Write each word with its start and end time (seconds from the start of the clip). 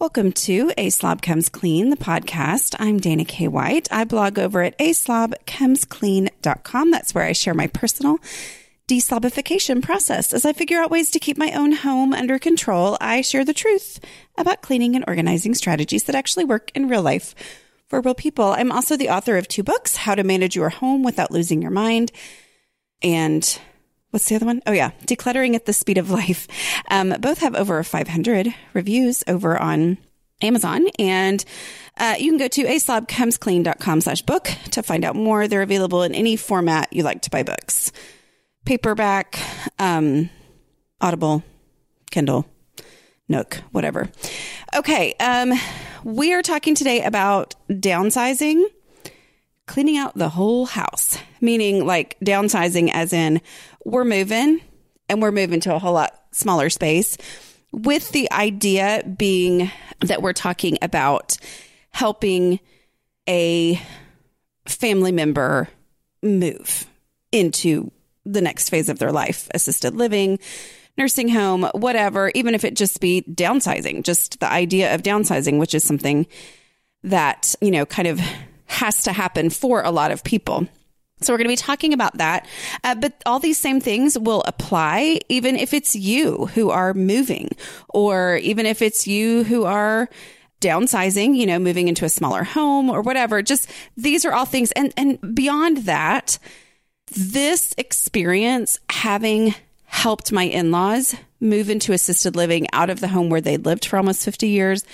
Welcome 0.00 0.30
to 0.32 0.70
A 0.78 0.90
Slob 0.90 1.22
Comes 1.22 1.48
Clean, 1.48 1.90
the 1.90 1.96
podcast. 1.96 2.76
I'm 2.78 3.00
Dana 3.00 3.24
K. 3.24 3.48
White. 3.48 3.88
I 3.90 4.04
blog 4.04 4.38
over 4.38 4.62
at 4.62 4.78
aslobcomesclean.com. 4.78 6.90
That's 6.92 7.16
where 7.16 7.24
I 7.24 7.32
share 7.32 7.52
my 7.52 7.66
personal 7.66 8.18
deslobification 8.86 9.82
process. 9.82 10.32
As 10.32 10.46
I 10.46 10.52
figure 10.52 10.78
out 10.78 10.92
ways 10.92 11.10
to 11.10 11.18
keep 11.18 11.36
my 11.36 11.50
own 11.50 11.72
home 11.72 12.12
under 12.12 12.38
control, 12.38 12.96
I 13.00 13.22
share 13.22 13.44
the 13.44 13.52
truth 13.52 13.98
about 14.36 14.62
cleaning 14.62 14.94
and 14.94 15.04
organizing 15.08 15.56
strategies 15.56 16.04
that 16.04 16.14
actually 16.14 16.44
work 16.44 16.70
in 16.76 16.88
real 16.88 17.02
life 17.02 17.34
for 17.88 18.00
real 18.00 18.14
people. 18.14 18.44
I'm 18.44 18.70
also 18.70 18.96
the 18.96 19.10
author 19.10 19.36
of 19.36 19.48
two 19.48 19.64
books, 19.64 19.96
How 19.96 20.14
to 20.14 20.22
Manage 20.22 20.54
Your 20.54 20.68
Home 20.68 21.02
Without 21.02 21.32
Losing 21.32 21.60
Your 21.60 21.72
Mind 21.72 22.12
and 23.02 23.58
what's 24.10 24.28
the 24.28 24.36
other 24.36 24.46
one? 24.46 24.62
Oh 24.66 24.72
yeah, 24.72 24.90
decluttering 25.06 25.54
at 25.54 25.66
the 25.66 25.72
speed 25.72 25.98
of 25.98 26.10
life. 26.10 26.46
Um, 26.90 27.14
both 27.20 27.38
have 27.38 27.54
over 27.54 27.82
500 27.82 28.54
reviews 28.74 29.22
over 29.26 29.60
on 29.60 29.98
Amazon 30.40 30.86
and 30.98 31.44
uh, 31.96 32.14
you 32.18 32.30
can 32.30 32.38
go 32.38 32.48
to 32.48 32.64
aslobcomesclean.com 32.64 34.00
slash 34.00 34.22
book 34.22 34.50
to 34.70 34.82
find 34.82 35.04
out 35.04 35.16
more. 35.16 35.48
They're 35.48 35.62
available 35.62 36.02
in 36.04 36.14
any 36.14 36.36
format 36.36 36.92
you 36.92 37.02
like 37.02 37.22
to 37.22 37.30
buy 37.30 37.42
books. 37.42 37.90
Paperback, 38.64 39.38
um, 39.78 40.30
Audible, 41.00 41.42
Kindle, 42.10 42.46
Nook, 43.28 43.62
whatever. 43.72 44.10
Okay. 44.76 45.14
Um, 45.20 45.52
we 46.04 46.32
are 46.32 46.42
talking 46.42 46.74
today 46.74 47.02
about 47.02 47.54
downsizing 47.68 48.62
cleaning 49.68 49.96
out 49.96 50.16
the 50.16 50.28
whole 50.28 50.66
house, 50.66 51.18
meaning 51.40 51.86
like 51.86 52.18
downsizing, 52.24 52.90
as 52.92 53.12
in 53.12 53.40
we're 53.84 54.04
moving 54.04 54.60
and 55.08 55.22
we're 55.22 55.30
moving 55.30 55.60
to 55.60 55.74
a 55.74 55.78
whole 55.78 55.92
lot 55.92 56.20
smaller 56.32 56.70
space, 56.70 57.16
with 57.70 58.10
the 58.10 58.30
idea 58.32 59.04
being 59.16 59.70
that 60.00 60.22
we're 60.22 60.32
talking 60.32 60.78
about 60.82 61.36
helping 61.90 62.58
a 63.28 63.80
family 64.66 65.12
member 65.12 65.68
move 66.22 66.86
into 67.30 67.90
the 68.24 68.40
next 68.40 68.70
phase 68.70 68.88
of 68.88 68.98
their 68.98 69.12
life 69.12 69.48
assisted 69.54 69.94
living 69.94 70.38
nursing 70.98 71.28
home 71.28 71.62
whatever 71.72 72.30
even 72.34 72.54
if 72.54 72.64
it 72.64 72.74
just 72.74 73.00
be 73.00 73.22
downsizing 73.22 74.02
just 74.02 74.40
the 74.40 74.50
idea 74.50 74.94
of 74.94 75.02
downsizing 75.02 75.58
which 75.58 75.74
is 75.74 75.84
something 75.84 76.26
that 77.02 77.54
you 77.60 77.70
know 77.70 77.86
kind 77.86 78.08
of 78.08 78.20
has 78.68 79.02
to 79.02 79.12
happen 79.12 79.50
for 79.50 79.82
a 79.82 79.90
lot 79.90 80.10
of 80.10 80.22
people. 80.24 80.66
So 81.20 81.32
we're 81.32 81.38
going 81.38 81.48
to 81.48 81.52
be 81.52 81.56
talking 81.56 81.92
about 81.92 82.18
that. 82.18 82.46
Uh, 82.84 82.94
but 82.94 83.20
all 83.26 83.40
these 83.40 83.58
same 83.58 83.80
things 83.80 84.18
will 84.18 84.42
apply 84.46 85.18
even 85.28 85.56
if 85.56 85.74
it's 85.74 85.96
you 85.96 86.46
who 86.46 86.70
are 86.70 86.94
moving 86.94 87.50
or 87.88 88.36
even 88.36 88.66
if 88.66 88.82
it's 88.82 89.06
you 89.06 89.42
who 89.44 89.64
are 89.64 90.08
downsizing, 90.60 91.36
you 91.36 91.46
know, 91.46 91.58
moving 91.58 91.88
into 91.88 92.04
a 92.04 92.08
smaller 92.08 92.44
home 92.44 92.90
or 92.90 93.02
whatever. 93.02 93.42
Just 93.42 93.68
these 93.96 94.24
are 94.24 94.32
all 94.32 94.44
things. 94.44 94.72
And, 94.72 94.92
and 94.96 95.34
beyond 95.34 95.78
that, 95.78 96.38
this 97.10 97.74
experience 97.78 98.78
having 98.88 99.54
helped 99.84 100.32
my 100.32 100.44
in-laws 100.44 101.14
move 101.40 101.70
into 101.70 101.92
assisted 101.92 102.36
living 102.36 102.66
out 102.72 102.90
of 102.90 103.00
the 103.00 103.08
home 103.08 103.30
where 103.30 103.40
they 103.40 103.56
lived 103.56 103.84
for 103.84 103.96
almost 103.96 104.24
50 104.24 104.48
years 104.48 104.84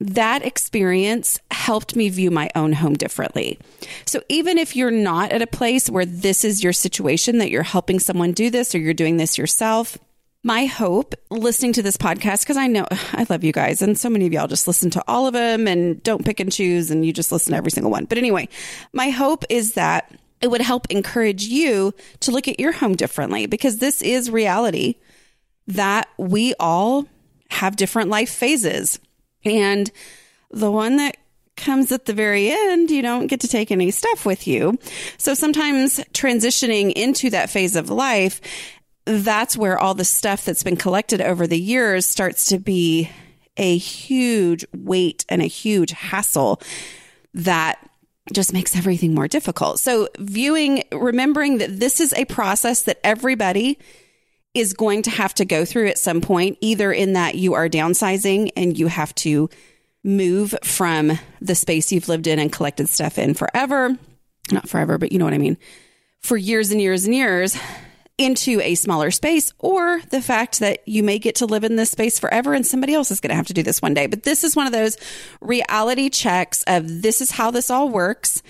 that 0.00 0.44
experience 0.44 1.38
helped 1.50 1.94
me 1.94 2.08
view 2.08 2.30
my 2.30 2.48
own 2.54 2.72
home 2.72 2.94
differently. 2.94 3.58
So 4.06 4.22
even 4.28 4.56
if 4.56 4.74
you're 4.74 4.90
not 4.90 5.30
at 5.30 5.42
a 5.42 5.46
place 5.46 5.90
where 5.90 6.06
this 6.06 6.42
is 6.42 6.64
your 6.64 6.72
situation, 6.72 7.38
that 7.38 7.50
you're 7.50 7.62
helping 7.62 8.00
someone 8.00 8.32
do 8.32 8.50
this 8.50 8.74
or 8.74 8.78
you're 8.78 8.94
doing 8.94 9.18
this 9.18 9.36
yourself, 9.36 9.98
my 10.42 10.64
hope 10.64 11.14
listening 11.30 11.74
to 11.74 11.82
this 11.82 11.98
podcast, 11.98 12.40
because 12.40 12.56
I 12.56 12.66
know 12.66 12.86
I 13.12 13.26
love 13.28 13.44
you 13.44 13.52
guys, 13.52 13.82
and 13.82 13.98
so 13.98 14.08
many 14.08 14.26
of 14.26 14.32
y'all 14.32 14.48
just 14.48 14.66
listen 14.66 14.90
to 14.90 15.04
all 15.06 15.26
of 15.26 15.34
them 15.34 15.68
and 15.68 16.02
don't 16.02 16.24
pick 16.24 16.40
and 16.40 16.50
choose, 16.50 16.90
and 16.90 17.04
you 17.04 17.12
just 17.12 17.30
listen 17.30 17.52
to 17.52 17.58
every 17.58 17.70
single 17.70 17.90
one. 17.90 18.06
But 18.06 18.18
anyway, 18.18 18.48
my 18.92 19.10
hope 19.10 19.44
is 19.50 19.74
that 19.74 20.10
it 20.40 20.50
would 20.50 20.62
help 20.62 20.86
encourage 20.90 21.44
you 21.44 21.92
to 22.20 22.30
look 22.30 22.48
at 22.48 22.58
your 22.58 22.72
home 22.72 22.96
differently 22.96 23.44
because 23.46 23.78
this 23.78 24.00
is 24.00 24.30
reality 24.30 24.94
that 25.66 26.08
we 26.16 26.54
all 26.58 27.06
have 27.50 27.76
different 27.76 28.08
life 28.08 28.30
phases. 28.30 28.98
And 29.44 29.90
the 30.50 30.70
one 30.70 30.96
that 30.96 31.16
comes 31.56 31.92
at 31.92 32.06
the 32.06 32.14
very 32.14 32.50
end, 32.50 32.90
you 32.90 33.02
don't 33.02 33.26
get 33.26 33.40
to 33.40 33.48
take 33.48 33.70
any 33.70 33.90
stuff 33.90 34.24
with 34.24 34.46
you. 34.46 34.78
So 35.18 35.34
sometimes 35.34 35.98
transitioning 36.12 36.92
into 36.92 37.30
that 37.30 37.50
phase 37.50 37.76
of 37.76 37.90
life, 37.90 38.40
that's 39.04 39.56
where 39.56 39.78
all 39.78 39.94
the 39.94 40.04
stuff 40.04 40.44
that's 40.44 40.62
been 40.62 40.76
collected 40.76 41.20
over 41.20 41.46
the 41.46 41.60
years 41.60 42.06
starts 42.06 42.46
to 42.46 42.58
be 42.58 43.10
a 43.56 43.76
huge 43.76 44.64
weight 44.74 45.24
and 45.28 45.42
a 45.42 45.46
huge 45.46 45.90
hassle 45.90 46.60
that 47.34 47.78
just 48.32 48.52
makes 48.52 48.76
everything 48.76 49.14
more 49.14 49.28
difficult. 49.28 49.80
So 49.80 50.08
viewing, 50.18 50.84
remembering 50.92 51.58
that 51.58 51.80
this 51.80 52.00
is 52.00 52.12
a 52.14 52.24
process 52.26 52.82
that 52.84 53.00
everybody 53.02 53.78
is 54.54 54.72
going 54.72 55.02
to 55.02 55.10
have 55.10 55.34
to 55.34 55.44
go 55.44 55.64
through 55.64 55.88
at 55.88 55.98
some 55.98 56.20
point, 56.20 56.58
either 56.60 56.92
in 56.92 57.12
that 57.12 57.36
you 57.36 57.54
are 57.54 57.68
downsizing 57.68 58.50
and 58.56 58.78
you 58.78 58.88
have 58.88 59.14
to 59.14 59.48
move 60.02 60.54
from 60.62 61.18
the 61.40 61.54
space 61.54 61.92
you've 61.92 62.08
lived 62.08 62.26
in 62.26 62.38
and 62.38 62.52
collected 62.52 62.88
stuff 62.88 63.18
in 63.18 63.34
forever, 63.34 63.96
not 64.50 64.68
forever, 64.68 64.98
but 64.98 65.12
you 65.12 65.18
know 65.18 65.24
what 65.24 65.34
I 65.34 65.38
mean, 65.38 65.56
for 66.20 66.36
years 66.36 66.70
and 66.70 66.80
years 66.80 67.04
and 67.04 67.14
years 67.14 67.56
into 68.18 68.60
a 68.60 68.74
smaller 68.74 69.10
space, 69.10 69.52
or 69.58 70.00
the 70.10 70.20
fact 70.20 70.60
that 70.60 70.86
you 70.86 71.02
may 71.02 71.18
get 71.18 71.36
to 71.36 71.46
live 71.46 71.64
in 71.64 71.76
this 71.76 71.90
space 71.90 72.18
forever 72.18 72.52
and 72.52 72.66
somebody 72.66 72.92
else 72.92 73.10
is 73.10 73.20
going 73.20 73.30
to 73.30 73.36
have 73.36 73.46
to 73.46 73.54
do 73.54 73.62
this 73.62 73.80
one 73.80 73.94
day. 73.94 74.06
But 74.06 74.24
this 74.24 74.44
is 74.44 74.54
one 74.54 74.66
of 74.66 74.72
those 74.72 74.98
reality 75.40 76.10
checks 76.10 76.62
of 76.66 77.02
this 77.02 77.22
is 77.22 77.30
how 77.30 77.50
this 77.50 77.70
all 77.70 77.88
works 77.88 78.42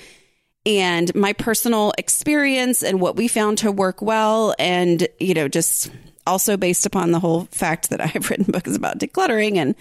and 0.67 1.15
my 1.15 1.33
personal 1.33 1.93
experience 1.97 2.83
and 2.83 3.01
what 3.01 3.17
we 3.17 3.29
found 3.29 3.59
to 3.59 3.73
work 3.73 4.03
well. 4.03 4.55
And, 4.59 5.07
you 5.19 5.35
know, 5.35 5.49
just 5.49 5.91
also 6.27 6.57
based 6.57 6.87
upon 6.87 7.13
the 7.13 7.21
whole 7.21 7.47
fact 7.47 7.91
that 7.91 8.01
I 8.01 8.07
have 8.07 8.31
written 8.31 8.51
books 8.51 8.77
about 8.77 8.99
decluttering 8.99 9.57
and 9.57 9.75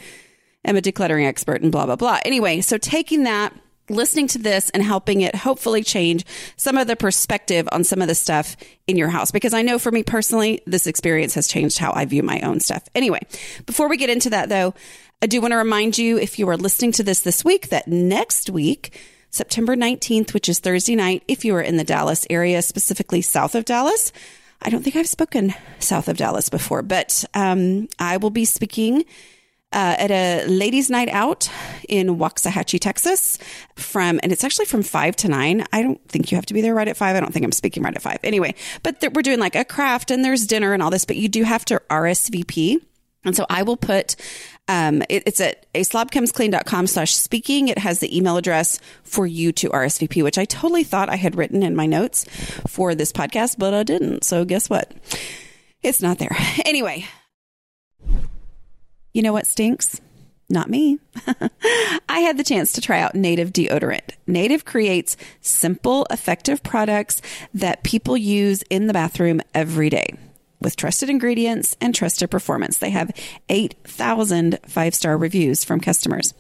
am 0.65 0.75
a 0.75 0.81
decluttering 0.81 1.27
expert 1.27 1.61
and 1.61 1.71
blah, 1.71 1.85
blah, 1.85 1.95
blah. 1.95 2.19
Anyway, 2.25 2.61
so 2.61 2.77
taking 2.77 3.23
that, 3.23 3.53
listening 3.89 4.27
to 4.27 4.37
this 4.37 4.69
and 4.69 4.83
helping 4.83 5.21
it 5.21 5.35
hopefully 5.35 5.83
change 5.83 6.23
some 6.57 6.77
of 6.77 6.87
the 6.87 6.95
perspective 6.95 7.67
on 7.71 7.83
some 7.83 8.01
of 8.01 8.07
the 8.07 8.15
stuff 8.15 8.55
in 8.87 8.95
your 8.95 9.09
house. 9.09 9.31
Because 9.31 9.53
I 9.53 9.63
know 9.63 9.79
for 9.79 9.91
me 9.91 10.03
personally, 10.03 10.61
this 10.67 10.87
experience 10.87 11.33
has 11.33 11.47
changed 11.47 11.79
how 11.79 11.91
I 11.93 12.05
view 12.05 12.23
my 12.23 12.39
own 12.41 12.59
stuff. 12.59 12.83
Anyway, 12.93 13.21
before 13.65 13.89
we 13.89 13.97
get 13.97 14.09
into 14.09 14.29
that 14.29 14.49
though, 14.49 14.73
I 15.21 15.25
do 15.25 15.41
want 15.41 15.51
to 15.51 15.57
remind 15.57 15.97
you 15.97 16.17
if 16.17 16.39
you 16.39 16.47
are 16.49 16.57
listening 16.57 16.91
to 16.93 17.03
this 17.03 17.21
this 17.21 17.43
week 17.43 17.69
that 17.69 17.87
next 17.87 18.49
week, 18.49 18.97
September 19.31 19.75
19th, 19.75 20.33
which 20.33 20.49
is 20.49 20.59
Thursday 20.59 20.95
night, 20.95 21.23
if 21.27 21.45
you 21.45 21.55
are 21.55 21.61
in 21.61 21.77
the 21.77 21.83
Dallas 21.83 22.25
area, 22.29 22.61
specifically 22.61 23.21
south 23.21 23.55
of 23.55 23.65
Dallas. 23.65 24.11
I 24.61 24.69
don't 24.69 24.83
think 24.83 24.95
I've 24.95 25.07
spoken 25.07 25.53
south 25.79 26.07
of 26.07 26.17
Dallas 26.17 26.49
before, 26.49 26.81
but 26.81 27.23
um, 27.33 27.87
I 27.97 28.17
will 28.17 28.29
be 28.29 28.45
speaking 28.45 29.05
uh, 29.71 29.95
at 29.99 30.11
a 30.11 30.45
ladies' 30.47 30.89
night 30.89 31.09
out 31.09 31.49
in 31.87 32.17
Waxahachie, 32.17 32.79
Texas, 32.79 33.37
from 33.75 34.19
and 34.23 34.31
it's 34.31 34.43
actually 34.43 34.65
from 34.65 34.81
five 34.81 35.15
to 35.17 35.27
nine. 35.27 35.63
I 35.71 35.83
don't 35.83 36.03
think 36.07 36.31
you 36.31 36.35
have 36.35 36.45
to 36.47 36.53
be 36.53 36.61
there 36.61 36.73
right 36.73 36.87
at 36.87 36.97
five. 36.97 37.15
I 37.15 37.19
don't 37.19 37.31
think 37.31 37.45
I'm 37.45 37.51
speaking 37.51 37.83
right 37.83 37.95
at 37.95 38.01
five. 38.01 38.19
Anyway, 38.23 38.55
but 38.81 38.99
th- 38.99 39.13
we're 39.13 39.21
doing 39.21 39.39
like 39.39 39.55
a 39.55 39.63
craft 39.63 40.11
and 40.11 40.25
there's 40.25 40.47
dinner 40.47 40.73
and 40.73 40.81
all 40.81 40.89
this, 40.89 41.05
but 41.05 41.17
you 41.17 41.29
do 41.29 41.43
have 41.43 41.63
to 41.65 41.81
RSVP. 41.89 42.81
And 43.25 43.35
so 43.35 43.45
I 43.49 43.63
will 43.63 43.77
put 43.77 44.15
um, 44.69 45.01
it, 45.09 45.23
it's 45.25 45.41
at 45.41 45.65
aslobcomesclean.com 45.73 46.87
slash 46.87 47.15
speaking. 47.15 47.67
It 47.67 47.79
has 47.79 47.99
the 47.99 48.15
email 48.15 48.37
address 48.37 48.79
for 49.03 49.25
you 49.25 49.51
to 49.53 49.69
RSVP, 49.69 50.23
which 50.23 50.37
I 50.37 50.45
totally 50.45 50.83
thought 50.83 51.09
I 51.09 51.15
had 51.15 51.35
written 51.35 51.63
in 51.63 51.75
my 51.75 51.87
notes 51.87 52.23
for 52.67 52.93
this 52.93 53.11
podcast, 53.11 53.57
but 53.57 53.73
I 53.73 53.81
didn't. 53.81 54.23
So 54.23 54.45
guess 54.45 54.69
what? 54.69 54.93
It's 55.81 56.01
not 56.01 56.19
there. 56.19 56.35
Anyway, 56.65 57.07
you 59.11 59.23
know 59.23 59.33
what 59.33 59.47
stinks? 59.47 59.99
Not 60.49 60.69
me. 60.69 60.99
I 62.09 62.19
had 62.19 62.37
the 62.37 62.43
chance 62.43 62.73
to 62.73 62.81
try 62.81 62.99
out 62.99 63.15
Native 63.15 63.51
deodorant. 63.51 64.11
Native 64.27 64.65
creates 64.65 65.17
simple, 65.41 66.05
effective 66.11 66.61
products 66.61 67.23
that 67.55 67.83
people 67.83 68.15
use 68.15 68.61
in 68.69 68.85
the 68.85 68.93
bathroom 68.93 69.41
every 69.55 69.89
day 69.89 70.13
with 70.59 70.75
trusted 70.75 71.09
ingredients 71.09 71.75
and 71.81 71.93
trusted 71.93 72.29
performance. 72.29 72.77
They 72.77 72.89
have 72.91 73.11
8,000 73.49 74.59
five 74.67 74.95
star 74.95 75.17
reviews 75.17 75.63
from 75.63 75.79
customers. 75.79 76.33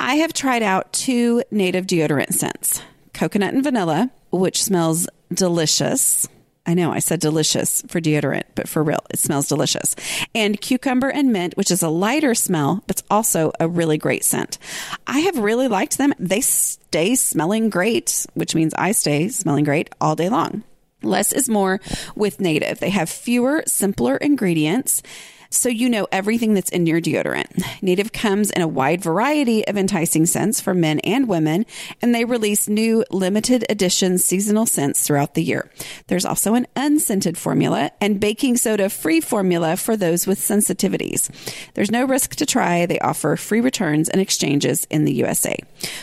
I 0.00 0.16
have 0.16 0.32
tried 0.32 0.62
out 0.62 0.92
two 0.92 1.42
native 1.50 1.86
deodorant 1.86 2.32
scents 2.32 2.82
coconut 3.12 3.52
and 3.52 3.64
vanilla, 3.64 4.10
which 4.30 4.62
smells 4.62 5.08
delicious. 5.32 6.28
I 6.66 6.74
know 6.74 6.92
I 6.92 6.98
said 6.98 7.18
delicious 7.18 7.82
for 7.88 8.00
deodorant, 8.00 8.44
but 8.54 8.68
for 8.68 8.84
real, 8.84 9.04
it 9.10 9.18
smells 9.18 9.48
delicious. 9.48 9.96
And 10.34 10.60
cucumber 10.60 11.08
and 11.08 11.32
mint, 11.32 11.56
which 11.56 11.70
is 11.70 11.82
a 11.82 11.88
lighter 11.88 12.34
smell, 12.34 12.84
but 12.86 12.98
it's 12.98 13.08
also 13.10 13.52
a 13.58 13.66
really 13.66 13.98
great 13.98 14.22
scent. 14.22 14.58
I 15.06 15.20
have 15.20 15.38
really 15.38 15.66
liked 15.66 15.98
them. 15.98 16.12
They 16.18 16.42
stay 16.42 17.14
smelling 17.14 17.70
great, 17.70 18.26
which 18.34 18.54
means 18.54 18.74
I 18.74 18.92
stay 18.92 19.28
smelling 19.30 19.64
great 19.64 19.88
all 20.00 20.14
day 20.14 20.28
long. 20.28 20.62
Less 21.02 21.32
is 21.32 21.48
more 21.48 21.80
with 22.14 22.40
native. 22.40 22.80
They 22.80 22.90
have 22.90 23.08
fewer, 23.08 23.62
simpler 23.66 24.16
ingredients. 24.16 25.02
So 25.50 25.68
you 25.68 25.88
know 25.88 26.06
everything 26.12 26.54
that's 26.54 26.70
in 26.70 26.86
your 26.86 27.00
deodorant. 27.00 27.82
Native 27.82 28.12
comes 28.12 28.50
in 28.50 28.62
a 28.62 28.68
wide 28.68 29.00
variety 29.00 29.66
of 29.66 29.76
enticing 29.76 30.26
scents 30.26 30.60
for 30.60 30.74
men 30.74 31.00
and 31.00 31.28
women, 31.28 31.66
and 32.02 32.14
they 32.14 32.24
release 32.24 32.68
new 32.68 33.04
limited 33.10 33.64
edition 33.70 34.18
seasonal 34.18 34.66
scents 34.66 35.06
throughout 35.06 35.34
the 35.34 35.42
year. 35.42 35.70
There's 36.08 36.24
also 36.24 36.54
an 36.54 36.66
unscented 36.76 37.38
formula 37.38 37.92
and 38.00 38.20
baking 38.20 38.56
soda 38.56 38.90
free 38.90 39.20
formula 39.20 39.76
for 39.76 39.96
those 39.96 40.26
with 40.26 40.38
sensitivities. 40.38 41.30
There's 41.74 41.90
no 41.90 42.04
risk 42.04 42.36
to 42.36 42.46
try. 42.46 42.86
They 42.86 43.00
offer 43.00 43.36
free 43.36 43.60
returns 43.60 44.08
and 44.08 44.20
exchanges 44.20 44.86
in 44.90 45.04
the 45.04 45.14
USA. 45.14 45.56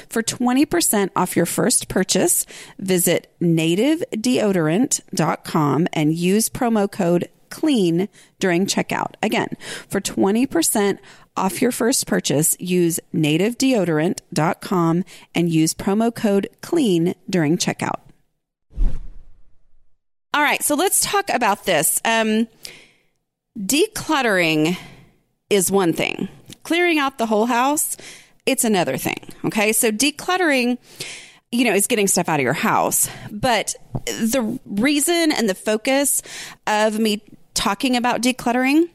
For 0.10 0.24
20% 0.24 1.10
off 1.16 1.36
your 1.36 1.46
first 1.46 1.88
purchase, 1.88 2.46
visit 2.80 3.32
nativedeodorant.com 3.42 5.88
and 5.94 6.14
use 6.14 6.50
promo 6.50 6.92
code 6.92 7.30
clean 7.50 8.10
during 8.40 8.66
checkout. 8.66 9.14
Again, 9.22 9.50
for 9.90 10.02
20% 10.02 11.00
off 11.38 11.62
your 11.62 11.72
first 11.72 12.08
purchase, 12.08 12.56
use 12.60 13.00
nativedeodorant.com 13.14 15.06
and 15.34 15.50
use 15.50 15.74
promo 15.74 16.14
code 16.14 16.48
clean 16.62 17.16
during 17.30 17.58
checkout. 17.58 18.00
All 20.34 20.42
right, 20.42 20.62
so 20.62 20.76
let's 20.76 21.00
talk 21.00 21.30
about 21.30 21.66
this. 21.66 22.02
Um, 22.04 22.48
decluttering 23.58 24.78
is 25.50 25.72
one 25.72 25.94
thing, 25.94 26.28
clearing 26.64 27.00
out 27.00 27.18
the 27.18 27.26
whole 27.26 27.46
house, 27.46 27.96
it's 28.46 28.64
another 28.64 28.98
thing. 28.98 29.20
Okay, 29.46 29.72
so 29.72 29.92
decluttering 29.92 30.78
you 31.56 31.66
know, 31.66 31.74
is 31.74 31.88
getting 31.88 32.08
stuff 32.08 32.30
out 32.30 32.40
of 32.40 32.44
your 32.44 32.54
house. 32.54 33.10
But 33.32 33.76
the 34.06 34.60
reason 34.66 35.32
and 35.32 35.50
the 35.50 35.56
focus 35.56 36.22
of 36.68 37.00
me 37.00 37.22
talking 37.54 37.96
about 37.96 38.22
decluttering, 38.22 38.90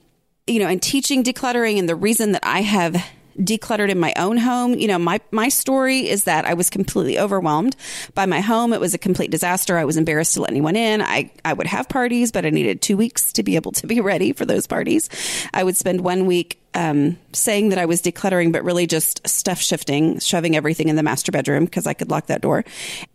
you 0.46 0.60
know, 0.60 0.68
and 0.68 0.82
teaching 0.82 1.24
decluttering 1.24 1.78
and 1.78 1.88
the 1.88 1.96
reason 1.96 2.32
that 2.32 2.42
I 2.44 2.60
have 2.60 3.02
decluttered 3.38 3.88
in 3.88 3.98
my 3.98 4.12
own 4.16 4.36
home. 4.36 4.74
You 4.74 4.88
know, 4.88 4.98
my 4.98 5.20
my 5.30 5.48
story 5.48 6.08
is 6.08 6.24
that 6.24 6.44
I 6.44 6.52
was 6.54 6.68
completely 6.68 7.18
overwhelmed 7.18 7.74
by 8.14 8.26
my 8.26 8.40
home. 8.40 8.72
It 8.72 8.80
was 8.80 8.92
a 8.92 8.98
complete 8.98 9.30
disaster. 9.30 9.78
I 9.78 9.84
was 9.84 9.96
embarrassed 9.96 10.34
to 10.34 10.42
let 10.42 10.50
anyone 10.50 10.76
in. 10.76 11.00
I 11.00 11.30
I 11.44 11.54
would 11.54 11.66
have 11.66 11.88
parties, 11.88 12.32
but 12.32 12.44
I 12.44 12.50
needed 12.50 12.82
2 12.82 12.96
weeks 12.96 13.32
to 13.32 13.42
be 13.42 13.56
able 13.56 13.72
to 13.72 13.86
be 13.86 14.00
ready 14.00 14.32
for 14.32 14.44
those 14.44 14.66
parties. 14.66 15.08
I 15.54 15.64
would 15.64 15.76
spend 15.76 16.02
1 16.02 16.26
week 16.26 16.59
um, 16.74 17.18
saying 17.32 17.70
that 17.70 17.78
I 17.78 17.86
was 17.86 18.00
decluttering, 18.02 18.52
but 18.52 18.64
really 18.64 18.86
just 18.86 19.26
stuff 19.28 19.60
shifting, 19.60 20.18
shoving 20.20 20.56
everything 20.56 20.88
in 20.88 20.96
the 20.96 21.02
master 21.02 21.32
bedroom 21.32 21.64
because 21.64 21.86
I 21.86 21.94
could 21.94 22.10
lock 22.10 22.26
that 22.26 22.40
door. 22.40 22.64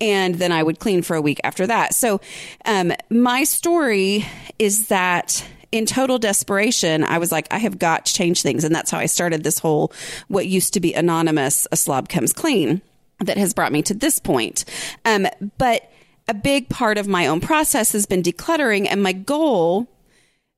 And 0.01 0.35
then 0.35 0.51
I 0.51 0.61
would 0.63 0.79
clean 0.79 1.01
for 1.01 1.15
a 1.15 1.21
week 1.21 1.39
after 1.43 1.65
that. 1.67 1.93
So, 1.93 2.19
um, 2.65 2.91
my 3.09 3.43
story 3.43 4.25
is 4.59 4.87
that 4.87 5.45
in 5.71 5.85
total 5.85 6.17
desperation, 6.19 7.03
I 7.03 7.17
was 7.17 7.31
like, 7.31 7.47
I 7.51 7.57
have 7.57 7.79
got 7.79 8.05
to 8.05 8.13
change 8.13 8.41
things. 8.41 8.63
And 8.63 8.73
that's 8.73 8.91
how 8.91 8.97
I 8.97 9.07
started 9.07 9.43
this 9.43 9.59
whole, 9.59 9.91
what 10.27 10.47
used 10.47 10.73
to 10.73 10.79
be 10.79 10.93
anonymous, 10.93 11.67
a 11.71 11.75
slob 11.75 12.07
comes 12.07 12.33
clean 12.33 12.81
that 13.19 13.37
has 13.37 13.53
brought 13.53 13.71
me 13.71 13.81
to 13.83 13.93
this 13.93 14.19
point. 14.19 14.65
Um, 15.03 15.27
but 15.57 15.91
a 16.27 16.33
big 16.33 16.69
part 16.69 16.97
of 16.97 17.07
my 17.07 17.27
own 17.27 17.39
process 17.41 17.91
has 17.91 18.05
been 18.05 18.23
decluttering 18.23 18.87
and 18.89 19.03
my 19.03 19.13
goal, 19.13 19.87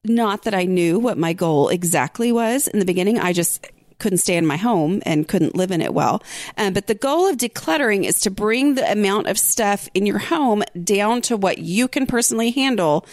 not 0.09 0.43
that 0.43 0.53
I 0.53 0.65
knew 0.65 0.99
what 0.99 1.17
my 1.17 1.33
goal 1.33 1.69
exactly 1.69 2.31
was 2.31 2.67
in 2.67 2.79
the 2.79 2.85
beginning. 2.85 3.19
I 3.19 3.33
just 3.33 3.65
couldn't 3.99 4.19
stay 4.19 4.37
in 4.37 4.45
my 4.45 4.57
home 4.57 5.01
and 5.05 5.27
couldn't 5.27 5.55
live 5.55 5.71
in 5.71 5.81
it 5.81 5.93
well. 5.93 6.21
Um, 6.57 6.73
but 6.73 6.87
the 6.87 6.95
goal 6.95 7.27
of 7.27 7.37
decluttering 7.37 8.03
is 8.03 8.19
to 8.21 8.31
bring 8.31 8.75
the 8.75 8.91
amount 8.91 9.27
of 9.27 9.39
stuff 9.39 9.89
in 9.93 10.05
your 10.05 10.19
home 10.19 10.63
down 10.83 11.21
to 11.23 11.37
what 11.37 11.57
you 11.57 11.87
can 11.87 12.05
personally 12.05 12.51
handle 12.51 13.05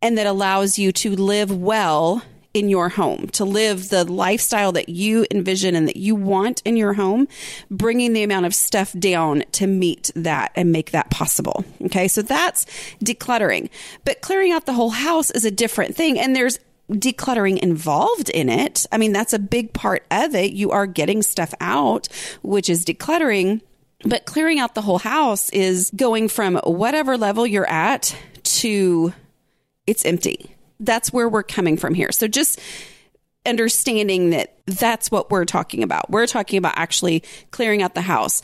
and 0.00 0.18
that 0.18 0.26
allows 0.26 0.78
you 0.78 0.92
to 0.92 1.14
live 1.14 1.54
well 1.54 2.22
in 2.54 2.68
your 2.68 2.90
home, 2.90 3.28
to 3.28 3.44
live 3.44 3.88
the 3.88 4.04
lifestyle 4.04 4.72
that 4.72 4.88
you 4.88 5.26
envision 5.30 5.74
and 5.74 5.88
that 5.88 5.96
you 5.96 6.14
want 6.14 6.62
in 6.64 6.76
your 6.76 6.92
home, 6.94 7.26
bringing 7.70 8.12
the 8.12 8.22
amount 8.22 8.46
of 8.46 8.54
stuff 8.54 8.92
down 8.98 9.42
to 9.52 9.66
meet 9.66 10.10
that 10.14 10.52
and 10.54 10.70
make 10.70 10.90
that 10.90 11.10
possible. 11.10 11.64
Okay. 11.82 12.08
So 12.08 12.22
that's 12.22 12.66
decluttering, 13.02 13.70
but 14.04 14.20
clearing 14.20 14.52
out 14.52 14.66
the 14.66 14.74
whole 14.74 14.90
house 14.90 15.30
is 15.30 15.44
a 15.44 15.50
different 15.50 15.96
thing. 15.96 16.18
And 16.18 16.36
there's 16.36 16.58
decluttering 16.90 17.58
involved 17.58 18.28
in 18.28 18.48
it. 18.48 18.86
I 18.92 18.98
mean, 18.98 19.12
that's 19.12 19.32
a 19.32 19.38
big 19.38 19.72
part 19.72 20.04
of 20.10 20.34
it. 20.34 20.52
You 20.52 20.70
are 20.72 20.86
getting 20.86 21.22
stuff 21.22 21.54
out, 21.60 22.08
which 22.42 22.68
is 22.68 22.84
decluttering. 22.84 23.62
But 24.04 24.26
clearing 24.26 24.58
out 24.58 24.74
the 24.74 24.82
whole 24.82 24.98
house 24.98 25.48
is 25.50 25.90
going 25.94 26.28
from 26.28 26.56
whatever 26.64 27.16
level 27.16 27.46
you're 27.46 27.68
at 27.68 28.16
to 28.44 29.14
it's 29.86 30.04
empty. 30.04 30.54
That's 30.82 31.12
where 31.12 31.28
we're 31.28 31.42
coming 31.42 31.76
from 31.76 31.94
here. 31.94 32.12
So 32.12 32.28
just 32.28 32.60
understanding 33.46 34.30
that 34.30 34.54
that's 34.66 35.10
what 35.10 35.30
we're 35.30 35.44
talking 35.44 35.82
about. 35.82 36.10
We're 36.10 36.26
talking 36.26 36.58
about 36.58 36.74
actually 36.76 37.22
clearing 37.50 37.82
out 37.82 37.94
the 37.94 38.02
house, 38.02 38.42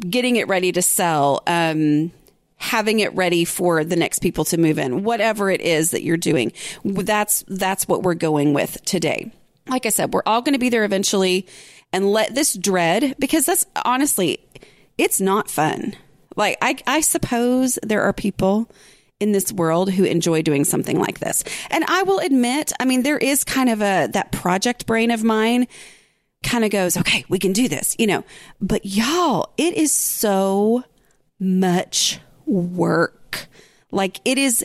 getting 0.00 0.36
it 0.36 0.48
ready 0.48 0.72
to 0.72 0.82
sell, 0.82 1.42
um, 1.46 2.10
having 2.56 3.00
it 3.00 3.14
ready 3.14 3.44
for 3.44 3.84
the 3.84 3.96
next 3.96 4.20
people 4.20 4.44
to 4.46 4.56
move 4.56 4.78
in, 4.78 5.04
whatever 5.04 5.50
it 5.50 5.60
is 5.60 5.90
that 5.90 6.02
you're 6.02 6.16
doing. 6.16 6.52
That's, 6.84 7.44
that's 7.48 7.86
what 7.86 8.02
we're 8.02 8.14
going 8.14 8.54
with 8.54 8.82
today. 8.84 9.32
Like 9.68 9.86
I 9.86 9.90
said, 9.90 10.12
we're 10.12 10.22
all 10.26 10.42
going 10.42 10.54
to 10.54 10.58
be 10.58 10.68
there 10.68 10.84
eventually 10.84 11.46
and 11.92 12.10
let 12.10 12.34
this 12.34 12.54
dread, 12.54 13.14
because 13.18 13.46
that's 13.46 13.66
honestly, 13.84 14.40
it's 14.98 15.20
not 15.20 15.50
fun. 15.50 15.94
Like 16.36 16.58
I, 16.60 16.76
I 16.86 17.00
suppose 17.00 17.78
there 17.82 18.02
are 18.02 18.12
people 18.12 18.70
in 19.20 19.32
this 19.32 19.52
world 19.52 19.92
who 19.92 20.04
enjoy 20.04 20.42
doing 20.42 20.64
something 20.64 20.98
like 20.98 21.20
this. 21.20 21.44
And 21.70 21.84
I 21.84 22.02
will 22.02 22.18
admit, 22.18 22.72
I 22.80 22.84
mean, 22.84 23.02
there 23.02 23.18
is 23.18 23.44
kind 23.44 23.70
of 23.70 23.80
a, 23.80 24.08
that 24.12 24.32
project 24.32 24.86
brain 24.86 25.10
of 25.10 25.22
mine 25.22 25.66
kind 26.42 26.64
of 26.64 26.70
goes, 26.70 26.96
okay, 26.96 27.24
we 27.28 27.38
can 27.38 27.52
do 27.52 27.68
this, 27.68 27.96
you 27.98 28.06
know, 28.06 28.24
but 28.60 28.84
y'all, 28.84 29.52
it 29.56 29.74
is 29.74 29.92
so 29.92 30.84
much 31.40 32.20
work. 32.46 33.48
Like 33.90 34.20
it 34.24 34.38
is 34.38 34.64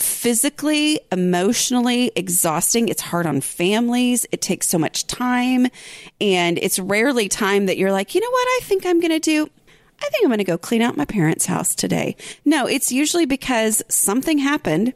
physically, 0.00 1.00
emotionally 1.12 2.10
exhausting. 2.16 2.88
It's 2.88 3.00
hard 3.00 3.26
on 3.26 3.40
families. 3.40 4.26
It 4.32 4.42
takes 4.42 4.68
so 4.68 4.78
much 4.78 5.06
time. 5.06 5.68
And 6.20 6.58
it's 6.58 6.78
rarely 6.78 7.28
time 7.28 7.66
that 7.66 7.78
you're 7.78 7.92
like, 7.92 8.14
you 8.14 8.20
know 8.20 8.30
what 8.30 8.46
I 8.48 8.60
think 8.64 8.84
I'm 8.84 9.00
going 9.00 9.12
to 9.12 9.20
do? 9.20 9.48
I 10.04 10.08
think 10.10 10.24
I'm 10.24 10.28
going 10.28 10.38
to 10.38 10.44
go 10.44 10.58
clean 10.58 10.82
out 10.82 10.96
my 10.96 11.06
parents' 11.06 11.46
house 11.46 11.74
today. 11.74 12.16
No, 12.44 12.66
it's 12.66 12.92
usually 12.92 13.24
because 13.24 13.82
something 13.88 14.38
happened, 14.38 14.92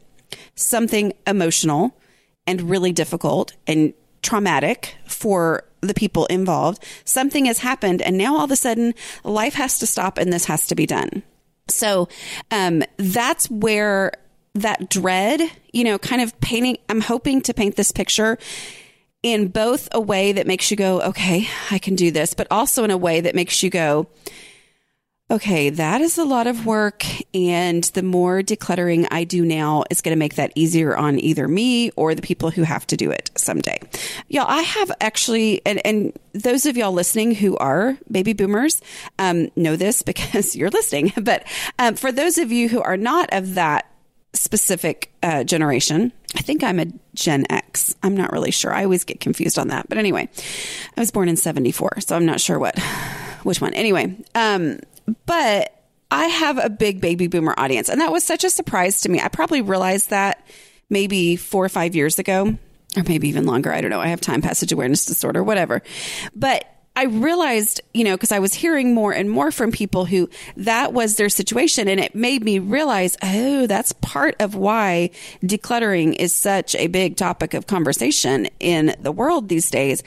something 0.55 1.13
emotional 1.25 1.97
and 2.45 2.69
really 2.69 2.91
difficult 2.91 3.53
and 3.65 3.93
traumatic 4.21 4.95
for 5.07 5.63
the 5.81 5.95
people 5.95 6.27
involved. 6.27 6.83
Something 7.05 7.45
has 7.45 7.59
happened, 7.59 8.03
and 8.03 8.17
now 8.17 8.37
all 8.37 8.43
of 8.43 8.51
a 8.51 8.55
sudden, 8.55 8.93
life 9.23 9.55
has 9.55 9.79
to 9.79 9.87
stop 9.87 10.19
and 10.19 10.31
this 10.31 10.45
has 10.45 10.67
to 10.67 10.75
be 10.75 10.85
done. 10.85 11.23
So 11.69 12.07
um, 12.51 12.83
that's 12.97 13.49
where 13.49 14.11
that 14.55 14.89
dread, 14.89 15.41
you 15.73 15.83
know, 15.83 15.97
kind 15.97 16.21
of 16.21 16.39
painting, 16.39 16.77
I'm 16.87 17.01
hoping 17.01 17.41
to 17.43 17.53
paint 17.53 17.75
this 17.75 17.91
picture 17.91 18.37
in 19.23 19.47
both 19.47 19.89
a 19.91 19.99
way 19.99 20.33
that 20.33 20.47
makes 20.47 20.69
you 20.69 20.77
go, 20.77 21.01
okay, 21.01 21.47
I 21.71 21.79
can 21.79 21.95
do 21.95 22.11
this, 22.11 22.33
but 22.33 22.47
also 22.51 22.83
in 22.83 22.91
a 22.91 22.97
way 22.97 23.21
that 23.21 23.35
makes 23.35 23.63
you 23.63 23.69
go, 23.69 24.07
okay, 25.31 25.69
that 25.69 26.01
is 26.01 26.17
a 26.17 26.25
lot 26.25 26.47
of 26.47 26.65
work. 26.65 27.05
And 27.33 27.83
the 27.83 28.01
more 28.01 28.41
decluttering 28.41 29.07
I 29.11 29.23
do 29.23 29.45
now 29.45 29.83
is 29.89 30.01
going 30.01 30.15
to 30.15 30.19
make 30.19 30.35
that 30.35 30.51
easier 30.55 30.95
on 30.97 31.19
either 31.19 31.47
me 31.47 31.91
or 31.91 32.15
the 32.15 32.21
people 32.21 32.49
who 32.49 32.63
have 32.63 32.87
to 32.87 32.97
do 32.97 33.11
it 33.11 33.29
someday. 33.35 33.79
Y'all, 34.27 34.47
I 34.47 34.61
have 34.61 34.91
actually, 35.01 35.61
and, 35.65 35.85
and 35.85 36.17
those 36.33 36.65
of 36.65 36.77
y'all 36.77 36.91
listening 36.91 37.35
who 37.35 37.55
are 37.57 37.97
baby 38.11 38.33
boomers 38.33 38.81
um, 39.19 39.49
know 39.55 39.75
this 39.75 40.01
because 40.09 40.55
you're 40.55 40.69
listening. 40.69 41.13
But 41.19 41.45
um, 41.77 41.95
for 41.95 42.11
those 42.11 42.37
of 42.37 42.51
you 42.51 42.69
who 42.69 42.81
are 42.81 42.97
not 42.97 43.29
of 43.33 43.55
that 43.55 43.85
specific 44.33 45.11
uh, 45.21 45.43
generation, 45.43 46.11
I 46.35 46.41
think 46.41 46.63
I'm 46.63 46.79
a 46.79 46.87
Gen 47.13 47.45
X. 47.49 47.95
I'm 48.01 48.15
not 48.15 48.31
really 48.31 48.51
sure. 48.51 48.73
I 48.73 48.83
always 48.83 49.03
get 49.03 49.19
confused 49.19 49.59
on 49.59 49.67
that. 49.67 49.89
But 49.89 49.97
anyway, 49.97 50.29
I 50.95 50.99
was 50.99 51.11
born 51.11 51.29
in 51.29 51.35
74, 51.35 52.01
so 52.01 52.15
I'm 52.15 52.25
not 52.25 52.39
sure 52.39 52.57
what 52.57 52.79
which 53.43 53.61
one. 53.61 53.73
Anyway, 53.73 54.15
um, 54.35 54.79
but 55.25 55.75
I 56.11 56.25
have 56.25 56.57
a 56.57 56.69
big 56.69 57.01
baby 57.01 57.27
boomer 57.27 57.53
audience. 57.57 57.89
And 57.89 58.01
that 58.01 58.11
was 58.11 58.23
such 58.23 58.43
a 58.43 58.49
surprise 58.49 59.01
to 59.01 59.09
me. 59.09 59.19
I 59.19 59.27
probably 59.27 59.61
realized 59.61 60.09
that 60.09 60.45
maybe 60.89 61.35
four 61.35 61.63
or 61.63 61.69
five 61.69 61.95
years 61.95 62.17
ago, 62.17 62.57
or 62.97 63.03
maybe 63.07 63.29
even 63.29 63.45
longer. 63.45 63.71
I 63.71 63.81
don't 63.81 63.91
know. 63.91 64.01
I 64.01 64.07
have 64.07 64.21
time 64.21 64.41
passage 64.41 64.71
awareness 64.71 65.05
disorder, 65.05 65.43
whatever. 65.43 65.83
But 66.35 66.65
I 66.95 67.05
realized, 67.05 67.81
you 67.93 68.03
know, 68.03 68.17
because 68.17 68.31
I 68.31 68.39
was 68.39 68.53
hearing 68.53 68.93
more 68.93 69.13
and 69.13 69.29
more 69.29 69.51
from 69.51 69.71
people 69.71 70.05
who 70.05 70.29
that 70.57 70.91
was 70.91 71.15
their 71.15 71.29
situation. 71.29 71.87
And 71.87 71.99
it 71.99 72.15
made 72.15 72.43
me 72.43 72.59
realize, 72.59 73.15
oh, 73.21 73.67
that's 73.67 73.93
part 73.93 74.35
of 74.39 74.55
why 74.55 75.11
decluttering 75.43 76.15
is 76.15 76.35
such 76.35 76.75
a 76.75 76.87
big 76.87 77.15
topic 77.15 77.53
of 77.53 77.67
conversation 77.67 78.47
in 78.59 78.95
the 78.99 79.11
world 79.11 79.47
these 79.47 79.69
days. 79.69 80.03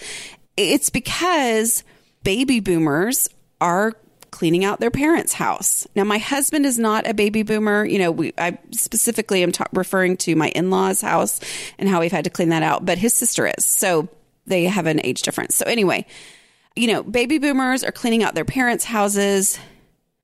It's 0.56 0.90
because 0.90 1.84
baby 2.24 2.60
boomers 2.60 3.28
are 3.60 3.94
cleaning 4.32 4.64
out 4.64 4.80
their 4.80 4.90
parents' 4.90 5.34
house. 5.34 5.86
Now, 5.94 6.02
my 6.02 6.18
husband 6.18 6.66
is 6.66 6.76
not 6.76 7.06
a 7.06 7.14
baby 7.14 7.44
boomer. 7.44 7.84
You 7.84 8.00
know, 8.00 8.10
we, 8.10 8.32
I 8.36 8.58
specifically 8.72 9.44
am 9.44 9.52
ta- 9.52 9.68
referring 9.72 10.16
to 10.18 10.34
my 10.34 10.48
in 10.48 10.70
law's 10.70 11.00
house 11.00 11.38
and 11.78 11.88
how 11.88 12.00
we've 12.00 12.10
had 12.10 12.24
to 12.24 12.30
clean 12.30 12.48
that 12.48 12.64
out, 12.64 12.84
but 12.84 12.98
his 12.98 13.14
sister 13.14 13.46
is. 13.46 13.64
So 13.64 14.08
they 14.46 14.64
have 14.64 14.86
an 14.86 15.00
age 15.04 15.22
difference. 15.22 15.54
So, 15.54 15.66
anyway, 15.66 16.06
you 16.74 16.88
know, 16.88 17.04
baby 17.04 17.38
boomers 17.38 17.84
are 17.84 17.92
cleaning 17.92 18.24
out 18.24 18.34
their 18.34 18.44
parents' 18.44 18.84
houses, 18.84 19.58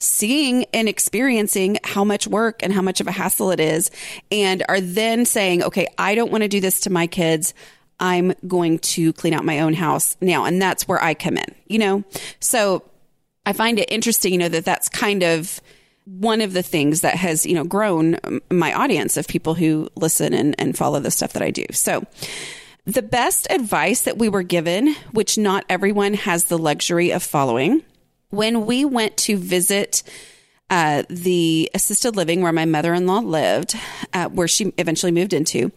seeing 0.01 0.65
and 0.73 0.89
experiencing 0.89 1.79
how 1.85 2.03
much 2.03 2.27
work 2.27 2.63
and 2.63 2.73
how 2.73 2.83
much 2.83 3.01
of 3.01 3.07
a 3.07 3.13
hassle 3.13 3.51
it 3.51 3.61
is, 3.61 3.91
and 4.33 4.65
are 4.69 4.81
then 4.81 5.25
saying, 5.25 5.63
okay, 5.63 5.87
I 5.99 6.15
don't 6.15 6.33
want 6.33 6.43
to 6.43 6.49
do 6.49 6.61
this 6.61 6.81
to 6.81 6.91
my 6.91 7.07
kids. 7.07 7.55
I'm 8.01 8.33
going 8.47 8.79
to 8.79 9.13
clean 9.13 9.35
out 9.35 9.45
my 9.45 9.61
own 9.61 9.75
house 9.75 10.17
now. 10.21 10.45
And 10.45 10.63
that's 10.63 10.87
where 10.87 11.03
I 11.03 11.15
come 11.15 11.37
in, 11.37 11.55
you 11.67 11.79
know? 11.79 12.05
So 12.41 12.85
I 13.49 13.55
find 13.55 13.79
it 13.79 13.91
interesting, 13.91 14.35
you 14.35 14.39
know, 14.39 14.51
that 14.51 14.67
that's 14.67 14.91
kind 14.91 15.23
of 15.23 15.63
one 16.05 16.43
of 16.43 16.53
the 16.53 16.63
things 16.63 17.01
that 17.01 17.15
has, 17.15 17.47
you 17.47 17.55
know, 17.55 17.65
grown 17.65 18.19
my 18.51 18.75
audience 18.75 19.17
of 19.17 19.27
people 19.27 19.55
who 19.55 19.89
listen 19.97 20.35
and, 20.35 20.55
and 20.59 20.77
follow 20.77 21.01
the 21.01 21.11
stuff 21.11 21.33
that 21.33 21.41
I 21.41 21.51
do. 21.51 21.65
So 21.73 22.05
the 22.85 23.01
best 23.01 23.47
advice 23.49 24.03
that 24.03 24.19
we 24.19 24.29
were 24.29 24.43
given, 24.43 24.95
which 25.13 25.39
not 25.39 25.65
everyone 25.71 26.13
has 26.13 26.45
the 26.45 26.59
luxury 26.59 27.11
of 27.11 27.23
following, 27.23 27.83
when 28.29 28.67
we 28.67 28.85
went 28.85 29.17
to 29.17 29.39
visit 29.39 30.03
uh, 30.69 31.05
the 31.09 31.71
assisted 31.73 32.17
living 32.17 32.43
where 32.43 32.53
my 32.53 32.67
mother 32.67 32.93
in 32.93 33.07
law 33.07 33.21
lived, 33.21 33.75
uh, 34.13 34.29
where 34.29 34.49
she 34.49 34.75
eventually 34.77 35.13
moved 35.13 35.33
into, 35.33 35.73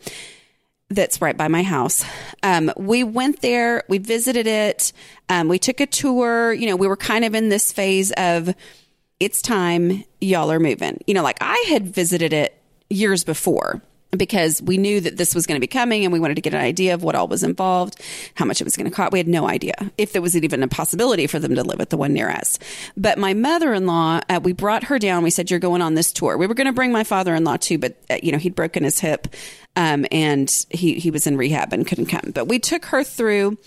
that's 0.96 1.22
right 1.22 1.36
by 1.36 1.48
my 1.48 1.64
house. 1.64 2.04
Um, 2.44 2.72
we 2.78 3.04
went 3.04 3.42
there, 3.42 3.84
we 3.88 3.98
visited 3.98 4.48
it, 4.48 4.94
um, 5.30 5.48
we 5.48 5.60
took 5.60 5.80
a 5.80 5.86
tour. 5.86 6.54
You 6.54 6.68
know, 6.68 6.76
we 6.76 6.88
were 6.88 6.98
kind 6.98 7.26
of 7.26 7.34
in 7.36 7.50
this 7.50 7.72
phase 7.72 8.12
of 8.12 8.54
it's 9.20 9.42
time, 9.42 10.04
y'all 10.20 10.52
are 10.52 10.60
moving. 10.60 11.04
You 11.08 11.14
know, 11.14 11.24
like 11.24 11.38
I 11.42 11.66
had 11.70 11.94
visited 11.94 12.34
it 12.34 12.58
years 12.90 13.24
before 13.24 13.82
because 14.18 14.62
we 14.62 14.78
knew 14.78 15.00
that 15.00 15.18
this 15.18 15.34
was 15.34 15.48
going 15.48 15.56
to 15.56 15.62
be 15.62 15.68
coming 15.68 16.04
and 16.04 16.12
we 16.12 16.20
wanted 16.20 16.36
to 16.36 16.42
get 16.42 16.54
an 16.54 16.62
idea 16.62 16.94
of 16.94 17.04
what 17.04 17.16
all 17.16 17.28
was 17.28 17.44
involved, 17.44 18.00
how 18.36 18.46
much 18.46 18.60
it 18.60 18.66
was 18.66 18.76
going 18.76 18.90
to 18.90 18.96
cost. 18.96 19.12
We 19.14 19.20
had 19.20 19.28
no 19.28 19.48
idea 19.48 19.74
if 19.98 20.12
there 20.14 20.22
was 20.22 20.36
even 20.36 20.64
a 20.64 20.68
possibility 20.68 21.28
for 21.28 21.40
them 21.40 21.56
to 21.56 21.64
live 21.64 21.80
at 21.80 21.90
the 21.90 21.98
one 21.98 22.14
near 22.14 22.30
us. 22.30 22.60
But 22.98 23.18
my 23.18 23.34
mother 23.34 23.74
in 23.74 23.86
law, 23.86 24.20
uh, 24.30 24.40
we 24.44 24.54
brought 24.54 24.86
her 24.86 25.00
down. 25.00 25.24
We 25.24 25.30
said, 25.30 25.50
You're 25.50 25.60
going 25.60 25.82
on 25.82 25.94
this 25.94 26.12
tour. 26.12 26.38
We 26.38 26.48
were 26.48 26.54
going 26.54 26.68
to 26.68 26.74
bring 26.74 26.92
my 26.92 27.04
father 27.04 27.34
in 27.36 27.44
law 27.44 27.58
too, 27.58 27.78
but, 27.78 27.96
uh, 28.10 28.18
you 28.22 28.32
know, 28.32 28.38
he'd 28.38 28.56
broken 28.56 28.84
his 28.84 29.00
hip 29.00 29.28
um, 29.76 30.06
and 30.12 30.66
he, 30.70 30.96
he 30.96 31.12
was 31.12 31.26
in 31.28 31.38
rehab 31.38 31.72
and 31.72 31.88
couldn't 31.88 32.08
come. 32.08 32.32
But 32.34 32.48
we 32.48 32.60
took 32.60 32.86
her 32.86 33.04
through 33.04 33.58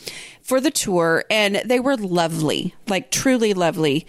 for 0.42 0.60
the 0.60 0.70
tour 0.70 1.24
and 1.30 1.56
they 1.64 1.80
were 1.80 1.96
lovely, 1.96 2.74
like 2.86 3.10
truly 3.10 3.54
lovely. 3.54 4.06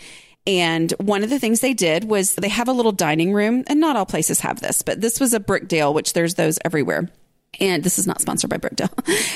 And 0.48 0.92
one 0.94 1.24
of 1.24 1.30
the 1.30 1.40
things 1.40 1.62
they 1.62 1.74
did 1.74 2.04
was 2.04 2.36
they 2.36 2.50
have 2.50 2.68
a 2.68 2.74
little 2.74 2.92
dining 2.92 3.34
room, 3.34 3.64
and 3.68 3.80
not 3.80 3.96
all 3.96 4.06
places 4.06 4.42
have 4.42 4.60
this, 4.62 4.82
but 4.82 5.02
this 5.02 5.20
was 5.20 5.34
a 5.34 5.40
Brookdale, 5.40 5.94
which 5.94 6.14
there's 6.14 6.36
those 6.36 6.60
everywhere 6.64 7.10
and 7.60 7.84
this 7.84 7.98
is 8.00 8.08
not 8.08 8.22
sponsored 8.22 8.50
by 8.50 8.58
Brookdale. 8.58 8.90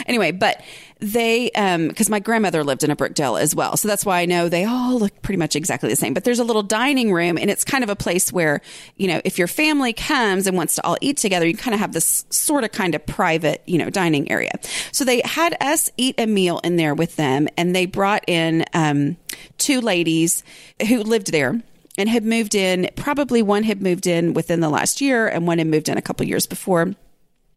anyway, 0.07 0.31
but 0.31 0.61
they, 0.99 1.49
um, 1.51 1.87
because 1.87 2.09
my 2.09 2.19
grandmother 2.19 2.63
lived 2.63 2.83
in 2.83 2.91
a 2.91 2.95
Brookdale 2.95 3.39
as 3.39 3.55
well. 3.55 3.77
So 3.77 3.87
that's 3.87 4.05
why 4.05 4.19
I 4.19 4.25
know 4.25 4.49
they 4.49 4.65
all 4.65 4.99
look 4.99 5.21
pretty 5.21 5.37
much 5.37 5.55
exactly 5.55 5.89
the 5.89 5.95
same. 5.95 6.13
But 6.13 6.25
there's 6.25 6.39
a 6.39 6.43
little 6.43 6.63
dining 6.63 7.13
room 7.13 7.37
and 7.37 7.49
it's 7.49 7.63
kind 7.63 7.83
of 7.83 7.89
a 7.89 7.95
place 7.95 8.33
where, 8.33 8.61
you 8.97 9.07
know, 9.07 9.21
if 9.23 9.37
your 9.37 9.47
family 9.47 9.93
comes 9.93 10.45
and 10.47 10.57
wants 10.57 10.75
to 10.75 10.85
all 10.85 10.97
eat 11.01 11.17
together, 11.17 11.47
you 11.47 11.55
kind 11.55 11.73
of 11.73 11.79
have 11.79 11.93
this 11.93 12.25
sort 12.29 12.63
of 12.63 12.71
kind 12.71 12.95
of 12.95 13.05
private, 13.05 13.63
you 13.65 13.77
know, 13.77 13.89
dining 13.89 14.29
area. 14.31 14.51
So 14.91 15.05
they 15.05 15.21
had 15.23 15.55
us 15.61 15.89
eat 15.97 16.15
a 16.17 16.25
meal 16.25 16.59
in 16.63 16.75
there 16.75 16.93
with 16.93 17.15
them 17.15 17.47
and 17.57 17.75
they 17.75 17.85
brought 17.85 18.23
in, 18.27 18.65
um, 18.73 19.17
two 19.57 19.79
ladies 19.79 20.43
who 20.87 21.01
lived 21.03 21.31
there 21.31 21.61
and 21.97 22.09
had 22.09 22.25
moved 22.25 22.55
in. 22.55 22.89
Probably 22.95 23.41
one 23.41 23.63
had 23.63 23.81
moved 23.81 24.07
in 24.07 24.33
within 24.33 24.59
the 24.59 24.69
last 24.69 25.01
year 25.01 25.27
and 25.27 25.47
one 25.47 25.59
had 25.59 25.67
moved 25.67 25.87
in 25.87 25.97
a 25.97 26.01
couple 26.01 26.25
years 26.25 26.45
before 26.45 26.93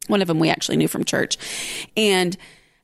one 0.09 0.23
of 0.23 0.29
them 0.29 0.39
we 0.39 0.51
actually 0.51 0.77
knew 0.77 0.89
from 0.89 1.05
church. 1.05 1.39
And 1.97 2.37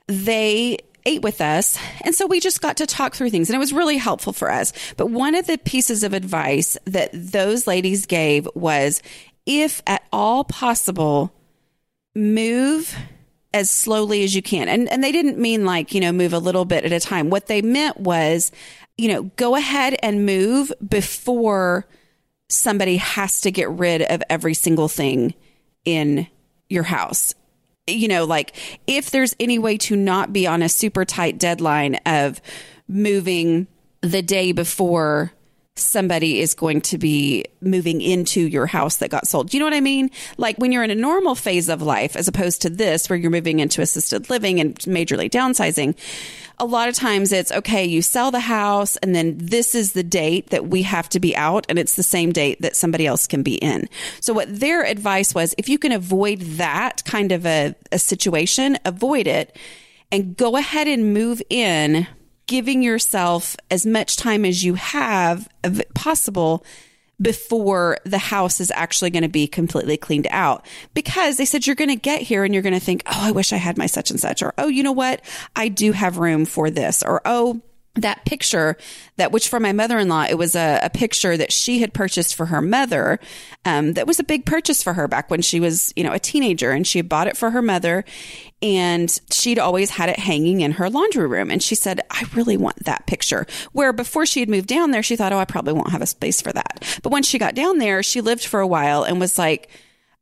they 0.07 0.79
ate 1.05 1.23
with 1.23 1.41
us. 1.41 1.79
And 2.03 2.15
so 2.15 2.27
we 2.27 2.41
just 2.41 2.61
got 2.61 2.77
to 2.79 2.87
talk 2.87 3.15
through 3.15 3.31
things 3.31 3.49
and 3.49 3.57
it 3.57 3.61
was 3.61 3.73
really 3.73 3.97
helpful 3.97 4.33
for 4.33 4.51
us. 4.51 4.73
But 4.97 5.11
one 5.11 5.35
of 5.35 5.47
the 5.47 5.59
pieces 5.59 6.03
of 6.03 6.13
advice 6.13 6.77
that 6.85 7.11
those 7.13 7.67
ladies 7.67 8.07
gave 8.07 8.49
was 8.55 9.03
if 9.47 9.83
at 9.87 10.03
all 10.13 10.45
possible, 10.45 11.33
move 12.15 12.95
as 13.55 13.71
slowly 13.71 14.23
as 14.23 14.35
you 14.35 14.43
can. 14.43 14.69
And 14.69 14.89
and 14.91 15.03
they 15.03 15.13
didn't 15.13 15.39
mean 15.39 15.65
like, 15.65 15.95
you 15.95 16.01
know, 16.01 16.13
move 16.13 16.35
a 16.35 16.39
little 16.39 16.67
bit 16.67 16.85
at 16.85 16.93
a 16.93 17.01
time. 17.01 17.31
What 17.31 17.47
they 17.47 17.63
meant 17.63 17.99
was, 17.99 18.53
you 18.99 19.09
know, 19.09 19.23
go 19.37 19.57
ahead 19.57 19.97
and 20.03 20.27
move 20.27 20.73
before 20.87 21.87
somebody 22.51 22.97
has 22.99 23.41
to 23.43 23.51
get 23.51 23.71
rid 23.71 24.03
of 24.03 24.23
every 24.29 24.55
single 24.55 24.89
thing 24.89 25.35
in 25.85 26.27
your 26.69 26.85
house. 26.85 27.35
You 27.87 28.09
know, 28.09 28.25
like 28.25 28.55
if 28.87 29.11
there's 29.11 29.35
any 29.41 29.59
way 29.59 29.79
to 29.79 29.97
not 29.97 30.33
be 30.33 30.47
on 30.47 30.63
a 30.63 30.69
super 30.69 31.05
tight 31.05 31.39
deadline 31.39 31.97
of 32.07 32.41
moving 32.87 33.67
the 34.03 34.23
day 34.23 34.53
before 34.53 35.33
somebody 35.79 36.41
is 36.41 36.55
going 36.55 36.81
to 36.83 36.99
be 36.99 37.45
moving 37.61 38.01
into 38.01 38.41
your 38.41 38.67
house 38.67 38.97
that 38.99 39.11
got 39.11 39.27
sold. 39.27 39.51
Do 39.51 39.57
you 39.57 39.61
know 39.61 39.67
what 39.67 39.75
I 39.75 39.81
mean? 39.81 40.11
Like 40.37 40.57
when 40.59 40.73
you're 40.73 40.85
in 40.85 40.91
a 40.91 40.95
normal 40.95 41.35
phase 41.35 41.69
of 41.69 41.83
life, 41.83 42.17
as 42.17 42.29
opposed 42.29 42.63
to 42.63 42.71
this, 42.71 43.09
where 43.09 43.19
you're 43.19 43.31
moving 43.31 43.61
into 43.61 43.83
assisted 43.83 44.31
living 44.31 44.61
and 44.61 44.79
majorly 44.81 45.31
downsizing, 45.31 45.97
a 46.59 46.65
lot 46.65 46.89
of 46.89 46.95
times 46.95 47.33
it's 47.33 47.53
okay, 47.53 47.85
you 47.85 48.03
sell 48.03 48.31
the 48.31 48.41
house 48.41 48.97
and 48.97 49.15
then 49.15 49.39
this 49.39 49.75
is 49.75 49.93
the 49.93 50.03
date 50.03 50.51
that 50.51 50.67
we 50.69 50.83
have 50.83 51.09
to 51.11 51.21
be 51.21 51.37
out 51.37 51.65
and 51.69 51.79
it's 51.79 51.95
the 51.95 52.03
same 52.03 52.33
date 52.33 52.61
that 52.63 52.77
somebody 52.77 53.07
else 53.07 53.27
can 53.27 53.43
be 53.43 53.55
in. 53.57 53.89
So 54.21 54.33
what 54.33 54.61
their 54.61 54.85
advice 54.85 55.35
was, 55.35 55.55
if 55.57 55.69
you 55.69 55.79
can 55.79 55.93
avoid 55.93 56.41
that 56.41 57.05
kind 57.05 57.33
of 57.33 57.47
a, 57.47 57.75
a 57.93 57.99
situation, 57.99 58.77
avoid 58.85 59.27
it 59.27 59.57
and 60.11 60.37
go 60.37 60.57
ahead 60.57 60.89
and 60.89 61.13
move 61.13 61.43
in, 61.51 62.07
giving 62.49 62.83
yourself 62.83 63.57
as 63.71 63.87
much 63.87 64.17
time 64.17 64.45
as 64.45 64.65
you 64.65 64.75
have 64.75 65.49
possible 65.95 66.65
before 67.21 67.99
the 68.05 68.19
house 68.19 68.61
is 68.61 68.73
actually 68.75 69.11
going 69.11 69.23
to 69.23 69.29
be 69.29 69.47
completely 69.47 69.97
cleaned 69.97 70.27
out 70.31 70.65
because 70.95 71.37
they 71.37 71.45
said 71.45 71.67
you're 71.67 71.77
going 71.77 71.91
to 71.91 71.97
get 71.97 72.23
here 72.23 72.45
and 72.45 72.55
you're 72.55 72.63
going 72.63 72.75
to 72.75 72.81
think, 72.81 73.03
oh, 73.07 73.21
I 73.21 73.33
wish 73.33 73.53
I 73.53 73.57
had 73.57 73.77
my 73.77 73.87
such 73.87 74.11
and 74.11 74.19
such, 74.19 74.43
or 74.43 74.55
oh, 74.57 74.69
you 74.69 74.83
know 74.83 74.93
what? 74.93 75.21
I 75.55 75.69
do 75.69 75.93
have 75.93 76.19
room 76.19 76.45
for 76.45 76.71
this, 76.71 77.03
or 77.03 77.21
oh, 77.25 77.61
that 78.01 78.25
picture 78.25 78.77
that 79.17 79.33
which 79.33 79.49
for 79.49 79.61
my 79.61 79.73
mother-in-law 79.73 80.27
it 80.29 80.39
was 80.39 80.55
a, 80.55 80.81
a 80.83 80.91
picture 80.91 81.37
that 81.37 81.53
she 81.53 81.81
had 81.81 81.93
purchased 81.93 82.35
for 82.35 82.47
her 82.47 82.61
mother 82.61 83.19
um, 83.65 83.95
that 83.95 84.07
was 84.07 84.19
a 84.19 84.25
big 84.25 84.47
purchase 84.47 84.83
for 84.83 84.95
her 84.95 85.09
back 85.09 85.31
when 85.31 85.43
she 85.43 85.61
was 85.61 85.93
you 85.97 86.05
know 86.05 86.13
a 86.13 86.19
teenager 86.19 86.71
and 86.71 86.87
she 86.87 86.99
had 86.99 87.09
bought 87.09 87.27
it 87.27 87.37
for 87.37 87.51
her 87.51 87.63
mother 87.63 88.05
and 88.61 89.21
she'd 89.31 89.59
always 89.59 89.91
had 89.91 90.09
it 90.09 90.19
hanging 90.19 90.61
in 90.61 90.73
her 90.73 90.91
laundry 90.91 91.27
room 91.27 91.51
and 91.51 91.63
she 91.63 91.75
said 91.75 92.01
i 92.11 92.25
really 92.35 92.57
want 92.57 92.85
that 92.85 93.07
picture. 93.07 93.47
Where 93.73 93.93
before 93.93 94.27
she 94.27 94.41
had 94.41 94.49
moved 94.49 94.69
down 94.69 94.91
there 94.91 95.03
she 95.03 95.17
thought 95.17 95.33
oh 95.33 95.39
i 95.39 95.45
probably 95.45 95.73
won't 95.73 95.91
have 95.91 96.03
a 96.03 96.07
space 96.07 96.41
for 96.41 96.53
that. 96.53 96.99
But 97.03 97.13
when 97.13 97.23
she 97.23 97.39
got 97.39 97.55
down 97.55 97.79
there 97.79 98.03
she 98.03 98.21
lived 98.21 98.45
for 98.45 98.61
a 98.61 98.67
while 98.67 99.03
and 99.03 99.21
was 99.21 99.39
like 99.39 99.69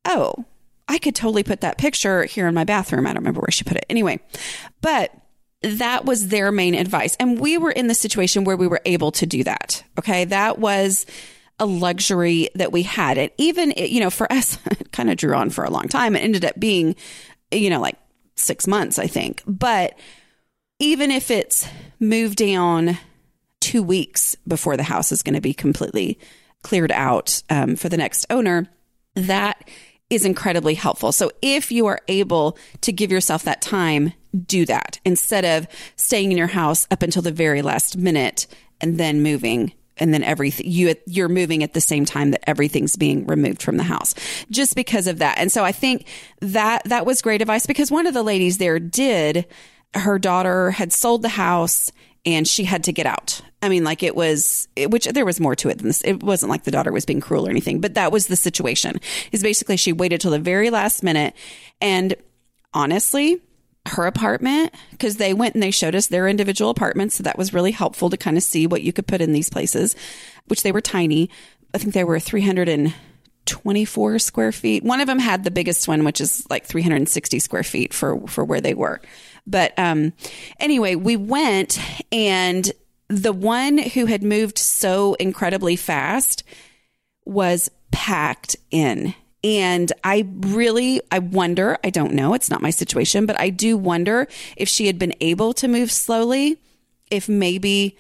oh 0.04 0.44
i 0.88 0.98
could 0.98 1.14
totally 1.14 1.42
put 1.42 1.60
that 1.60 1.78
picture 1.78 2.24
here 2.24 2.46
in 2.46 2.54
my 2.54 2.64
bathroom. 2.64 3.06
I 3.06 3.10
don't 3.10 3.22
remember 3.22 3.40
where 3.40 3.50
she 3.50 3.64
put 3.64 3.76
it. 3.76 3.86
Anyway 3.88 4.20
but 4.80 5.12
that 5.66 6.04
was 6.04 6.28
their 6.28 6.52
main 6.52 6.74
advice. 6.74 7.16
And 7.18 7.38
we 7.40 7.58
were 7.58 7.70
in 7.70 7.86
the 7.86 7.94
situation 7.94 8.44
where 8.44 8.56
we 8.56 8.66
were 8.66 8.80
able 8.84 9.12
to 9.12 9.26
do 9.26 9.44
that. 9.44 9.82
Okay. 9.98 10.24
That 10.24 10.58
was 10.58 11.06
a 11.58 11.66
luxury 11.66 12.50
that 12.54 12.72
we 12.72 12.82
had. 12.82 13.18
And 13.18 13.30
even, 13.38 13.72
you 13.76 14.00
know, 14.00 14.10
for 14.10 14.30
us, 14.32 14.58
it 14.66 14.92
kind 14.92 15.10
of 15.10 15.16
drew 15.16 15.34
on 15.34 15.50
for 15.50 15.64
a 15.64 15.70
long 15.70 15.88
time. 15.88 16.16
It 16.16 16.20
ended 16.20 16.44
up 16.44 16.58
being, 16.58 16.96
you 17.50 17.70
know, 17.70 17.80
like 17.80 17.96
six 18.36 18.66
months, 18.66 18.98
I 18.98 19.06
think. 19.06 19.42
But 19.46 19.98
even 20.78 21.10
if 21.10 21.30
it's 21.30 21.66
moved 21.98 22.36
down 22.36 22.98
two 23.60 23.82
weeks 23.82 24.36
before 24.46 24.76
the 24.76 24.82
house 24.82 25.10
is 25.10 25.22
going 25.22 25.34
to 25.34 25.40
be 25.40 25.54
completely 25.54 26.18
cleared 26.62 26.92
out 26.92 27.42
um, 27.48 27.76
for 27.76 27.88
the 27.88 27.96
next 27.96 28.26
owner, 28.28 28.68
that 29.14 29.68
is 30.10 30.24
incredibly 30.24 30.74
helpful. 30.74 31.10
So 31.10 31.32
if 31.42 31.72
you 31.72 31.86
are 31.86 32.00
able 32.06 32.58
to 32.82 32.92
give 32.92 33.10
yourself 33.10 33.42
that 33.44 33.62
time, 33.62 34.12
do 34.44 34.66
that 34.66 34.98
instead 35.04 35.44
of 35.44 35.66
staying 35.96 36.32
in 36.32 36.38
your 36.38 36.46
house 36.46 36.86
up 36.90 37.02
until 37.02 37.22
the 37.22 37.32
very 37.32 37.62
last 37.62 37.96
minute 37.96 38.46
and 38.80 38.98
then 38.98 39.22
moving 39.22 39.72
and 39.98 40.12
then 40.12 40.22
everything 40.22 40.70
you 40.70 40.94
you're 41.06 41.28
moving 41.28 41.62
at 41.62 41.72
the 41.72 41.80
same 41.80 42.04
time 42.04 42.30
that 42.30 42.48
everything's 42.48 42.96
being 42.96 43.26
removed 43.26 43.62
from 43.62 43.76
the 43.76 43.82
house 43.82 44.14
just 44.50 44.76
because 44.76 45.06
of 45.06 45.18
that. 45.18 45.38
And 45.38 45.50
so 45.50 45.64
I 45.64 45.72
think 45.72 46.06
that 46.40 46.84
that 46.84 47.06
was 47.06 47.22
great 47.22 47.40
advice 47.40 47.66
because 47.66 47.90
one 47.90 48.06
of 48.06 48.14
the 48.14 48.22
ladies 48.22 48.58
there 48.58 48.78
did 48.78 49.46
her 49.94 50.18
daughter 50.18 50.72
had 50.72 50.92
sold 50.92 51.22
the 51.22 51.28
house 51.30 51.90
and 52.26 52.46
she 52.46 52.64
had 52.64 52.84
to 52.84 52.92
get 52.92 53.06
out. 53.06 53.40
I 53.62 53.68
mean, 53.68 53.84
like 53.84 54.02
it 54.02 54.14
was, 54.14 54.68
which 54.76 55.06
there 55.06 55.24
was 55.24 55.40
more 55.40 55.56
to 55.56 55.68
it 55.68 55.78
than 55.78 55.86
this. 55.86 56.02
It 56.02 56.22
wasn't 56.22 56.50
like 56.50 56.64
the 56.64 56.70
daughter 56.70 56.92
was 56.92 57.06
being 57.06 57.20
cruel 57.20 57.46
or 57.46 57.50
anything, 57.50 57.80
but 57.80 57.94
that 57.94 58.12
was 58.12 58.26
the 58.26 58.36
situation. 58.36 59.00
Is 59.32 59.42
basically 59.42 59.76
she 59.76 59.92
waited 59.92 60.20
till 60.20 60.32
the 60.32 60.38
very 60.38 60.70
last 60.70 61.02
minute. 61.02 61.34
And 61.80 62.14
honestly, 62.74 63.40
her 63.88 64.06
apartment 64.06 64.74
because 64.90 65.16
they 65.16 65.34
went 65.34 65.54
and 65.54 65.62
they 65.62 65.70
showed 65.70 65.94
us 65.94 66.08
their 66.08 66.28
individual 66.28 66.70
apartments. 66.70 67.16
So 67.16 67.22
that 67.22 67.38
was 67.38 67.54
really 67.54 67.72
helpful 67.72 68.10
to 68.10 68.16
kind 68.16 68.36
of 68.36 68.42
see 68.42 68.66
what 68.66 68.82
you 68.82 68.92
could 68.92 69.06
put 69.06 69.20
in 69.20 69.32
these 69.32 69.50
places, 69.50 69.96
which 70.46 70.62
they 70.62 70.72
were 70.72 70.80
tiny. 70.80 71.30
I 71.74 71.78
think 71.78 71.94
they 71.94 72.04
were 72.04 72.18
324 72.20 74.18
square 74.18 74.52
feet. 74.52 74.82
One 74.82 75.00
of 75.00 75.06
them 75.06 75.18
had 75.18 75.44
the 75.44 75.50
biggest 75.50 75.88
one, 75.88 76.04
which 76.04 76.20
is 76.20 76.46
like 76.50 76.64
360 76.66 77.38
square 77.38 77.62
feet 77.62 77.94
for, 77.94 78.20
for 78.26 78.44
where 78.44 78.60
they 78.60 78.74
were. 78.74 79.00
But, 79.46 79.78
um, 79.78 80.12
anyway, 80.58 80.96
we 80.96 81.16
went 81.16 81.78
and 82.10 82.70
the 83.08 83.32
one 83.32 83.78
who 83.78 84.06
had 84.06 84.22
moved 84.22 84.58
so 84.58 85.14
incredibly 85.14 85.76
fast 85.76 86.42
was 87.24 87.70
packed 87.92 88.56
in 88.70 89.14
and 89.44 89.92
I 90.02 90.26
really, 90.40 91.00
I 91.10 91.18
wonder, 91.18 91.78
I 91.84 91.90
don't 91.90 92.12
know, 92.12 92.34
it's 92.34 92.50
not 92.50 92.62
my 92.62 92.70
situation, 92.70 93.26
but 93.26 93.38
I 93.38 93.50
do 93.50 93.76
wonder 93.76 94.26
if 94.56 94.68
she 94.68 94.86
had 94.86 94.98
been 94.98 95.14
able 95.20 95.52
to 95.54 95.68
move 95.68 95.92
slowly, 95.92 96.58
if 97.10 97.28
maybe 97.28 97.96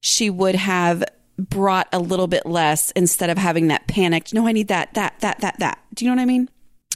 she 0.00 0.28
would 0.28 0.56
have 0.56 1.04
brought 1.38 1.88
a 1.92 1.98
little 1.98 2.26
bit 2.26 2.44
less 2.44 2.90
instead 2.92 3.30
of 3.30 3.38
having 3.38 3.68
that 3.68 3.86
panicked, 3.86 4.34
no, 4.34 4.46
I 4.46 4.52
need 4.52 4.68
that, 4.68 4.94
that, 4.94 5.14
that, 5.20 5.40
that, 5.40 5.58
that. 5.60 5.78
Do 5.94 6.04
you 6.04 6.10
know 6.10 6.16
what 6.16 6.22
I 6.22 6.26
mean? 6.26 6.48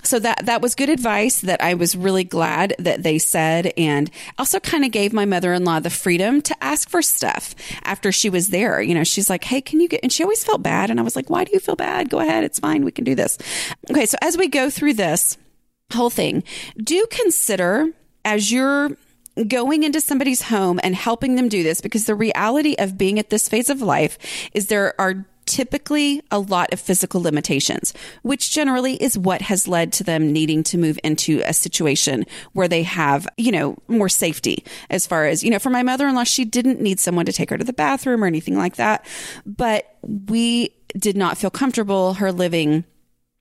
So 0.04 0.18
that 0.18 0.46
that 0.46 0.60
was 0.60 0.74
good 0.74 0.88
advice 0.88 1.40
that 1.40 1.62
I 1.62 1.74
was 1.74 1.96
really 1.96 2.24
glad 2.24 2.74
that 2.78 3.02
they 3.02 3.18
said 3.18 3.72
and 3.76 4.10
also 4.38 4.58
kind 4.60 4.84
of 4.84 4.90
gave 4.90 5.12
my 5.12 5.24
mother-in-law 5.24 5.80
the 5.80 5.90
freedom 5.90 6.42
to 6.42 6.64
ask 6.64 6.88
for 6.88 7.02
stuff 7.02 7.54
after 7.84 8.10
she 8.12 8.28
was 8.28 8.48
there. 8.48 8.82
You 8.82 8.94
know, 8.94 9.04
she's 9.04 9.30
like, 9.30 9.44
"Hey, 9.44 9.60
can 9.60 9.80
you 9.80 9.88
get?" 9.88 10.00
and 10.02 10.12
she 10.12 10.22
always 10.22 10.44
felt 10.44 10.62
bad 10.62 10.90
and 10.90 10.98
I 10.98 11.02
was 11.02 11.16
like, 11.16 11.30
"Why 11.30 11.44
do 11.44 11.52
you 11.52 11.60
feel 11.60 11.76
bad? 11.76 12.10
Go 12.10 12.20
ahead. 12.20 12.44
It's 12.44 12.58
fine. 12.58 12.84
We 12.84 12.92
can 12.92 13.04
do 13.04 13.14
this." 13.14 13.38
Okay, 13.90 14.06
so 14.06 14.16
as 14.22 14.36
we 14.36 14.48
go 14.48 14.70
through 14.70 14.94
this 14.94 15.38
whole 15.92 16.10
thing, 16.10 16.42
do 16.82 17.06
consider 17.10 17.88
as 18.24 18.50
you're 18.50 18.90
going 19.48 19.82
into 19.82 20.00
somebody's 20.00 20.42
home 20.42 20.80
and 20.82 20.94
helping 20.94 21.36
them 21.36 21.48
do 21.48 21.62
this 21.62 21.80
because 21.80 22.06
the 22.06 22.14
reality 22.14 22.74
of 22.78 22.96
being 22.96 23.18
at 23.18 23.30
this 23.30 23.48
phase 23.48 23.68
of 23.68 23.82
life 23.82 24.18
is 24.54 24.66
there 24.66 24.98
are 25.00 25.26
typically 25.46 26.22
a 26.30 26.38
lot 26.38 26.72
of 26.72 26.80
physical 26.80 27.20
limitations, 27.20 27.94
which 28.22 28.50
generally 28.50 28.94
is 29.02 29.16
what 29.16 29.42
has 29.42 29.66
led 29.66 29.92
to 29.94 30.04
them 30.04 30.32
needing 30.32 30.62
to 30.64 30.76
move 30.76 30.98
into 31.02 31.40
a 31.46 31.54
situation 31.54 32.24
where 32.52 32.68
they 32.68 32.82
have, 32.82 33.26
you 33.36 33.52
know, 33.52 33.76
more 33.88 34.08
safety 34.08 34.64
as 34.90 35.06
far 35.06 35.26
as, 35.26 35.42
you 35.42 35.50
know, 35.50 35.58
for 35.58 35.70
my 35.70 35.82
mother 35.82 36.08
in 36.08 36.14
law, 36.14 36.24
she 36.24 36.44
didn't 36.44 36.80
need 36.80 37.00
someone 37.00 37.26
to 37.26 37.32
take 37.32 37.50
her 37.50 37.58
to 37.58 37.64
the 37.64 37.72
bathroom 37.72 38.22
or 38.22 38.26
anything 38.26 38.56
like 38.56 38.76
that. 38.76 39.06
But 39.44 39.96
we 40.02 40.74
did 40.98 41.16
not 41.16 41.38
feel 41.38 41.50
comfortable 41.50 42.14
her 42.14 42.32
living 42.32 42.84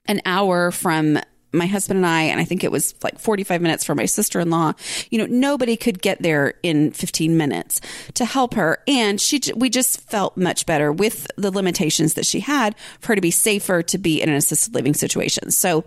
an 0.06 0.20
hour 0.24 0.70
from 0.70 1.18
my 1.56 1.66
husband 1.66 1.98
and 1.98 2.06
I, 2.06 2.22
and 2.22 2.40
I 2.40 2.44
think 2.44 2.64
it 2.64 2.72
was 2.72 2.94
like 3.02 3.18
45 3.18 3.60
minutes 3.60 3.84
for 3.84 3.94
my 3.94 4.06
sister 4.06 4.40
in 4.40 4.50
law, 4.50 4.72
you 5.10 5.18
know, 5.18 5.26
nobody 5.26 5.76
could 5.76 6.00
get 6.00 6.22
there 6.22 6.54
in 6.62 6.92
15 6.92 7.36
minutes 7.36 7.80
to 8.14 8.24
help 8.24 8.54
her. 8.54 8.78
And 8.86 9.20
she, 9.20 9.40
we 9.54 9.70
just 9.70 10.00
felt 10.00 10.36
much 10.36 10.66
better 10.66 10.92
with 10.92 11.26
the 11.36 11.50
limitations 11.50 12.14
that 12.14 12.26
she 12.26 12.40
had 12.40 12.74
for 13.00 13.08
her 13.08 13.14
to 13.16 13.20
be 13.20 13.30
safer 13.30 13.82
to 13.82 13.98
be 13.98 14.22
in 14.22 14.28
an 14.28 14.34
assisted 14.34 14.74
living 14.74 14.94
situation. 14.94 15.50
So, 15.50 15.84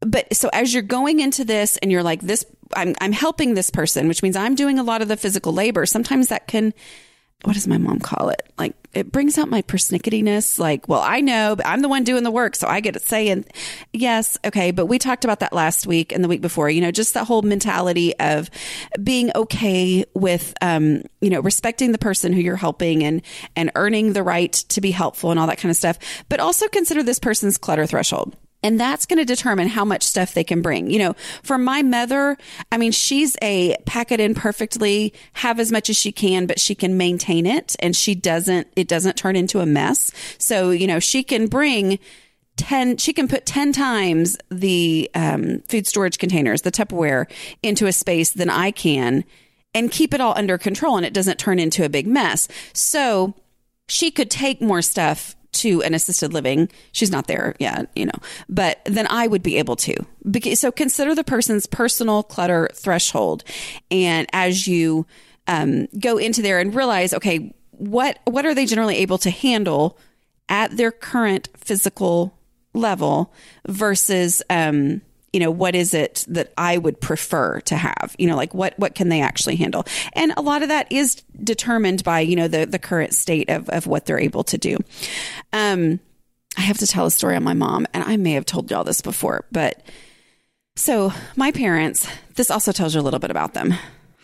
but 0.00 0.34
so 0.34 0.48
as 0.52 0.72
you're 0.72 0.82
going 0.82 1.20
into 1.20 1.44
this 1.44 1.76
and 1.78 1.92
you're 1.92 2.02
like, 2.02 2.20
this, 2.22 2.44
I'm, 2.74 2.94
I'm 3.00 3.12
helping 3.12 3.54
this 3.54 3.70
person, 3.70 4.08
which 4.08 4.22
means 4.22 4.36
I'm 4.36 4.54
doing 4.54 4.78
a 4.78 4.82
lot 4.82 5.02
of 5.02 5.08
the 5.08 5.16
physical 5.16 5.52
labor. 5.52 5.86
Sometimes 5.86 6.28
that 6.28 6.46
can, 6.46 6.72
what 7.44 7.54
does 7.54 7.66
my 7.66 7.78
mom 7.78 7.98
call 7.98 8.28
it? 8.28 8.52
Like 8.56 8.74
it 8.94 9.10
brings 9.10 9.38
out 9.38 9.48
my 9.48 9.62
pernicketyness. 9.62 10.58
Like, 10.58 10.88
well, 10.88 11.00
I 11.00 11.20
know, 11.20 11.56
but 11.56 11.66
I'm 11.66 11.82
the 11.82 11.88
one 11.88 12.04
doing 12.04 12.22
the 12.22 12.30
work, 12.30 12.54
so 12.54 12.68
I 12.68 12.80
get 12.80 12.94
to 12.94 13.00
say. 13.00 13.28
And 13.28 13.46
yes, 13.92 14.38
okay, 14.44 14.70
but 14.70 14.86
we 14.86 14.98
talked 14.98 15.24
about 15.24 15.40
that 15.40 15.52
last 15.52 15.86
week 15.86 16.12
and 16.12 16.22
the 16.22 16.28
week 16.28 16.40
before. 16.40 16.70
You 16.70 16.80
know, 16.80 16.90
just 16.90 17.14
that 17.14 17.26
whole 17.26 17.42
mentality 17.42 18.16
of 18.18 18.50
being 19.02 19.30
okay 19.34 20.04
with, 20.14 20.54
um, 20.60 21.02
you 21.20 21.30
know, 21.30 21.40
respecting 21.40 21.92
the 21.92 21.98
person 21.98 22.32
who 22.32 22.40
you're 22.40 22.56
helping 22.56 23.02
and 23.02 23.22
and 23.56 23.72
earning 23.74 24.12
the 24.12 24.22
right 24.22 24.52
to 24.52 24.80
be 24.80 24.90
helpful 24.90 25.30
and 25.30 25.40
all 25.40 25.46
that 25.46 25.58
kind 25.58 25.70
of 25.70 25.76
stuff. 25.76 25.98
But 26.28 26.40
also 26.40 26.68
consider 26.68 27.02
this 27.02 27.18
person's 27.18 27.58
clutter 27.58 27.86
threshold. 27.86 28.36
And 28.62 28.78
that's 28.78 29.06
going 29.06 29.18
to 29.18 29.24
determine 29.24 29.68
how 29.68 29.84
much 29.84 30.02
stuff 30.04 30.34
they 30.34 30.44
can 30.44 30.62
bring. 30.62 30.90
You 30.90 30.98
know, 30.98 31.16
for 31.42 31.58
my 31.58 31.82
mother, 31.82 32.36
I 32.70 32.78
mean, 32.78 32.92
she's 32.92 33.36
a 33.42 33.76
pack 33.86 34.12
it 34.12 34.20
in 34.20 34.34
perfectly, 34.34 35.12
have 35.34 35.58
as 35.58 35.72
much 35.72 35.90
as 35.90 35.96
she 35.96 36.12
can, 36.12 36.46
but 36.46 36.60
she 36.60 36.74
can 36.74 36.96
maintain 36.96 37.46
it 37.46 37.74
and 37.80 37.96
she 37.96 38.14
doesn't, 38.14 38.68
it 38.76 38.88
doesn't 38.88 39.16
turn 39.16 39.36
into 39.36 39.60
a 39.60 39.66
mess. 39.66 40.12
So, 40.38 40.70
you 40.70 40.86
know, 40.86 41.00
she 41.00 41.22
can 41.22 41.46
bring 41.48 41.98
10 42.58 42.98
she 42.98 43.12
can 43.12 43.28
put 43.28 43.46
10 43.46 43.72
times 43.72 44.36
the 44.50 45.10
um, 45.14 45.60
food 45.68 45.86
storage 45.86 46.18
containers 46.18 46.62
the 46.62 46.70
tupperware 46.70 47.24
into 47.62 47.86
a 47.86 47.92
space 47.92 48.30
than 48.32 48.50
i 48.50 48.70
can 48.70 49.24
and 49.74 49.90
keep 49.90 50.12
it 50.12 50.20
all 50.20 50.34
under 50.36 50.58
control 50.58 50.98
and 50.98 51.06
it 51.06 51.14
doesn't 51.14 51.38
turn 51.38 51.58
into 51.58 51.82
a 51.82 51.88
big 51.88 52.06
mess 52.06 52.48
so 52.74 53.34
she 53.88 54.10
could 54.10 54.30
take 54.30 54.60
more 54.60 54.82
stuff 54.82 55.34
to 55.52 55.82
an 55.82 55.94
assisted 55.94 56.32
living, 56.32 56.68
she's 56.92 57.10
not 57.10 57.26
there 57.26 57.54
yet, 57.58 57.90
you 57.94 58.06
know, 58.06 58.18
but 58.48 58.80
then 58.84 59.06
I 59.08 59.26
would 59.26 59.42
be 59.42 59.58
able 59.58 59.76
to. 59.76 59.94
So 60.54 60.72
consider 60.72 61.14
the 61.14 61.24
person's 61.24 61.66
personal 61.66 62.22
clutter 62.22 62.68
threshold. 62.74 63.44
And 63.90 64.26
as 64.32 64.66
you 64.66 65.06
um, 65.46 65.88
go 65.98 66.16
into 66.16 66.42
there 66.42 66.58
and 66.58 66.74
realize, 66.74 67.12
okay, 67.12 67.54
what, 67.72 68.18
what 68.24 68.46
are 68.46 68.54
they 68.54 68.66
generally 68.66 68.96
able 68.96 69.18
to 69.18 69.30
handle 69.30 69.98
at 70.48 70.76
their 70.76 70.90
current 70.92 71.48
physical 71.56 72.38
level 72.74 73.32
versus, 73.68 74.42
um, 74.48 75.02
you 75.32 75.40
know 75.40 75.50
what 75.50 75.74
is 75.74 75.94
it 75.94 76.24
that 76.28 76.52
i 76.58 76.76
would 76.76 77.00
prefer 77.00 77.60
to 77.60 77.76
have 77.76 78.14
you 78.18 78.26
know 78.26 78.36
like 78.36 78.52
what 78.54 78.78
what 78.78 78.94
can 78.94 79.08
they 79.08 79.20
actually 79.20 79.56
handle 79.56 79.84
and 80.14 80.32
a 80.36 80.42
lot 80.42 80.62
of 80.62 80.68
that 80.68 80.90
is 80.90 81.22
determined 81.42 82.04
by 82.04 82.20
you 82.20 82.36
know 82.36 82.48
the 82.48 82.66
the 82.66 82.78
current 82.78 83.14
state 83.14 83.48
of 83.48 83.68
of 83.70 83.86
what 83.86 84.06
they're 84.06 84.20
able 84.20 84.44
to 84.44 84.58
do 84.58 84.76
um 85.52 85.98
i 86.56 86.60
have 86.60 86.78
to 86.78 86.86
tell 86.86 87.06
a 87.06 87.10
story 87.10 87.36
on 87.36 87.42
my 87.42 87.54
mom 87.54 87.86
and 87.94 88.04
i 88.04 88.16
may 88.16 88.32
have 88.32 88.46
told 88.46 88.70
y'all 88.70 88.84
this 88.84 89.00
before 89.00 89.44
but 89.50 89.82
so 90.76 91.12
my 91.36 91.50
parents 91.50 92.06
this 92.34 92.50
also 92.50 92.72
tells 92.72 92.94
you 92.94 93.00
a 93.00 93.02
little 93.02 93.20
bit 93.20 93.30
about 93.30 93.54
them 93.54 93.74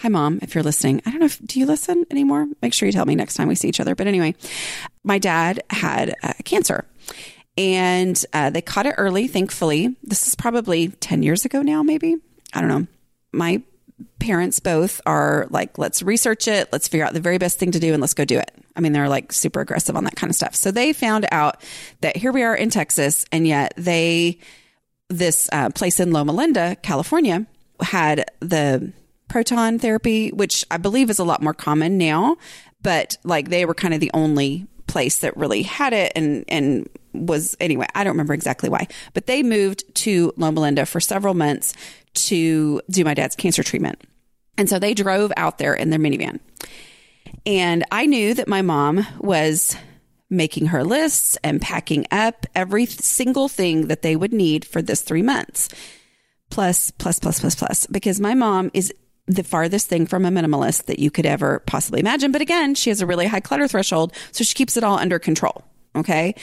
Hi, 0.03 0.09
mom, 0.09 0.39
if 0.43 0.55
you're 0.55 0.63
listening. 0.63 1.03
I 1.05 1.11
don't 1.11 1.19
know 1.19 1.27
if, 1.27 1.45
do 1.45 1.59
you 1.59 1.67
listen 1.67 2.07
anymore? 2.09 2.47
Make 2.63 2.73
sure 2.73 2.87
you 2.87 2.93
tell 2.93 3.05
me 3.05 3.17
next 3.17 3.35
time 3.35 3.49
we 3.49 3.57
see 3.57 3.69
each 3.69 3.81
other. 3.81 3.97
But 3.97 4.07
anyway, 4.07 4.37
my 5.03 5.19
dad 5.19 5.61
had 5.71 6.15
uh, 6.23 6.35
cancer 6.45 6.85
and 7.59 8.25
uh, 8.33 8.51
they 8.51 8.63
caught 8.63 8.87
it 8.87 8.95
early, 8.99 9.27
thankfully. 9.27 9.97
This 10.05 10.29
is 10.29 10.37
probably 10.37 10.89
10 10.89 11.25
years 11.25 11.45
ago 11.45 11.61
now, 11.61 11.83
maybe. 11.83 12.17
I 12.55 12.61
don't 12.61 12.69
know. 12.69 12.87
My 13.33 13.63
parents 14.21 14.61
both 14.61 15.01
are 15.07 15.49
like, 15.51 15.77
let's 15.77 16.01
research 16.01 16.47
it, 16.47 16.69
let's 16.71 16.87
figure 16.87 17.05
out 17.05 17.15
the 17.15 17.21
very 17.21 17.37
best 17.37 17.59
thing 17.59 17.73
to 17.73 17.81
do, 17.81 17.93
and 17.93 18.01
let's 18.01 18.15
go 18.15 18.25
do 18.25 18.39
it. 18.39 18.53
I 18.77 18.81
mean, 18.81 18.93
they're 18.93 19.09
like 19.09 19.33
super 19.33 19.61
aggressive 19.61 19.97
on 19.97 20.05
that 20.05 20.15
kind 20.15 20.31
of 20.31 20.37
stuff. 20.37 20.55
So 20.55 20.71
they 20.71 20.93
found 20.93 21.27
out 21.33 21.61
that 22.01 22.17
here 22.17 22.31
we 22.31 22.45
are 22.45 22.55
in 22.55 22.71
Texas, 22.71 23.27
and 23.33 23.45
yet 23.45 23.75
they, 23.77 24.39
this 25.09 25.49
uh, 25.53 25.71
place 25.71 25.99
in 25.99 26.13
Loma 26.13 26.33
Linda, 26.33 26.77
California, 26.77 27.45
had 27.81 28.31
the 28.39 28.93
proton 29.27 29.81
therapy, 29.81 30.31
which 30.31 30.65
I 30.71 30.77
believe 30.77 31.11
is 31.11 31.19
a 31.19 31.25
lot 31.25 31.43
more 31.43 31.55
common 31.55 31.99
now, 31.99 32.37
but 32.83 33.19
like 33.25 33.49
they 33.49 33.65
were 33.65 33.75
kind 33.75 33.95
of 33.95 34.01
the 34.01 34.13
only 34.15 34.69
place 34.89 35.19
that 35.19 35.37
really 35.37 35.63
had 35.63 35.93
it 35.93 36.13
and 36.17 36.45
and 36.49 36.89
was 37.13 37.57
anyway, 37.61 37.87
I 37.95 38.05
don't 38.05 38.13
remember 38.13 38.35
exactly 38.35 38.69
why, 38.69 38.89
but 39.15 39.27
they 39.27 39.43
moved 39.43 39.85
to 39.97 40.33
Loma 40.37 40.61
Linda 40.61 40.87
for 40.87 41.01
several 41.01 41.35
months 41.35 41.75
to 42.15 42.81
do 42.91 43.05
my 43.05 43.15
dad's 43.15 43.37
cancer 43.37 43.63
treatment. 43.63 44.01
And 44.57 44.69
so 44.69 44.79
they 44.79 44.95
drove 44.95 45.33
out 45.37 45.59
there 45.59 45.75
in 45.75 45.91
their 45.91 46.01
minivan. 46.01 46.41
And 47.47 47.85
I 47.93 48.07
knew 48.07 48.35
that 48.35 48.49
my 48.49 48.63
mom 48.63 49.07
was 49.21 49.77
making 50.31 50.67
her 50.67 50.85
lists 50.85 51.39
and 51.43 51.61
packing 51.61 52.07
up 52.11 52.47
every 52.55 52.87
single 52.87 53.49
thing 53.49 53.87
that 53.87 54.03
they 54.03 54.17
would 54.17 54.33
need 54.33 54.65
for 54.65 54.83
this 54.83 55.03
three 55.03 55.23
months. 55.23 55.69
Plus, 56.51 56.91
plus, 56.93 57.19
plus, 57.19 57.41
plus, 57.41 57.55
plus, 57.55 57.87
because 57.87 58.21
my 58.21 58.35
mom 58.35 58.71
is 58.75 58.93
the 59.29 59.45
farthest 59.45 59.89
thing 59.89 60.07
from 60.07 60.25
a 60.25 60.31
minimalist 60.31 60.87
that 60.87 60.99
you 60.99 61.11
could 61.11 61.27
ever 61.27 61.61
possibly 61.67 62.01
imagine. 62.01 62.33
But 62.33 62.41
again, 62.41 62.75
she 62.75 62.91
has 62.91 63.01
a 63.01 63.07
really 63.07 63.27
high 63.27 63.41
clutter 63.41 63.69
threshold, 63.69 64.13
so 64.33 64.43
she 64.43 64.55
keeps 64.55 64.77
it 64.77 64.83
all 64.83 64.99
under 64.99 65.19
control. 65.19 65.65
Okay. 65.95 66.35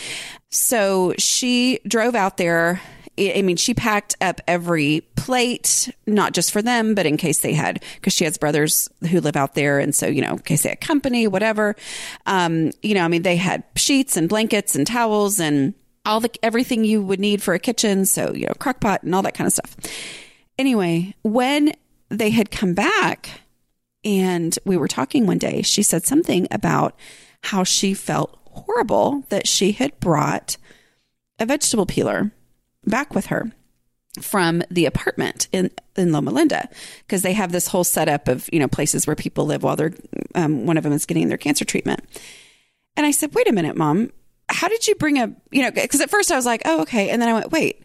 So 0.50 1.14
she 1.18 1.80
drove 1.88 2.16
out 2.16 2.38
there. 2.38 2.82
I 3.18 3.42
mean, 3.44 3.56
she 3.56 3.74
packed 3.74 4.16
up 4.20 4.42
every 4.46 5.02
plate, 5.16 5.90
not 6.06 6.34
just 6.34 6.52
for 6.52 6.62
them, 6.62 6.96
but 6.96 7.06
in 7.06 7.16
case 7.16 7.40
they 7.40 7.54
had, 7.54 7.82
because 7.96 8.12
she 8.12 8.26
has 8.26 8.38
brothers 8.38 8.90
who 9.10 9.22
live 9.22 9.38
out 9.38 9.56
there. 9.56 9.80
And 9.80 9.96
so, 9.96 10.08
you 10.08 10.22
know, 10.22 10.34
in 10.34 10.40
case 10.40 10.64
they 10.64 10.70
had 10.70 10.82
company, 10.82 11.26
whatever. 11.26 11.78
Um, 12.26 12.72
you 12.82 12.94
know, 12.94 13.06
I 13.06 13.08
mean, 13.08 13.22
they 13.22 13.38
had 13.38 13.64
sheets 13.78 14.18
and 14.18 14.28
blankets 14.28 14.76
and 14.76 14.86
towels 14.86 15.40
and 15.40 15.74
all 16.06 16.20
the, 16.20 16.30
everything 16.44 16.84
you 16.84 17.02
would 17.02 17.22
need 17.22 17.42
for 17.42 17.54
a 17.54 17.60
kitchen. 17.60 18.06
So, 18.06 18.34
you 18.34 18.48
know, 18.48 18.54
crock 18.60 18.82
pot 18.82 19.04
and 19.04 19.16
all 19.16 19.22
that 19.22 19.34
kind 19.34 19.48
of 19.48 19.54
stuff. 19.54 19.78
Anyway, 20.60 21.16
when 21.24 21.74
they 22.10 22.30
had 22.30 22.52
come 22.52 22.74
back 22.74 23.42
and 24.04 24.58
we 24.66 24.78
were 24.78 24.88
talking 24.88 25.26
one 25.26 25.38
day, 25.40 25.62
she 25.62 25.82
said 25.84 26.06
something 26.06 26.48
about 26.52 26.98
how 27.44 27.64
she 27.64 27.94
felt 27.94 28.38
horrible 28.46 29.24
that 29.30 29.48
she 29.48 29.72
had 29.74 30.00
brought 30.00 30.58
a 31.40 31.46
vegetable 31.46 31.86
peeler 31.86 32.32
back 32.86 33.14
with 33.14 33.28
her. 33.28 33.52
from 34.22 34.64
the 34.70 34.86
apartment 34.86 35.48
in, 35.52 35.70
in 35.96 36.12
Loma 36.12 36.32
Linda 36.32 36.70
because 37.00 37.22
they 37.22 37.34
have 37.34 37.52
this 37.52 37.68
whole 37.68 37.84
setup 37.84 38.28
of, 38.28 38.50
you 38.52 38.60
know, 38.60 38.68
places 38.68 39.06
where 39.06 39.16
people 39.16 39.46
live 39.46 39.64
while 39.64 39.76
they're, 39.76 39.94
um, 40.36 40.66
one 40.66 40.78
of 40.78 40.84
them 40.84 40.94
is 40.94 41.06
getting 41.06 41.28
their 41.28 41.38
cancer 41.38 41.66
treatment. 41.66 42.02
And 42.96 43.06
I 43.06 43.12
said, 43.12 43.34
wait 43.34 43.50
a 43.50 43.54
minute, 43.54 43.76
mom, 43.76 44.12
how 44.48 44.68
did 44.68 44.88
you 44.88 44.96
bring 44.96 45.18
a, 45.20 45.34
you 45.52 45.62
know, 45.62 45.72
because 45.72 46.02
at 46.02 46.10
first 46.10 46.32
I 46.32 46.36
was 46.36 46.46
like, 46.46 46.62
oh, 46.66 46.82
okay. 46.84 47.10
And 47.10 47.22
then 47.22 47.30
I 47.30 47.34
went, 47.34 47.52
wait, 47.52 47.84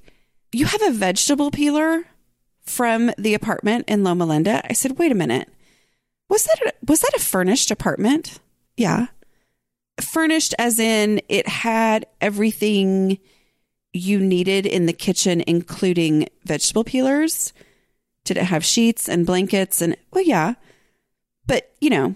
you 0.52 0.66
have 0.66 0.82
a 0.82 0.92
vegetable 0.92 1.50
peeler 1.50 2.04
from 2.64 3.10
the 3.18 3.34
apartment 3.34 3.84
in 3.88 4.04
Loma 4.04 4.26
Linda? 4.26 4.62
I 4.68 4.72
said, 4.72 4.98
wait 4.98 5.12
a 5.12 5.16
minute. 5.16 5.48
Was 6.28 6.44
that 6.44 6.60
a, 6.66 6.72
was 6.86 7.00
that 7.00 7.14
a 7.16 7.20
furnished 7.20 7.70
apartment? 7.70 8.38
Yeah. 8.76 9.08
Furnished 10.00 10.54
as 10.58 10.78
in 10.78 11.20
it 11.28 11.48
had 11.48 12.06
everything 12.20 13.18
you 13.92 14.20
needed 14.20 14.66
in 14.66 14.86
the 14.86 14.92
kitchen, 14.92 15.42
including 15.46 16.28
vegetable 16.44 16.84
peelers? 16.84 17.52
Did 18.24 18.36
it 18.36 18.44
have 18.44 18.64
sheets 18.64 19.08
and 19.08 19.26
blankets? 19.26 19.82
And 19.82 19.96
well, 20.12 20.24
yeah. 20.24 20.54
But, 21.46 21.72
you 21.80 21.90
know, 21.90 22.14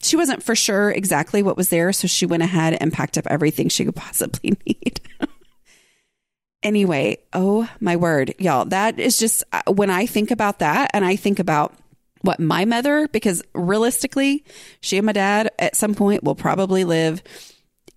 she 0.00 0.16
wasn't 0.16 0.42
for 0.42 0.56
sure 0.56 0.90
exactly 0.90 1.42
what 1.42 1.56
was 1.56 1.68
there. 1.68 1.92
So 1.92 2.08
she 2.08 2.26
went 2.26 2.42
ahead 2.42 2.76
and 2.80 2.92
packed 2.92 3.18
up 3.18 3.26
everything 3.28 3.68
she 3.68 3.84
could 3.84 3.96
possibly 3.96 4.56
need. 4.66 5.00
Anyway, 6.62 7.18
oh 7.32 7.68
my 7.80 7.96
word, 7.96 8.34
y'all, 8.38 8.64
that 8.66 8.98
is 8.98 9.18
just 9.18 9.44
uh, 9.52 9.62
when 9.72 9.90
I 9.90 10.06
think 10.06 10.30
about 10.30 10.60
that 10.60 10.90
and 10.94 11.04
I 11.04 11.16
think 11.16 11.38
about 11.38 11.74
what 12.22 12.40
my 12.40 12.64
mother, 12.64 13.08
because 13.08 13.42
realistically, 13.54 14.44
she 14.80 14.96
and 14.96 15.06
my 15.06 15.12
dad 15.12 15.50
at 15.58 15.76
some 15.76 15.94
point 15.94 16.22
will 16.22 16.36
probably 16.36 16.84
live 16.84 17.22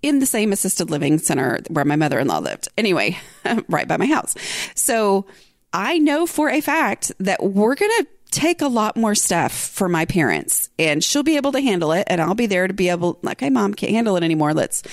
in 0.01 0.19
the 0.19 0.25
same 0.25 0.51
assisted 0.51 0.89
living 0.89 1.17
center 1.17 1.59
where 1.69 1.85
my 1.85 1.95
mother 1.95 2.19
in 2.19 2.27
law 2.27 2.39
lived. 2.39 2.67
Anyway, 2.77 3.17
right 3.67 3.87
by 3.87 3.97
my 3.97 4.05
house. 4.05 4.35
So 4.75 5.25
I 5.73 5.97
know 5.99 6.25
for 6.25 6.49
a 6.49 6.61
fact 6.61 7.11
that 7.19 7.43
we're 7.43 7.75
going 7.75 7.91
to 7.99 8.07
take 8.31 8.61
a 8.61 8.67
lot 8.67 8.97
more 8.97 9.15
stuff 9.15 9.53
for 9.53 9.87
my 9.87 10.05
parents 10.05 10.69
and 10.77 11.03
she'll 11.03 11.23
be 11.23 11.37
able 11.37 11.53
to 11.53 11.61
handle 11.61 11.91
it. 11.91 12.05
And 12.07 12.19
I'll 12.19 12.35
be 12.35 12.47
there 12.47 12.67
to 12.67 12.73
be 12.73 12.89
able, 12.89 13.19
like, 13.21 13.39
hey, 13.39 13.49
mom, 13.49 13.73
can't 13.73 13.93
handle 13.93 14.17
it 14.17 14.23
anymore. 14.23 14.53
Let's, 14.53 14.83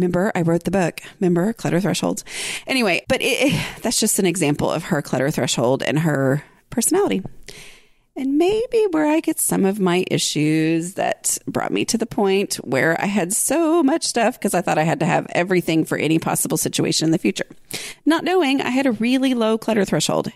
remember, 0.00 0.32
I 0.34 0.42
wrote 0.42 0.64
the 0.64 0.70
book. 0.70 1.00
Remember, 1.20 1.52
Clutter 1.52 1.80
Thresholds. 1.80 2.24
Anyway, 2.66 3.04
but 3.08 3.20
it, 3.20 3.52
it, 3.52 3.82
that's 3.82 4.00
just 4.00 4.18
an 4.18 4.26
example 4.26 4.70
of 4.70 4.84
her 4.84 5.02
clutter 5.02 5.30
threshold 5.30 5.82
and 5.82 6.00
her 6.00 6.42
personality 6.70 7.22
and 8.16 8.36
maybe 8.36 8.86
where 8.90 9.06
I 9.06 9.20
get 9.20 9.40
some 9.40 9.64
of 9.64 9.80
my 9.80 10.04
issues 10.10 10.94
that 10.94 11.38
brought 11.46 11.72
me 11.72 11.84
to 11.86 11.96
the 11.96 12.06
point 12.06 12.56
where 12.56 13.00
I 13.00 13.06
had 13.06 13.32
so 13.32 13.82
much 13.82 14.04
stuff 14.04 14.38
because 14.38 14.52
I 14.52 14.60
thought 14.60 14.78
I 14.78 14.82
had 14.82 15.00
to 15.00 15.06
have 15.06 15.26
everything 15.30 15.84
for 15.84 15.96
any 15.96 16.18
possible 16.18 16.56
situation 16.56 17.06
in 17.06 17.12
the 17.12 17.18
future. 17.18 17.46
Not 18.04 18.24
knowing 18.24 18.60
I 18.60 18.70
had 18.70 18.86
a 18.86 18.92
really 18.92 19.34
low 19.34 19.56
clutter 19.56 19.84
threshold. 19.84 20.32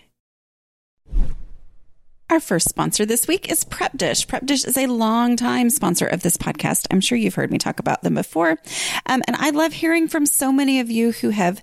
Our 2.27 2.39
first 2.39 2.67
sponsor 2.67 3.05
this 3.05 3.27
week 3.27 3.51
is 3.51 3.63
Prep 3.63 3.95
Dish. 3.97 4.25
Prep 4.25 4.47
Dish 4.47 4.65
is 4.65 4.77
a 4.77 4.87
long-time 4.87 5.69
sponsor 5.69 6.07
of 6.07 6.23
this 6.23 6.37
podcast. 6.37 6.87
I'm 6.89 6.99
sure 6.99 7.19
you've 7.19 7.35
heard 7.35 7.51
me 7.51 7.59
talk 7.59 7.79
about 7.79 8.01
them 8.01 8.15
before. 8.15 8.57
Um, 9.05 9.21
and 9.27 9.35
I 9.35 9.51
love 9.51 9.73
hearing 9.73 10.07
from 10.07 10.25
so 10.25 10.51
many 10.51 10.79
of 10.79 10.89
you 10.89 11.11
who 11.11 11.29
have 11.29 11.61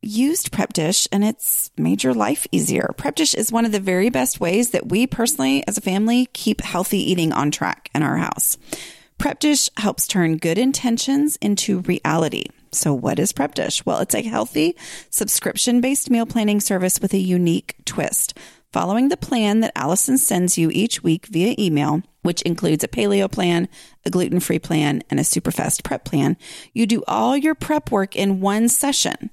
used 0.00 0.50
Prep 0.50 0.72
Dish 0.72 1.06
and 1.12 1.22
it's 1.22 1.70
made 1.78 2.02
your 2.02 2.14
life 2.14 2.48
easier. 2.50 2.92
Prep 2.96 3.14
Dish 3.14 3.32
is 3.32 3.52
one 3.52 3.64
of 3.64 3.70
the 3.70 3.78
very 3.78 4.10
best 4.10 4.40
ways 4.40 4.70
that 4.70 4.88
we 4.88 5.06
personally, 5.06 5.64
as 5.68 5.78
a 5.78 5.82
family, 5.82 6.26
keep 6.32 6.62
healthy 6.62 6.98
eating 6.98 7.32
on 7.32 7.52
track 7.52 7.88
in 7.94 8.02
our 8.02 8.16
house. 8.16 8.58
Prep 9.18 9.38
Dish 9.38 9.70
helps 9.76 10.08
turn 10.08 10.36
good 10.36 10.58
intentions 10.58 11.36
into 11.36 11.78
reality. 11.82 12.46
So, 12.72 12.92
what 12.92 13.20
is 13.20 13.32
Prep 13.32 13.54
Dish? 13.54 13.86
Well, 13.86 14.00
it's 14.00 14.16
a 14.16 14.22
healthy, 14.22 14.74
subscription 15.10 15.80
based 15.80 16.10
meal 16.10 16.26
planning 16.26 16.58
service 16.58 16.98
with 16.98 17.14
a 17.14 17.18
unique 17.18 17.76
twist. 17.84 18.36
Following 18.72 19.08
the 19.08 19.16
plan 19.16 19.60
that 19.60 19.72
Allison 19.76 20.16
sends 20.16 20.56
you 20.56 20.70
each 20.70 21.02
week 21.02 21.26
via 21.26 21.54
email, 21.58 22.02
which 22.22 22.42
includes 22.42 22.82
a 22.82 22.88
paleo 22.88 23.30
plan, 23.30 23.68
a 24.06 24.10
gluten 24.10 24.40
free 24.40 24.58
plan, 24.58 25.02
and 25.10 25.20
a 25.20 25.24
super 25.24 25.50
fast 25.50 25.84
prep 25.84 26.04
plan, 26.04 26.36
you 26.72 26.86
do 26.86 27.04
all 27.06 27.36
your 27.36 27.54
prep 27.54 27.90
work 27.90 28.16
in 28.16 28.40
one 28.40 28.68
session 28.68 29.30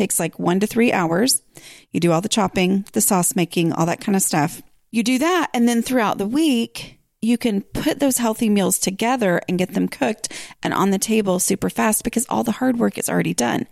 takes 0.00 0.18
like 0.18 0.38
one 0.38 0.60
to 0.60 0.66
three 0.66 0.92
hours. 0.92 1.42
You 1.90 2.00
do 2.00 2.10
all 2.10 2.20
the 2.20 2.28
chopping, 2.28 2.86
the 2.92 3.00
sauce 3.00 3.36
making, 3.36 3.72
all 3.72 3.86
that 3.86 4.00
kind 4.00 4.16
of 4.16 4.22
stuff. 4.22 4.62
You 4.90 5.02
do 5.02 5.18
that. 5.18 5.50
And 5.52 5.68
then 5.68 5.82
throughout 5.82 6.18
the 6.18 6.26
week, 6.26 6.98
you 7.20 7.36
can 7.36 7.60
put 7.60 8.00
those 8.00 8.16
healthy 8.16 8.48
meals 8.48 8.78
together 8.78 9.42
and 9.46 9.58
get 9.58 9.74
them 9.74 9.88
cooked 9.88 10.32
and 10.62 10.72
on 10.72 10.90
the 10.90 10.98
table 10.98 11.38
super 11.38 11.68
fast 11.68 12.02
because 12.02 12.24
all 12.28 12.44
the 12.44 12.52
hard 12.52 12.78
work 12.78 12.96
is 12.96 13.10
already 13.10 13.34
done. 13.34 13.66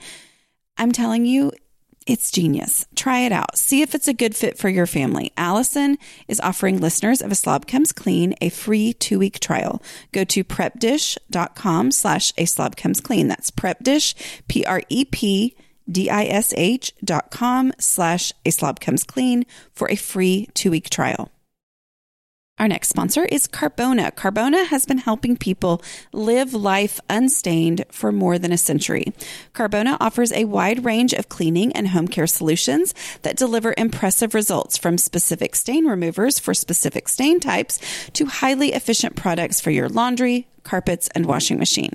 I'm 0.77 0.93
telling 0.93 1.25
you, 1.25 1.53
it's 2.09 2.31
genius. 2.31 2.87
Try 2.97 3.21
it 3.21 3.33
out. 3.33 3.59
See 3.59 3.83
if 3.83 3.95
it's 3.95 4.09
a 4.09 4.15
good 4.15 4.35
fit 4.35 4.57
for 4.57 4.71
your 4.71 4.87
family. 4.87 5.33
Allison 5.37 5.99
is 6.27 6.41
offering 6.41 6.81
listeners 6.81 7.21
of 7.21 7.31
A 7.31 7.35
Slob 7.35 7.67
Comes 7.67 7.93
Clean 7.93 8.35
a 8.41 8.49
free 8.49 8.95
two 8.95 9.19
week 9.19 9.39
trial. 9.41 9.83
Go 10.13 10.25
to 10.25 10.43
prepdish.com 10.43 11.91
slash 11.91 12.33
a 12.39 12.47
slob 12.47 12.77
comes 12.77 13.01
clean. 13.01 13.29
That's 13.29 13.51
prepdish, 13.51 14.15
P-R-E-P, 14.49 15.57
D-I-S-H 15.91 16.93
dot 17.05 17.31
com 17.31 17.73
slash 17.79 18.33
a 18.45 18.51
slob 18.51 18.81
comes 18.81 19.05
clean 19.05 19.45
for 19.73 19.91
a 19.91 19.97
free 19.97 20.49
two 20.55 20.71
week 20.71 20.89
trial. 20.89 21.31
Our 22.59 22.67
next 22.67 22.89
sponsor 22.89 23.25
is 23.25 23.47
Carbona. 23.47 24.11
Carbona 24.13 24.67
has 24.67 24.85
been 24.85 24.99
helping 24.99 25.37
people 25.37 25.81
live 26.13 26.55
life 26.55 26.99
unstained 27.09 27.85
for 27.93 28.11
more 28.11 28.37
than 28.37 28.51
a 28.51 28.59
century. 28.59 29.13
Carbona 29.55 29.97
offers 30.01 30.33
a 30.33 30.45
wide 30.45 30.85
range 30.85 31.13
of 31.13 31.29
cleaning 31.29 31.71
and 31.75 31.89
home 31.89 32.09
care 32.09 32.27
solutions 32.27 32.95
that 33.23 33.37
deliver 33.37 33.75
impressive 33.79 34.35
results 34.35 34.77
from 34.77 34.99
specific 34.99 35.55
stain 35.55 35.87
removers 35.87 36.41
for 36.41 36.53
specific 36.53 37.09
stain 37.09 37.39
types 37.39 37.79
to 38.15 38.27
highly 38.27 38.73
efficient 38.73 39.15
products 39.15 39.61
for 39.61 39.71
your 39.71 39.89
laundry, 39.89 40.49
carpets, 40.65 41.09
and 41.15 41.27
washing 41.27 41.59
machine. 41.59 41.93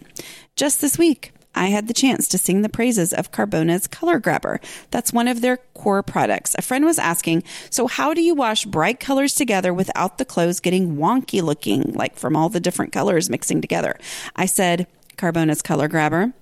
Just 0.56 0.80
this 0.80 0.98
week, 0.98 1.33
I 1.56 1.68
had 1.68 1.88
the 1.88 1.94
chance 1.94 2.28
to 2.30 2.38
sing 2.38 2.62
the 2.62 2.70
praises 2.70 3.14
of 3.14 3.32
Carbona's 3.32 3.88
Color 3.88 4.20
Grabber. 4.20 4.60
That's 4.92 5.14
one 5.14 5.28
of 5.28 5.42
their 5.42 5.58
core 5.74 6.04
products. 6.04 6.56
A 6.58 6.62
friend 6.62 6.86
was 6.86 7.00
asking, 7.00 7.44
So, 7.70 7.88
how 7.88 8.14
do 8.14 8.22
you 8.22 8.34
wash 8.36 8.66
bright 8.66 9.00
colors 9.00 9.36
together 9.36 9.74
without 9.74 10.18
the 10.18 10.26
clothes 10.26 10.60
getting 10.60 10.98
wonky 10.98 11.42
looking, 11.42 11.94
like 11.94 12.18
from 12.18 12.36
all 12.36 12.50
the 12.50 12.60
different 12.60 12.92
colors 12.92 13.30
mixing 13.30 13.62
together? 13.62 13.98
I 14.36 14.46
said, 14.46 14.88
Carbona's 15.18 15.62
Color 15.62 15.88
Grabber. 15.88 16.34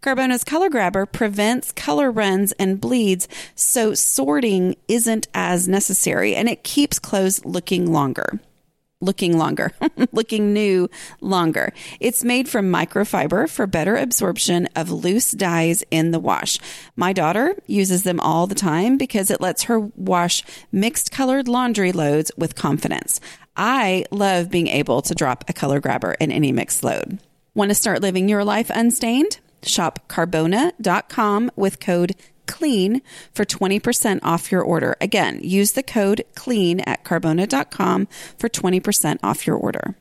Carbona's 0.00 0.44
Color 0.44 0.68
Grabber 0.68 1.06
prevents 1.06 1.72
color 1.72 2.10
runs 2.10 2.52
and 2.52 2.80
bleeds, 2.80 3.26
so 3.54 3.94
sorting 3.94 4.76
isn't 4.86 5.28
as 5.34 5.66
necessary 5.66 6.34
and 6.34 6.48
it 6.48 6.62
keeps 6.62 6.98
clothes 6.98 7.44
looking 7.44 7.90
longer 7.90 8.38
looking 9.02 9.36
longer, 9.36 9.72
looking 10.12 10.54
new 10.54 10.88
longer. 11.20 11.72
It's 12.00 12.24
made 12.24 12.48
from 12.48 12.72
microfiber 12.72 13.50
for 13.50 13.66
better 13.66 13.96
absorption 13.96 14.68
of 14.76 14.90
loose 14.90 15.32
dyes 15.32 15.84
in 15.90 16.12
the 16.12 16.20
wash. 16.20 16.58
My 16.96 17.12
daughter 17.12 17.54
uses 17.66 18.04
them 18.04 18.20
all 18.20 18.46
the 18.46 18.54
time 18.54 18.96
because 18.96 19.30
it 19.30 19.40
lets 19.40 19.64
her 19.64 19.78
wash 19.78 20.42
mixed 20.70 21.10
colored 21.10 21.48
laundry 21.48 21.92
loads 21.92 22.30
with 22.38 22.54
confidence. 22.54 23.20
I 23.56 24.06
love 24.10 24.50
being 24.50 24.68
able 24.68 25.02
to 25.02 25.14
drop 25.14 25.44
a 25.48 25.52
color 25.52 25.80
grabber 25.80 26.12
in 26.12 26.32
any 26.32 26.52
mixed 26.52 26.82
load. 26.82 27.18
Want 27.54 27.70
to 27.70 27.74
start 27.74 28.00
living 28.00 28.28
your 28.28 28.44
life 28.44 28.70
unstained? 28.70 29.38
Shop 29.62 30.08
carbona.com 30.08 31.50
with 31.54 31.78
code 31.78 32.16
clean 32.46 33.02
for 33.32 33.44
20% 33.44 34.20
off 34.22 34.52
your 34.52 34.62
order. 34.62 34.96
Again, 35.00 35.40
use 35.42 35.72
the 35.72 35.82
code 35.82 36.24
clean 36.34 36.80
at 36.80 37.04
carbona.com 37.04 38.08
for 38.38 38.48
20% 38.48 39.18
off 39.22 39.46
your 39.46 39.56
order. 39.56 39.96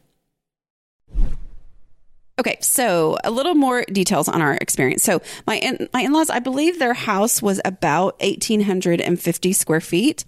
Okay, 2.39 2.57
so 2.61 3.17
a 3.23 3.29
little 3.29 3.53
more 3.53 3.83
details 3.83 4.27
on 4.27 4.41
our 4.41 4.55
experience. 4.55 5.03
So 5.03 5.21
my 5.45 5.57
in, 5.57 5.87
my 5.93 6.01
in-laws, 6.01 6.29
I 6.29 6.39
believe 6.39 6.79
their 6.79 6.93
house 6.95 7.41
was 7.41 7.61
about 7.63 8.19
1850 8.21 9.53
square 9.53 9.81
feet 9.81 10.25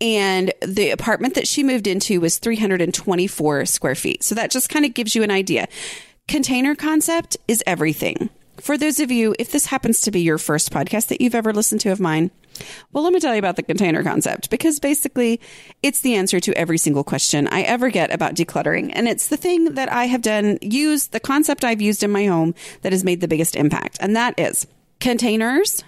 and 0.00 0.52
the 0.62 0.90
apartment 0.90 1.34
that 1.34 1.46
she 1.46 1.62
moved 1.62 1.86
into 1.86 2.20
was 2.20 2.38
324 2.38 3.66
square 3.66 3.94
feet. 3.94 4.22
So 4.22 4.34
that 4.34 4.50
just 4.50 4.68
kind 4.68 4.84
of 4.84 4.94
gives 4.94 5.14
you 5.14 5.22
an 5.22 5.30
idea. 5.30 5.68
Container 6.26 6.74
concept 6.74 7.36
is 7.48 7.62
everything. 7.66 8.30
For 8.60 8.76
those 8.76 9.00
of 9.00 9.10
you, 9.10 9.34
if 9.38 9.52
this 9.52 9.66
happens 9.66 10.00
to 10.02 10.10
be 10.10 10.20
your 10.20 10.38
first 10.38 10.70
podcast 10.70 11.08
that 11.08 11.20
you've 11.20 11.34
ever 11.34 11.52
listened 11.52 11.80
to 11.82 11.92
of 11.92 12.00
mine, 12.00 12.30
well, 12.92 13.02
let 13.04 13.12
me 13.12 13.20
tell 13.20 13.32
you 13.34 13.38
about 13.38 13.56
the 13.56 13.62
container 13.62 14.02
concept 14.02 14.50
because 14.50 14.80
basically 14.80 15.40
it's 15.82 16.00
the 16.00 16.14
answer 16.14 16.40
to 16.40 16.56
every 16.58 16.78
single 16.78 17.04
question 17.04 17.48
I 17.48 17.62
ever 17.62 17.90
get 17.90 18.12
about 18.12 18.34
decluttering. 18.34 18.90
And 18.94 19.08
it's 19.08 19.28
the 19.28 19.36
thing 19.36 19.74
that 19.74 19.90
I 19.90 20.06
have 20.06 20.22
done, 20.22 20.58
use 20.60 21.08
the 21.08 21.20
concept 21.20 21.64
I've 21.64 21.80
used 21.80 22.02
in 22.02 22.10
my 22.10 22.26
home 22.26 22.54
that 22.82 22.92
has 22.92 23.04
made 23.04 23.20
the 23.20 23.28
biggest 23.28 23.56
impact. 23.56 23.98
And 24.00 24.14
that 24.16 24.38
is 24.38 24.66
containers 24.98 25.82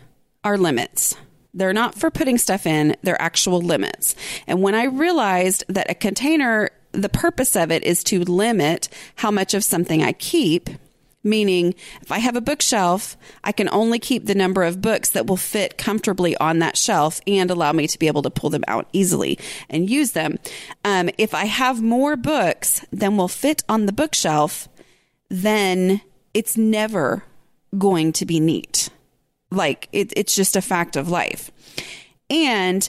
are 0.44 0.56
limits. 0.56 1.16
They're 1.54 1.74
not 1.74 1.94
for 1.94 2.10
putting 2.10 2.38
stuff 2.38 2.66
in, 2.66 2.96
they're 3.02 3.20
actual 3.20 3.60
limits. 3.60 4.14
And 4.46 4.62
when 4.62 4.74
I 4.74 4.84
realized 4.84 5.64
that 5.68 5.90
a 5.90 5.94
container, 5.94 6.70
the 6.92 7.10
purpose 7.10 7.54
of 7.54 7.70
it 7.70 7.84
is 7.84 8.02
to 8.04 8.24
limit 8.24 8.88
how 9.16 9.30
much 9.30 9.52
of 9.52 9.62
something 9.62 10.02
I 10.02 10.12
keep 10.12 10.70
Meaning, 11.24 11.74
if 12.00 12.10
I 12.10 12.18
have 12.18 12.34
a 12.34 12.40
bookshelf, 12.40 13.16
I 13.44 13.52
can 13.52 13.68
only 13.68 14.00
keep 14.00 14.26
the 14.26 14.34
number 14.34 14.64
of 14.64 14.80
books 14.80 15.10
that 15.10 15.26
will 15.26 15.36
fit 15.36 15.78
comfortably 15.78 16.36
on 16.38 16.58
that 16.58 16.76
shelf 16.76 17.20
and 17.26 17.50
allow 17.50 17.72
me 17.72 17.86
to 17.86 17.98
be 17.98 18.08
able 18.08 18.22
to 18.22 18.30
pull 18.30 18.50
them 18.50 18.64
out 18.66 18.88
easily 18.92 19.38
and 19.70 19.88
use 19.88 20.12
them. 20.12 20.38
Um, 20.84 21.10
if 21.18 21.32
I 21.32 21.44
have 21.44 21.80
more 21.80 22.16
books 22.16 22.84
than 22.90 23.16
will 23.16 23.28
fit 23.28 23.62
on 23.68 23.86
the 23.86 23.92
bookshelf, 23.92 24.68
then 25.28 26.00
it's 26.34 26.56
never 26.56 27.24
going 27.78 28.12
to 28.14 28.26
be 28.26 28.40
neat. 28.40 28.88
Like 29.50 29.88
it, 29.92 30.12
it's 30.16 30.34
just 30.34 30.56
a 30.56 30.62
fact 30.62 30.96
of 30.96 31.08
life. 31.08 31.52
And 32.28 32.88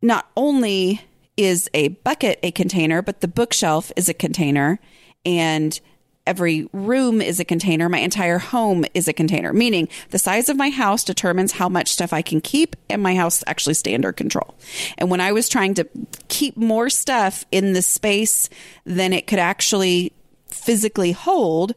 not 0.00 0.30
only 0.36 1.02
is 1.36 1.68
a 1.74 1.88
bucket 1.88 2.38
a 2.42 2.50
container, 2.50 3.02
but 3.02 3.20
the 3.20 3.28
bookshelf 3.28 3.92
is 3.96 4.08
a 4.08 4.14
container. 4.14 4.78
And 5.26 5.78
every 6.26 6.68
room 6.72 7.20
is 7.20 7.38
a 7.38 7.44
container. 7.44 7.88
My 7.88 7.98
entire 7.98 8.38
home 8.38 8.84
is 8.94 9.08
a 9.08 9.12
container, 9.12 9.52
meaning 9.52 9.88
the 10.10 10.18
size 10.18 10.48
of 10.48 10.56
my 10.56 10.70
house 10.70 11.04
determines 11.04 11.52
how 11.52 11.68
much 11.68 11.92
stuff 11.92 12.12
I 12.12 12.22
can 12.22 12.40
keep 12.40 12.76
and 12.88 13.02
my 13.02 13.14
house 13.14 13.44
actually 13.46 13.74
stay 13.74 13.94
under 13.94 14.12
control. 14.12 14.54
And 14.96 15.10
when 15.10 15.20
I 15.20 15.32
was 15.32 15.48
trying 15.48 15.74
to 15.74 15.88
keep 16.28 16.56
more 16.56 16.88
stuff 16.88 17.44
in 17.50 17.72
the 17.72 17.82
space 17.82 18.48
than 18.84 19.12
it 19.12 19.26
could 19.26 19.38
actually 19.38 20.12
physically 20.46 21.12
hold 21.12 21.74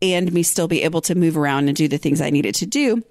and 0.00 0.32
me 0.32 0.42
still 0.42 0.68
be 0.68 0.82
able 0.82 1.00
to 1.02 1.14
move 1.14 1.36
around 1.36 1.68
and 1.68 1.76
do 1.76 1.88
the 1.88 1.98
things 1.98 2.20
I 2.20 2.30
needed 2.30 2.54
to 2.56 2.66
do, 2.66 3.02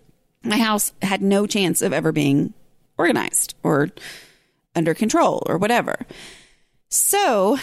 my 0.43 0.57
house 0.57 0.93
had 1.01 1.21
no 1.21 1.45
chance 1.45 1.81
of 1.81 1.91
ever 1.91 2.11
being 2.11 2.53
organized 2.97 3.55
or 3.63 3.89
under 4.75 4.93
control 4.93 5.43
or 5.47 5.57
whatever. 5.57 5.97
So, 6.89 7.57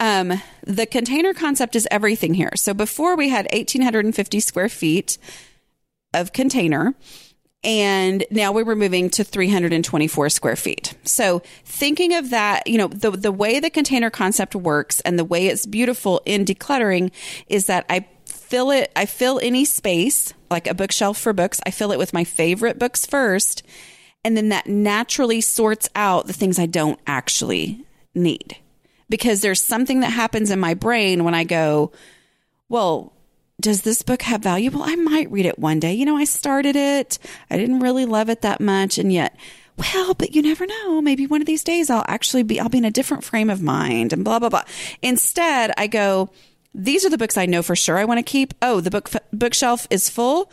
um, 0.00 0.40
the 0.66 0.86
container 0.86 1.34
concept 1.34 1.76
is 1.76 1.86
everything 1.90 2.32
here. 2.32 2.52
So, 2.56 2.72
before 2.72 3.16
we 3.16 3.28
had 3.28 3.46
1,850 3.52 4.40
square 4.40 4.70
feet 4.70 5.18
of 6.14 6.32
container, 6.32 6.94
and 7.62 8.24
now 8.30 8.50
we 8.50 8.62
were 8.62 8.74
moving 8.74 9.10
to 9.10 9.24
324 9.24 10.30
square 10.30 10.56
feet. 10.56 10.94
So, 11.04 11.42
thinking 11.64 12.14
of 12.14 12.30
that, 12.30 12.66
you 12.66 12.78
know, 12.78 12.88
the, 12.88 13.10
the 13.10 13.30
way 13.30 13.60
the 13.60 13.68
container 13.68 14.08
concept 14.08 14.54
works 14.54 15.00
and 15.00 15.18
the 15.18 15.24
way 15.24 15.48
it's 15.48 15.66
beautiful 15.66 16.22
in 16.24 16.46
decluttering 16.46 17.12
is 17.48 17.66
that 17.66 17.84
I 17.90 18.06
fill 18.24 18.70
it, 18.70 18.90
I 18.96 19.04
fill 19.04 19.38
any 19.42 19.66
space, 19.66 20.32
like 20.50 20.66
a 20.66 20.74
bookshelf 20.74 21.18
for 21.18 21.34
books, 21.34 21.60
I 21.66 21.70
fill 21.70 21.92
it 21.92 21.98
with 21.98 22.14
my 22.14 22.24
favorite 22.24 22.78
books 22.78 23.04
first. 23.04 23.62
And 24.24 24.34
then 24.34 24.48
that 24.48 24.66
naturally 24.66 25.42
sorts 25.42 25.90
out 25.94 26.26
the 26.26 26.32
things 26.32 26.58
I 26.58 26.66
don't 26.66 27.00
actually 27.06 27.84
need 28.14 28.56
because 29.12 29.42
there's 29.42 29.60
something 29.60 30.00
that 30.00 30.10
happens 30.10 30.50
in 30.50 30.58
my 30.58 30.72
brain 30.72 31.22
when 31.22 31.34
I 31.34 31.44
go, 31.44 31.92
well, 32.70 33.12
does 33.60 33.82
this 33.82 34.00
book 34.00 34.22
have 34.22 34.42
value? 34.42 34.70
Well, 34.70 34.88
I 34.88 34.96
might 34.96 35.30
read 35.30 35.44
it 35.44 35.58
one 35.58 35.78
day. 35.78 35.92
You 35.92 36.06
know, 36.06 36.16
I 36.16 36.24
started 36.24 36.76
it. 36.76 37.18
I 37.50 37.58
didn't 37.58 37.80
really 37.80 38.06
love 38.06 38.30
it 38.30 38.40
that 38.40 38.58
much. 38.58 38.96
And 38.96 39.12
yet, 39.12 39.36
well, 39.76 40.14
but 40.14 40.34
you 40.34 40.40
never 40.40 40.64
know. 40.66 41.02
Maybe 41.02 41.26
one 41.26 41.42
of 41.42 41.46
these 41.46 41.62
days 41.62 41.90
I'll 41.90 42.06
actually 42.08 42.42
be, 42.42 42.58
I'll 42.58 42.70
be 42.70 42.78
in 42.78 42.86
a 42.86 42.90
different 42.90 43.22
frame 43.22 43.50
of 43.50 43.60
mind 43.60 44.14
and 44.14 44.24
blah, 44.24 44.38
blah, 44.38 44.48
blah. 44.48 44.64
Instead, 45.02 45.72
I 45.76 45.88
go, 45.88 46.30
these 46.74 47.04
are 47.04 47.10
the 47.10 47.18
books 47.18 47.36
I 47.36 47.44
know 47.44 47.60
for 47.60 47.76
sure 47.76 47.98
I 47.98 48.06
want 48.06 48.16
to 48.16 48.22
keep. 48.22 48.54
Oh, 48.62 48.80
the 48.80 48.90
book 48.90 49.10
bookshelf 49.30 49.86
is 49.90 50.08
full. 50.08 50.50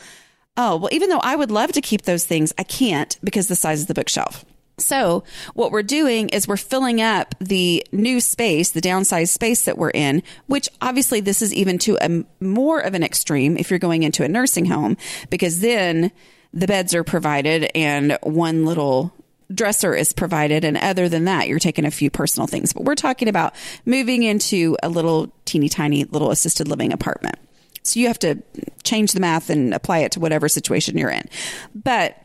Oh, 0.58 0.76
well, 0.76 0.90
even 0.92 1.08
though 1.08 1.22
I 1.24 1.38
would 1.38 1.50
love 1.50 1.72
to 1.72 1.82
keep 1.82 2.02
those 2.02 2.26
things, 2.26 2.52
I 2.58 2.64
can't 2.64 3.18
because 3.24 3.48
the 3.48 3.56
size 3.56 3.84
of 3.84 3.88
the 3.88 3.94
bookshelf. 3.94 4.44
So 4.80 5.24
what 5.54 5.72
we're 5.72 5.84
doing 5.84 6.30
is 6.30 6.48
we're 6.48 6.58
filling 6.58 7.02
up 7.02 7.36
the 7.40 7.86
new 7.92 8.20
space, 8.20 8.72
the 8.72 8.82
downsized 8.82 9.30
space 9.30 9.64
that 9.66 9.78
we're 9.78 9.92
in, 9.92 10.24
which 10.48 10.70
obviously 10.82 11.20
this 11.20 11.42
is 11.42 11.54
even 11.54 11.78
to 11.80 11.98
a 12.02 12.26
more 12.44 12.80
of 12.80 12.94
an 12.94 13.04
extreme 13.04 13.58
if 13.58 13.70
you're 13.70 13.80
going 13.80 14.04
into 14.04 14.24
a 14.24 14.28
nursing 14.28 14.66
home, 14.66 14.98
because 15.30 15.60
then 15.60 16.12
the 16.54 16.68
beds 16.68 16.96
are 16.96 17.04
provided 17.04 17.70
and 17.76 18.18
one 18.24 18.66
little 18.66 19.14
dresser 19.54 19.96
is 19.96 20.14
provided. 20.14 20.64
And 20.64 20.78
other 20.78 21.10
than 21.10 21.26
that, 21.26 21.48
you're 21.48 21.60
taking 21.60 21.86
a 21.86 21.92
few 21.92 22.10
personal 22.10 22.48
things, 22.48 22.74
but 22.74 22.84
we're 22.84 22.96
talking 22.96 23.28
about 23.28 23.54
moving 23.86 24.24
into 24.24 24.78
a 24.84 24.90
little 24.90 25.32
teeny 25.46 25.70
tiny 25.70 26.04
little 26.06 26.32
assisted 26.32 26.68
living 26.68 26.94
apartment. 26.94 27.36
So 27.84 28.00
you 28.00 28.08
have 28.08 28.20
to 28.20 28.44
change 28.84 29.14
the 29.14 29.20
math 29.20 29.50
and 29.50 29.74
apply 29.74 30.00
it 30.00 30.12
to 30.14 30.20
whatever 30.20 30.48
situation 30.48 30.98
you're 30.98 31.10
in. 31.10 31.28
But 31.74 32.18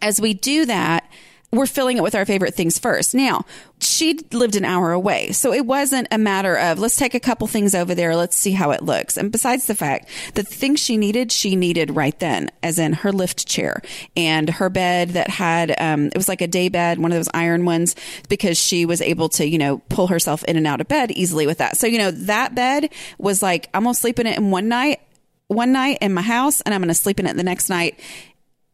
as 0.00 0.20
we 0.20 0.34
do 0.34 0.64
that, 0.66 1.10
we're 1.52 1.66
filling 1.66 1.98
it 1.98 2.02
with 2.02 2.14
our 2.14 2.24
favorite 2.24 2.54
things 2.54 2.78
first. 2.78 3.14
Now, 3.14 3.44
she 3.78 4.18
lived 4.32 4.56
an 4.56 4.64
hour 4.64 4.92
away. 4.92 5.32
So 5.32 5.52
it 5.52 5.66
wasn't 5.66 6.08
a 6.10 6.16
matter 6.16 6.56
of 6.56 6.78
let's 6.78 6.96
take 6.96 7.14
a 7.14 7.20
couple 7.20 7.46
things 7.46 7.74
over 7.74 7.94
there. 7.94 8.16
Let's 8.16 8.36
see 8.36 8.52
how 8.52 8.70
it 8.70 8.82
looks. 8.82 9.18
And 9.18 9.30
besides 9.30 9.66
the 9.66 9.74
fact 9.74 10.08
that 10.34 10.48
the 10.48 10.54
things 10.54 10.80
she 10.80 10.96
needed, 10.96 11.30
she 11.30 11.54
needed 11.54 11.94
right 11.94 12.18
then, 12.18 12.50
as 12.62 12.78
in 12.78 12.94
her 12.94 13.12
lift 13.12 13.46
chair 13.46 13.82
and 14.16 14.48
her 14.48 14.70
bed 14.70 15.10
that 15.10 15.28
had, 15.28 15.78
um, 15.78 16.06
it 16.06 16.16
was 16.16 16.28
like 16.28 16.40
a 16.40 16.46
day 16.46 16.70
bed, 16.70 16.98
one 16.98 17.12
of 17.12 17.18
those 17.18 17.28
iron 17.34 17.66
ones, 17.66 17.96
because 18.30 18.58
she 18.58 18.86
was 18.86 19.02
able 19.02 19.28
to, 19.30 19.46
you 19.46 19.58
know, 19.58 19.82
pull 19.90 20.06
herself 20.06 20.42
in 20.44 20.56
and 20.56 20.66
out 20.66 20.80
of 20.80 20.88
bed 20.88 21.10
easily 21.10 21.46
with 21.46 21.58
that. 21.58 21.76
So, 21.76 21.86
you 21.86 21.98
know, 21.98 22.12
that 22.12 22.54
bed 22.54 22.90
was 23.18 23.42
like, 23.42 23.68
I'm 23.74 23.82
going 23.82 23.94
to 23.94 24.00
sleep 24.00 24.18
in 24.18 24.26
it 24.26 24.38
in 24.38 24.50
one 24.50 24.68
night, 24.68 25.00
one 25.48 25.72
night 25.72 25.98
in 26.00 26.14
my 26.14 26.22
house 26.22 26.62
and 26.62 26.74
I'm 26.74 26.80
going 26.80 26.88
to 26.88 26.94
sleep 26.94 27.20
in 27.20 27.26
it 27.26 27.36
the 27.36 27.42
next 27.42 27.68
night 27.68 28.00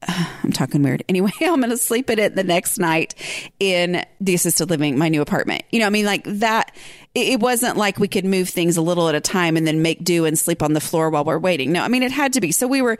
I'm 0.08 0.52
talking 0.52 0.82
weird. 0.82 1.02
Anyway, 1.08 1.32
I'm 1.40 1.60
going 1.60 1.70
to 1.70 1.76
sleep 1.76 2.10
in 2.10 2.18
it 2.18 2.36
the 2.36 2.44
next 2.44 2.78
night 2.78 3.14
in 3.58 4.04
the 4.20 4.34
assisted 4.34 4.70
living, 4.70 4.98
my 4.98 5.08
new 5.08 5.22
apartment. 5.22 5.62
You 5.70 5.80
know, 5.80 5.86
I 5.86 5.90
mean, 5.90 6.06
like 6.06 6.24
that, 6.24 6.74
it 7.14 7.40
wasn't 7.40 7.76
like 7.76 7.98
we 7.98 8.08
could 8.08 8.24
move 8.24 8.48
things 8.48 8.76
a 8.76 8.82
little 8.82 9.08
at 9.08 9.14
a 9.14 9.20
time 9.20 9.56
and 9.56 9.66
then 9.66 9.82
make 9.82 10.04
do 10.04 10.24
and 10.24 10.38
sleep 10.38 10.62
on 10.62 10.72
the 10.72 10.80
floor 10.80 11.10
while 11.10 11.24
we're 11.24 11.38
waiting. 11.38 11.72
No, 11.72 11.82
I 11.82 11.88
mean, 11.88 12.02
it 12.02 12.12
had 12.12 12.32
to 12.34 12.40
be. 12.40 12.52
So 12.52 12.66
we 12.68 12.82
were 12.82 12.98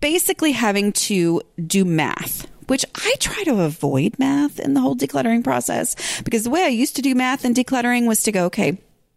basically 0.00 0.52
having 0.52 0.92
to 0.92 1.42
do 1.66 1.84
math. 1.84 2.46
Which 2.68 2.84
I 2.94 3.14
try 3.18 3.44
to 3.44 3.62
avoid 3.62 4.18
math 4.18 4.60
in 4.60 4.74
the 4.74 4.80
whole 4.80 4.94
decluttering 4.94 5.42
process 5.42 6.20
because 6.20 6.44
the 6.44 6.50
way 6.50 6.64
I 6.64 6.68
used 6.68 6.96
to 6.96 7.02
do 7.02 7.14
math 7.14 7.46
and 7.46 7.56
decluttering 7.56 8.06
was 8.06 8.22
to 8.24 8.32
go, 8.32 8.44
okay, 8.44 8.76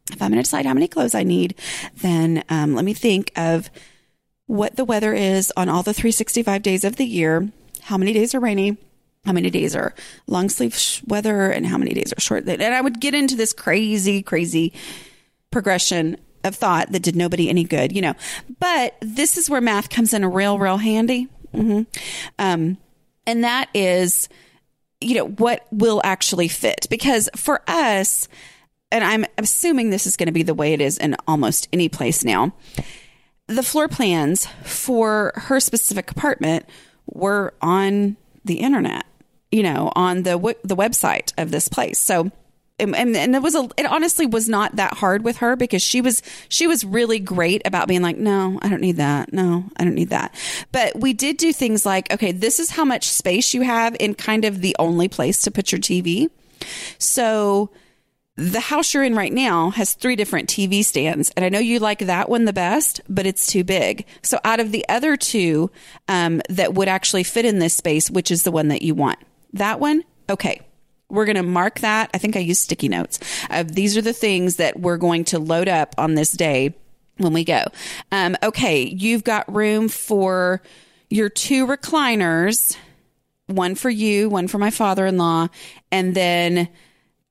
if 0.10 0.22
I'm 0.22 0.32
going 0.32 0.42
to 0.42 0.44
decide 0.44 0.66
how 0.66 0.74
many 0.74 0.88
clothes 0.88 1.14
I 1.14 1.24
need, 1.24 1.56
then 1.98 2.46
um, 2.48 2.76
let 2.76 2.86
me 2.86 2.94
think 2.94 3.34
of 3.36 3.70
what 4.52 4.76
the 4.76 4.84
weather 4.84 5.14
is 5.14 5.54
on 5.56 5.70
all 5.70 5.82
the 5.82 5.94
365 5.94 6.62
days 6.62 6.84
of 6.84 6.98
the 6.98 7.06
year, 7.06 7.50
how 7.84 7.98
many 7.98 8.12
days 8.12 8.36
are 8.36 8.40
rainy, 8.42 8.76
how 9.24 9.32
many 9.32 9.50
days 9.50 9.78
are 9.78 9.96
long 10.28 10.50
sleeve 10.50 11.02
weather, 11.08 11.50
and 11.50 11.66
how 11.66 11.78
many 11.78 11.94
days 11.94 12.12
are 12.12 12.20
short. 12.20 12.46
And 12.46 12.62
I 12.62 12.82
would 12.82 13.00
get 13.00 13.16
into 13.16 13.38
this 13.38 13.54
crazy, 13.54 14.22
crazy 14.22 14.74
progression 15.52 16.18
of 16.44 16.54
thought 16.54 16.92
that 16.92 17.02
did 17.02 17.16
nobody 17.16 17.48
any 17.48 17.64
good, 17.64 17.96
you 17.96 18.02
know. 18.02 18.14
But 18.60 18.98
this 19.00 19.38
is 19.38 19.50
where 19.50 19.62
math 19.62 19.90
comes 19.90 20.14
in 20.14 20.26
real, 20.26 20.60
real 20.60 20.78
handy. 20.78 21.30
Mm-hmm. 21.54 21.84
Um, 22.38 22.78
and 23.26 23.46
that 23.46 23.70
is, 23.74 24.28
you 25.00 25.16
know, 25.16 25.28
what 25.28 25.66
will 25.72 26.02
actually 26.04 26.50
fit. 26.50 26.88
Because 26.90 27.30
for 27.38 27.62
us, 27.68 28.28
and 28.92 29.06
I'm 29.06 29.26
assuming 29.38 29.92
this 29.92 30.06
is 30.06 30.18
going 30.18 30.28
to 30.28 30.34
be 30.34 30.44
the 30.44 30.54
way 30.54 30.74
it 30.74 30.82
is 30.82 30.98
in 30.98 31.16
almost 31.26 31.70
any 31.72 31.88
place 31.88 32.26
now 32.26 32.52
the 33.52 33.64
floor 33.64 33.88
plans 33.88 34.48
for 34.64 35.34
her 35.36 35.60
specific 35.60 36.12
apartment 36.12 36.66
were 37.06 37.54
on 37.62 38.18
the 38.46 38.60
internet, 38.60 39.06
you 39.52 39.64
know, 39.64 39.92
on 39.96 40.24
the 40.24 40.38
the 40.64 40.76
website 40.76 41.34
of 41.38 41.52
this 41.52 41.68
place. 41.68 42.00
So 42.00 42.32
and, 42.80 42.96
and 42.96 43.36
it 43.36 43.42
was 43.42 43.54
a 43.54 43.70
it 43.78 43.86
honestly 43.86 44.26
was 44.26 44.50
not 44.50 44.76
that 44.78 44.96
hard 44.96 45.24
with 45.24 45.38
her 45.38 45.56
because 45.56 45.84
she 45.84 46.02
was 46.02 46.24
she 46.50 46.66
was 46.66 46.84
really 46.84 47.20
great 47.20 47.62
about 47.66 47.88
being 47.88 48.02
like 48.02 48.18
no 48.18 48.58
i 48.64 48.70
don't 48.70 48.82
need 48.82 48.98
that. 48.98 49.32
No 49.32 49.66
i 49.78 49.84
don't 49.84 49.96
need 49.96 50.10
that. 50.10 50.34
But 50.72 51.00
we 51.00 51.14
did 51.14 51.38
do 51.38 51.54
things 51.54 51.86
like 51.86 52.12
okay 52.12 52.32
this 52.32 52.60
is 52.60 52.72
how 52.72 52.86
much 52.86 53.10
space 53.10 53.54
you 53.54 53.62
have 53.62 53.96
in 54.00 54.16
kind 54.16 54.46
of 54.46 54.62
the 54.62 54.76
only 54.80 55.08
place 55.08 55.42
to 55.44 55.52
put 55.52 55.72
your 55.72 55.80
tv 55.80 56.30
so 56.98 57.70
the 58.42 58.60
house 58.60 58.92
you're 58.94 59.04
in 59.04 59.14
right 59.14 59.32
now 59.32 59.70
has 59.70 59.94
three 59.94 60.16
different 60.16 60.50
TV 60.50 60.84
stands. 60.84 61.32
And 61.38 61.46
I 61.46 61.50
know 61.50 61.60
you 61.60 61.78
like 61.78 62.00
that 62.00 62.28
one 62.28 62.46
the 62.46 62.54
best, 62.54 63.00
but 63.08 63.28
it's 63.28 63.46
too 63.46 63.64
big. 63.64 64.06
So 64.24 64.40
out 64.44 64.60
of 64.60 64.72
the 64.72 64.84
other 64.90 65.16
two 65.16 65.70
um, 66.08 66.42
that 66.50 66.74
would 66.74 66.88
actually 66.88 67.24
fit 67.24 67.46
in 67.46 67.60
this 67.60 67.76
space, 67.76 68.10
which 68.10 68.32
is 68.32 68.42
the 68.42 68.52
one 68.52 68.70
that 68.70 68.82
you 68.82 68.96
want? 68.96 69.20
That 69.54 69.80
one? 69.80 70.04
Okay. 70.28 70.62
We're 71.08 71.26
going 71.26 71.36
to 71.36 71.44
mark 71.44 71.82
that. 71.82 72.10
I 72.16 72.18
think 72.18 72.36
I 72.36 72.40
use 72.40 72.58
sticky 72.58 72.90
notes. 72.90 73.20
Uh, 73.50 73.64
these 73.64 73.96
are 73.96 74.02
the 74.02 74.14
things 74.14 74.56
that 74.56 74.80
we're 74.80 74.98
going 74.98 75.26
to 75.26 75.38
load 75.38 75.68
up 75.68 75.94
on 76.00 76.16
this 76.16 76.32
day 76.32 76.74
when 77.18 77.34
we 77.34 77.44
go. 77.44 77.64
Um, 78.12 78.36
okay. 78.42 78.82
You've 78.82 79.24
got 79.24 79.54
room 79.54 79.88
for 79.88 80.64
your 81.12 81.30
two 81.30 81.68
recliners, 81.68 82.76
one 83.46 83.76
for 83.76 83.92
you, 83.92 84.30
one 84.30 84.48
for 84.48 84.58
my 84.58 84.72
father 84.72 85.06
in 85.06 85.18
law, 85.18 85.50
and 85.92 86.16
then 86.16 86.70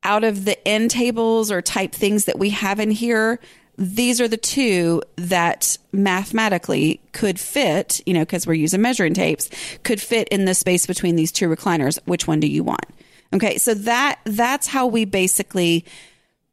out 0.02 0.24
of 0.24 0.44
the 0.44 0.66
end 0.66 0.90
tables 0.90 1.50
or 1.50 1.60
type 1.60 1.92
things 1.92 2.24
that 2.24 2.38
we 2.38 2.50
have 2.50 2.80
in 2.80 2.90
here, 2.90 3.38
these 3.76 4.20
are 4.20 4.28
the 4.28 4.36
two 4.36 5.02
that 5.16 5.78
mathematically 5.92 7.00
could 7.12 7.40
fit, 7.40 8.00
you 8.06 8.12
know, 8.12 8.20
because 8.20 8.46
we're 8.46 8.54
using 8.54 8.82
measuring 8.82 9.14
tapes, 9.14 9.48
could 9.84 10.00
fit 10.00 10.28
in 10.28 10.44
the 10.44 10.54
space 10.54 10.86
between 10.86 11.16
these 11.16 11.32
two 11.32 11.48
recliners. 11.48 11.98
Which 12.04 12.26
one 12.26 12.40
do 12.40 12.46
you 12.46 12.62
want? 12.62 12.84
Okay, 13.32 13.58
so 13.58 13.74
that 13.74 14.18
that's 14.24 14.66
how 14.66 14.86
we 14.86 15.04
basically 15.04 15.84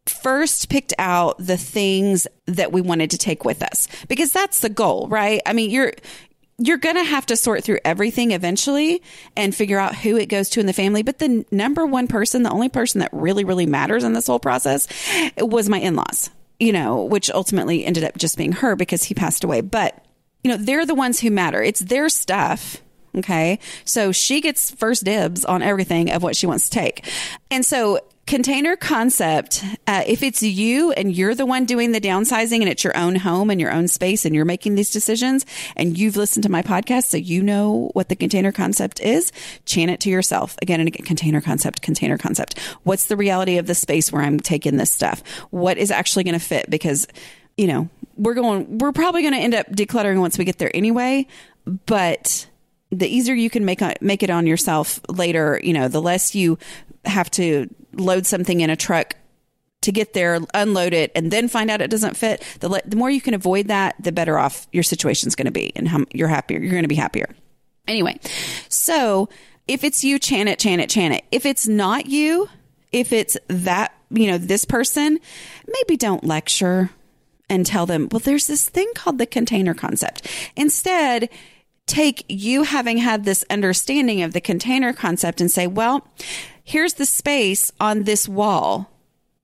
first 0.06 0.70
picked 0.70 0.94
out 0.98 1.38
the 1.38 1.58
things 1.58 2.28
that 2.46 2.72
we 2.72 2.82
wanted 2.82 3.12
to 3.12 3.18
take 3.18 3.44
with 3.44 3.62
us 3.62 3.88
because 4.08 4.32
that's 4.32 4.60
the 4.62 4.70
goal, 4.70 5.08
right? 5.10 5.42
I 5.46 5.54
mean, 5.54 5.70
you're 5.70 5.92
you're 6.58 6.78
going 6.78 6.96
to 6.96 7.04
have 7.04 7.26
to 7.28 7.36
sort 7.36 7.64
through 7.64 7.80
everything 7.86 8.32
eventually 8.32 9.04
and 9.36 9.54
figure 9.54 9.78
out 9.78 9.96
who 9.96 10.18
it 10.18 10.26
goes 10.26 10.50
to 10.50 10.60
in 10.60 10.66
the 10.66 10.74
family. 10.74 11.04
But 11.04 11.20
the 11.20 11.46
number 11.52 11.86
one 11.86 12.08
person, 12.08 12.44
the 12.44 12.50
only 12.50 12.70
person 12.70 13.00
that 13.00 13.10
really, 13.12 13.44
really 13.44 13.68
matters 13.68 14.04
in 14.04 14.14
this 14.14 14.28
whole 14.28 14.40
process 14.40 14.88
was 15.38 15.70
my 15.70 15.80
in 15.80 15.96
laws, 15.96 16.32
you 16.60 16.74
know, 16.74 17.04
which 17.04 17.30
ultimately 17.30 17.86
ended 17.86 18.04
up 18.04 18.18
just 18.18 18.38
being 18.38 18.54
her 18.54 18.76
because 18.76 19.04
he 19.04 19.14
passed 19.14 19.44
away. 19.44 19.62
But, 19.62 20.04
you 20.44 20.50
know, 20.50 20.58
they're 20.58 20.86
the 20.86 20.96
ones 20.96 21.20
who 21.20 21.30
matter. 21.30 21.62
It's 21.62 21.82
their 21.82 22.10
stuff. 22.10 22.82
Okay. 23.16 23.60
So 23.86 24.12
she 24.12 24.42
gets 24.42 24.72
first 24.72 25.04
dibs 25.04 25.46
on 25.46 25.62
everything 25.62 26.12
of 26.12 26.24
what 26.24 26.36
she 26.36 26.48
wants 26.48 26.70
to 26.70 26.72
take. 26.72 27.08
And 27.52 27.66
so 27.66 28.00
container 28.28 28.76
concept 28.76 29.64
uh, 29.88 30.04
if 30.06 30.22
it's 30.22 30.44
you 30.44 30.92
and 30.92 31.16
you're 31.16 31.34
the 31.34 31.46
one 31.46 31.64
doing 31.64 31.94
the 31.94 32.02
downsizing 32.02 32.60
and 32.60 32.68
it's 32.68 32.84
your 32.84 32.96
own 32.98 33.16
home 33.16 33.50
and 33.50 33.60
your 33.60 33.72
own 33.72 33.88
space 33.88 34.26
and 34.26 34.36
you're 34.36 34.46
making 34.46 34.76
these 34.76 34.92
decisions 34.92 35.46
and 35.78 35.98
you've 35.98 36.18
listened 36.18 36.44
to 36.44 36.50
my 36.50 36.62
podcast 36.62 37.06
so 37.06 37.16
you 37.16 37.42
know 37.42 37.90
what 37.94 38.10
the 38.10 38.16
container 38.18 38.52
concept 38.52 39.00
is 39.00 39.32
chant 39.66 39.90
it 39.90 40.02
to 40.02 40.10
yourself. 40.10 40.58
Again 40.62 40.82
and 40.82 40.88
again 40.88 41.06
container 41.06 41.40
concept 41.40 41.82
container 41.82 42.18
concept. 42.18 42.60
What's 42.84 43.06
the 43.06 43.16
reality 43.16 43.58
of 43.58 43.66
the 43.66 43.76
space 43.76 44.12
where 44.12 44.22
i'm 44.22 44.42
taking 44.42 44.76
this 44.76 44.92
stuff? 44.92 45.26
What 45.50 45.78
is 45.78 45.90
actually 45.90 46.26
going 46.26 46.38
to 46.38 46.46
fit? 46.46 46.70
Because 46.70 47.08
you 47.56 47.68
know 47.68 47.90
we're 48.18 48.34
going 48.34 48.78
we're 48.80 48.92
probably 48.92 49.22
going 49.22 49.34
to 49.34 49.40
end 49.40 49.56
up 49.56 49.68
decluttering 49.72 50.20
once 50.20 50.38
we 50.38 50.44
get 50.44 50.58
there 50.58 50.72
anyway 50.76 51.26
but 51.86 52.48
the 52.92 53.08
easier 53.08 53.36
you 53.36 53.50
can 53.50 53.66
make 53.66 53.82
make 54.02 54.24
it 54.24 54.30
on 54.30 54.48
yourself 54.48 55.02
later, 55.10 55.60
you 55.62 55.74
know, 55.74 55.88
the 55.88 56.02
less 56.02 56.34
you 56.34 56.58
have 57.06 57.30
to 57.32 57.68
load 57.94 58.26
something 58.26 58.62
in 58.62 58.70
a 58.70 58.76
truck 58.76 59.16
to 59.82 59.92
get 59.92 60.14
there, 60.14 60.40
unload 60.54 60.94
it, 60.94 61.12
and 61.16 61.32
then 61.32 61.48
find 61.48 61.70
out 61.70 61.82
it 61.82 61.90
doesn't 61.90 62.18
fit, 62.18 62.44
the, 62.60 62.68
le- 62.68 62.82
the 62.86 62.96
more 62.96 63.10
you 63.10 63.22
can 63.22 63.34
avoid 63.34 63.68
that, 63.68 63.96
the 64.00 64.12
better 64.12 64.38
off 64.38 64.68
your 64.72 64.84
situation's 64.84 65.36
going 65.36 65.46
to 65.46 65.52
be 65.52 65.72
and 65.76 66.08
you're 66.14 66.28
happier. 66.28 66.60
You're 66.60 66.72
going 66.72 66.84
to 66.84 66.90
be 66.90 66.96
happier. 66.96 67.30
Anyway, 67.88 68.20
so 68.70 69.30
if 69.68 69.84
it's 69.84 70.04
you, 70.04 70.20
chant 70.20 70.50
it, 70.50 70.60
chant 70.60 70.82
it, 70.82 70.90
chant 70.90 71.14
it. 71.14 71.24
If 71.32 71.46
it's 71.46 71.68
not 71.68 72.08
you, 72.08 72.50
if 72.92 73.14
it's 73.14 73.38
that, 73.48 73.94
you 74.10 74.28
know, 74.28 74.38
this 74.38 74.66
person, 74.66 75.20
maybe 75.68 75.96
don't 75.96 76.24
lecture 76.24 76.90
and 77.50 77.66
tell 77.66 77.86
them, 77.86 78.10
well, 78.12 78.20
there's 78.20 78.48
this 78.48 78.68
thing 78.68 78.92
called 78.96 79.20
the 79.20 79.26
container 79.26 79.74
concept. 79.74 80.28
Instead, 80.56 81.30
take 81.86 82.26
you 82.28 82.64
having 82.64 82.98
had 82.98 83.24
this 83.24 83.46
understanding 83.50 84.22
of 84.22 84.34
the 84.34 84.42
container 84.42 84.92
concept 84.92 85.40
and 85.40 85.50
say, 85.50 85.68
well, 85.68 86.06
here's 86.68 86.96
the 86.96 87.06
space 87.06 87.72
on 87.80 88.04
this 88.04 88.28
wall. 88.28 88.92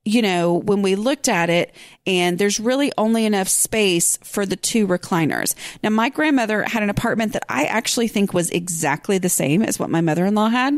You 0.05 0.21
know, 0.21 0.55
when 0.55 0.81
we 0.81 0.95
looked 0.95 1.29
at 1.29 1.49
it, 1.49 1.73
and 2.05 2.37
there's 2.37 2.59
really 2.59 2.91
only 2.97 3.25
enough 3.25 3.47
space 3.47 4.17
for 4.17 4.45
the 4.45 4.57
two 4.57 4.85
recliners. 4.85 5.55
Now, 5.81 5.91
my 5.91 6.09
grandmother 6.09 6.63
had 6.63 6.83
an 6.83 6.89
apartment 6.89 7.31
that 7.31 7.45
I 7.47 7.63
actually 7.63 8.09
think 8.09 8.33
was 8.33 8.49
exactly 8.49 9.17
the 9.17 9.29
same 9.29 9.63
as 9.63 9.79
what 9.79 9.89
my 9.89 10.01
mother 10.01 10.25
in 10.25 10.35
law 10.35 10.49
had 10.49 10.77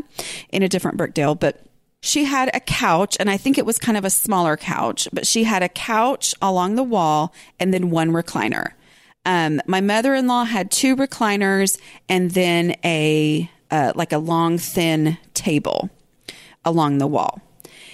in 0.50 0.62
a 0.62 0.68
different 0.68 0.96
Brookdale, 0.96 1.38
but 1.38 1.66
she 2.00 2.22
had 2.22 2.54
a 2.54 2.60
couch, 2.60 3.16
and 3.18 3.28
I 3.28 3.36
think 3.36 3.58
it 3.58 3.66
was 3.66 3.78
kind 3.78 3.98
of 3.98 4.04
a 4.04 4.10
smaller 4.10 4.56
couch, 4.56 5.08
but 5.12 5.26
she 5.26 5.42
had 5.42 5.64
a 5.64 5.68
couch 5.68 6.32
along 6.40 6.76
the 6.76 6.84
wall 6.84 7.34
and 7.58 7.74
then 7.74 7.90
one 7.90 8.12
recliner. 8.12 8.74
Um, 9.24 9.60
my 9.66 9.80
mother 9.80 10.14
in 10.14 10.28
law 10.28 10.44
had 10.44 10.70
two 10.70 10.94
recliners 10.94 11.80
and 12.08 12.30
then 12.30 12.76
a 12.84 13.50
uh, 13.72 13.92
like 13.96 14.12
a 14.12 14.18
long, 14.18 14.58
thin 14.58 15.18
table 15.34 15.90
along 16.66 16.98
the 16.98 17.06
wall. 17.06 17.40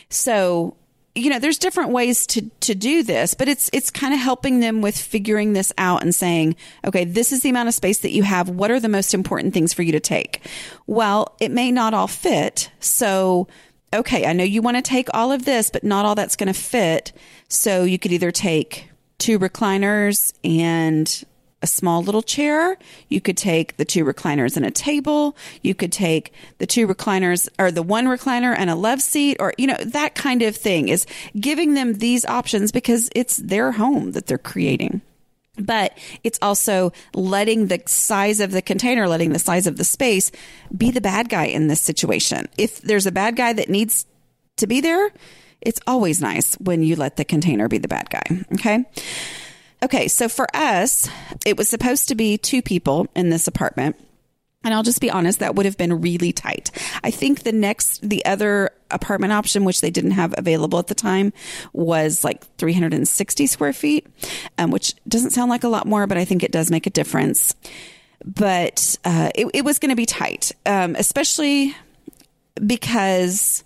So, 0.08 0.76
you 1.14 1.30
know, 1.30 1.38
there's 1.38 1.58
different 1.58 1.90
ways 1.90 2.26
to 2.28 2.50
to 2.60 2.74
do 2.74 3.02
this, 3.02 3.34
but 3.34 3.48
it's 3.48 3.70
it's 3.72 3.90
kind 3.90 4.14
of 4.14 4.20
helping 4.20 4.60
them 4.60 4.80
with 4.80 4.98
figuring 4.98 5.52
this 5.52 5.72
out 5.78 6.02
and 6.02 6.14
saying, 6.14 6.56
okay, 6.86 7.04
this 7.04 7.32
is 7.32 7.42
the 7.42 7.50
amount 7.50 7.68
of 7.68 7.74
space 7.74 8.00
that 8.00 8.12
you 8.12 8.22
have. 8.22 8.48
What 8.48 8.70
are 8.70 8.80
the 8.80 8.88
most 8.88 9.14
important 9.14 9.54
things 9.54 9.72
for 9.72 9.82
you 9.82 9.92
to 9.92 10.00
take? 10.00 10.40
Well, 10.86 11.36
it 11.38 11.50
may 11.50 11.70
not 11.70 11.94
all 11.94 12.08
fit. 12.08 12.70
So, 12.80 13.46
okay, 13.92 14.26
I 14.26 14.32
know 14.32 14.44
you 14.44 14.62
want 14.62 14.78
to 14.78 14.82
take 14.82 15.08
all 15.12 15.32
of 15.32 15.44
this, 15.44 15.70
but 15.70 15.84
not 15.84 16.06
all 16.06 16.14
that's 16.14 16.36
going 16.36 16.52
to 16.52 16.58
fit. 16.58 17.12
So, 17.48 17.84
you 17.84 17.98
could 17.98 18.12
either 18.12 18.30
take 18.30 18.88
two 19.18 19.38
recliners 19.38 20.32
and 20.42 21.24
a 21.62 21.66
small 21.66 22.02
little 22.02 22.22
chair. 22.22 22.76
You 23.08 23.20
could 23.20 23.36
take 23.36 23.76
the 23.76 23.84
two 23.84 24.04
recliners 24.04 24.56
and 24.56 24.66
a 24.66 24.70
table. 24.70 25.36
You 25.62 25.74
could 25.74 25.92
take 25.92 26.32
the 26.58 26.66
two 26.66 26.86
recliners 26.86 27.48
or 27.58 27.70
the 27.70 27.82
one 27.82 28.06
recliner 28.06 28.54
and 28.56 28.68
a 28.68 28.74
love 28.74 29.00
seat 29.00 29.36
or, 29.40 29.54
you 29.56 29.66
know, 29.66 29.76
that 29.78 30.14
kind 30.14 30.42
of 30.42 30.56
thing 30.56 30.88
is 30.88 31.06
giving 31.38 31.74
them 31.74 31.94
these 31.94 32.24
options 32.24 32.72
because 32.72 33.10
it's 33.14 33.36
their 33.36 33.72
home 33.72 34.12
that 34.12 34.26
they're 34.26 34.38
creating. 34.38 35.00
But 35.58 35.96
it's 36.24 36.38
also 36.40 36.92
letting 37.14 37.66
the 37.66 37.82
size 37.86 38.40
of 38.40 38.52
the 38.52 38.62
container, 38.62 39.06
letting 39.06 39.32
the 39.32 39.38
size 39.38 39.66
of 39.66 39.76
the 39.76 39.84
space 39.84 40.32
be 40.76 40.90
the 40.90 41.00
bad 41.00 41.28
guy 41.28 41.44
in 41.44 41.68
this 41.68 41.80
situation. 41.80 42.48
If 42.56 42.80
there's 42.80 43.06
a 43.06 43.12
bad 43.12 43.36
guy 43.36 43.52
that 43.52 43.68
needs 43.68 44.06
to 44.56 44.66
be 44.66 44.80
there, 44.80 45.12
it's 45.60 45.80
always 45.86 46.20
nice 46.20 46.54
when 46.54 46.82
you 46.82 46.96
let 46.96 47.16
the 47.16 47.24
container 47.24 47.68
be 47.68 47.78
the 47.78 47.88
bad 47.88 48.08
guy. 48.10 48.44
Okay. 48.54 48.84
Okay, 49.82 50.06
so 50.06 50.28
for 50.28 50.46
us, 50.54 51.08
it 51.44 51.56
was 51.56 51.68
supposed 51.68 52.08
to 52.08 52.14
be 52.14 52.38
two 52.38 52.62
people 52.62 53.08
in 53.16 53.30
this 53.30 53.48
apartment. 53.48 53.96
And 54.64 54.72
I'll 54.72 54.84
just 54.84 55.00
be 55.00 55.10
honest, 55.10 55.40
that 55.40 55.56
would 55.56 55.66
have 55.66 55.76
been 55.76 56.00
really 56.00 56.32
tight. 56.32 56.70
I 57.02 57.10
think 57.10 57.42
the 57.42 57.50
next, 57.50 58.08
the 58.08 58.24
other 58.24 58.70
apartment 58.92 59.32
option, 59.32 59.64
which 59.64 59.80
they 59.80 59.90
didn't 59.90 60.12
have 60.12 60.34
available 60.38 60.78
at 60.78 60.86
the 60.86 60.94
time, 60.94 61.32
was 61.72 62.22
like 62.22 62.44
360 62.58 63.46
square 63.46 63.72
feet, 63.72 64.06
um, 64.58 64.70
which 64.70 64.94
doesn't 65.08 65.30
sound 65.30 65.50
like 65.50 65.64
a 65.64 65.68
lot 65.68 65.86
more, 65.86 66.06
but 66.06 66.16
I 66.16 66.24
think 66.24 66.44
it 66.44 66.52
does 66.52 66.70
make 66.70 66.86
a 66.86 66.90
difference. 66.90 67.56
But 68.24 68.96
uh, 69.04 69.30
it, 69.34 69.48
it, 69.52 69.64
was 69.64 69.80
going 69.80 69.90
to 69.90 69.96
be 69.96 70.06
tight, 70.06 70.52
um, 70.64 70.94
especially 70.96 71.74
because 72.64 73.64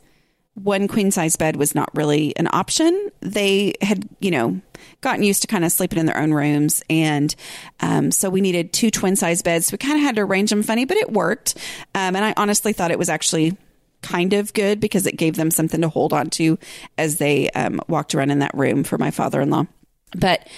one 0.56 0.88
queen 0.88 1.10
size 1.10 1.36
bed 1.36 1.56
was 1.56 1.74
not 1.74 1.94
really 1.94 2.34
an 2.36 2.48
option. 2.50 3.10
They 3.20 3.74
had, 3.82 4.08
you 4.20 4.30
know, 4.30 4.60
gotten 5.02 5.22
used 5.22 5.42
to 5.42 5.48
kind 5.48 5.64
of 5.64 5.72
sleeping 5.72 5.98
in 5.98 6.06
their 6.06 6.18
own 6.18 6.32
rooms. 6.32 6.82
And 6.88 7.34
um, 7.80 8.10
so 8.10 8.30
we 8.30 8.40
needed 8.40 8.72
two 8.72 8.90
twin 8.90 9.16
size 9.16 9.42
beds. 9.42 9.70
We 9.70 9.78
kind 9.78 9.96
of 9.96 10.00
had 10.00 10.16
to 10.16 10.22
arrange 10.22 10.50
them 10.50 10.62
funny, 10.62 10.86
but 10.86 10.96
it 10.96 11.12
worked. 11.12 11.56
Um, 11.94 12.16
and 12.16 12.24
I 12.24 12.32
honestly 12.38 12.72
thought 12.72 12.90
it 12.90 12.98
was 12.98 13.10
actually 13.10 13.56
kind 14.00 14.32
of 14.32 14.54
good 14.54 14.80
because 14.80 15.06
it 15.06 15.16
gave 15.16 15.36
them 15.36 15.50
something 15.50 15.82
to 15.82 15.88
hold 15.88 16.12
on 16.12 16.30
to 16.30 16.58
as 16.96 17.18
they 17.18 17.50
um, 17.50 17.80
walked 17.86 18.14
around 18.14 18.30
in 18.30 18.38
that 18.38 18.54
room 18.54 18.82
for 18.82 18.96
my 18.96 19.10
father 19.10 19.40
in 19.42 19.50
law. 19.50 19.66
But 20.12 20.48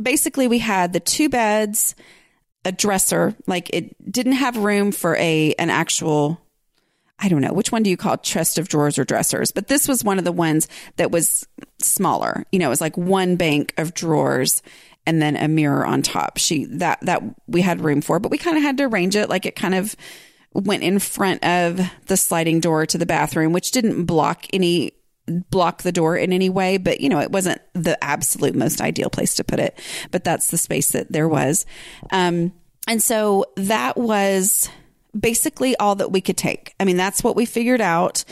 basically, 0.00 0.48
we 0.48 0.58
had 0.58 0.92
the 0.92 1.00
two 1.00 1.28
beds, 1.30 1.94
a 2.64 2.72
dresser, 2.72 3.34
like 3.46 3.70
it 3.72 4.12
didn't 4.12 4.32
have 4.32 4.58
room 4.58 4.92
for 4.92 5.16
a 5.16 5.54
an 5.54 5.70
actual 5.70 6.40
I 7.18 7.28
don't 7.28 7.40
know 7.40 7.52
which 7.52 7.72
one 7.72 7.82
do 7.82 7.90
you 7.90 7.96
call 7.96 8.18
chest 8.18 8.58
of 8.58 8.68
drawers 8.68 8.98
or 8.98 9.04
dressers, 9.04 9.50
but 9.50 9.68
this 9.68 9.88
was 9.88 10.04
one 10.04 10.18
of 10.18 10.24
the 10.24 10.32
ones 10.32 10.68
that 10.96 11.10
was 11.10 11.46
smaller. 11.78 12.44
You 12.52 12.58
know, 12.58 12.66
it 12.66 12.70
was 12.70 12.80
like 12.80 12.96
one 12.96 13.36
bank 13.36 13.72
of 13.78 13.94
drawers 13.94 14.62
and 15.06 15.22
then 15.22 15.36
a 15.36 15.48
mirror 15.48 15.86
on 15.86 16.02
top. 16.02 16.36
She 16.36 16.66
that 16.66 17.00
that 17.02 17.22
we 17.46 17.62
had 17.62 17.80
room 17.80 18.00
for, 18.00 18.18
but 18.18 18.30
we 18.30 18.38
kind 18.38 18.56
of 18.56 18.62
had 18.62 18.76
to 18.78 18.84
arrange 18.84 19.16
it 19.16 19.30
like 19.30 19.46
it 19.46 19.56
kind 19.56 19.74
of 19.74 19.96
went 20.52 20.82
in 20.82 20.98
front 20.98 21.44
of 21.44 21.80
the 22.06 22.16
sliding 22.16 22.60
door 22.60 22.86
to 22.86 22.98
the 22.98 23.06
bathroom, 23.06 23.52
which 23.52 23.70
didn't 23.70 24.04
block 24.04 24.46
any 24.52 24.92
block 25.26 25.82
the 25.82 25.92
door 25.92 26.16
in 26.16 26.32
any 26.32 26.48
way, 26.48 26.76
but 26.76 27.00
you 27.00 27.08
know, 27.08 27.20
it 27.20 27.32
wasn't 27.32 27.60
the 27.72 28.02
absolute 28.02 28.54
most 28.54 28.80
ideal 28.80 29.10
place 29.10 29.34
to 29.36 29.44
put 29.44 29.58
it, 29.58 29.78
but 30.10 30.24
that's 30.24 30.50
the 30.50 30.58
space 30.58 30.92
that 30.92 31.10
there 31.10 31.28
was. 31.28 31.66
Um, 32.10 32.52
and 32.86 33.02
so 33.02 33.46
that 33.56 33.96
was 33.96 34.68
basically 35.18 35.76
all 35.76 35.94
that 35.96 36.12
we 36.12 36.20
could 36.20 36.36
take. 36.36 36.74
I 36.78 36.84
mean, 36.84 36.96
that's 36.96 37.24
what 37.24 37.36
we 37.36 37.46
figured 37.46 37.80
out. 37.80 38.24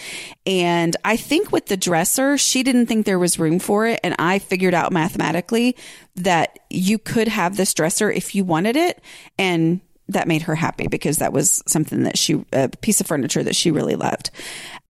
And 0.46 0.96
I 1.04 1.16
think 1.16 1.52
with 1.52 1.66
the 1.66 1.76
dresser, 1.76 2.36
she 2.36 2.62
didn't 2.62 2.86
think 2.86 3.06
there 3.06 3.18
was 3.18 3.38
room 3.38 3.58
for 3.58 3.86
it. 3.86 4.00
And 4.02 4.14
I 4.18 4.38
figured 4.38 4.74
out 4.74 4.92
mathematically 4.92 5.76
that 6.16 6.58
you 6.70 6.98
could 6.98 7.28
have 7.28 7.56
this 7.56 7.74
dresser 7.74 8.10
if 8.10 8.34
you 8.34 8.44
wanted 8.44 8.76
it. 8.76 9.02
And 9.38 9.80
that 10.08 10.28
made 10.28 10.42
her 10.42 10.54
happy 10.54 10.86
because 10.86 11.18
that 11.18 11.32
was 11.32 11.62
something 11.66 12.02
that 12.02 12.18
she, 12.18 12.44
a 12.52 12.68
piece 12.68 13.00
of 13.00 13.06
furniture 13.06 13.42
that 13.42 13.56
she 13.56 13.70
really 13.70 13.96
loved. 13.96 14.30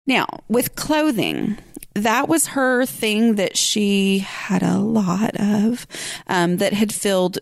Now, 0.06 0.26
with 0.48 0.76
clothing, 0.76 1.58
that 1.94 2.28
was 2.28 2.48
her 2.48 2.86
thing 2.86 3.36
that 3.36 3.58
she 3.58 4.20
had 4.20 4.64
a 4.64 4.78
lot 4.78 5.36
of 5.40 5.88
um, 6.28 6.58
that 6.58 6.74
had 6.74 6.94
filled 6.94 7.40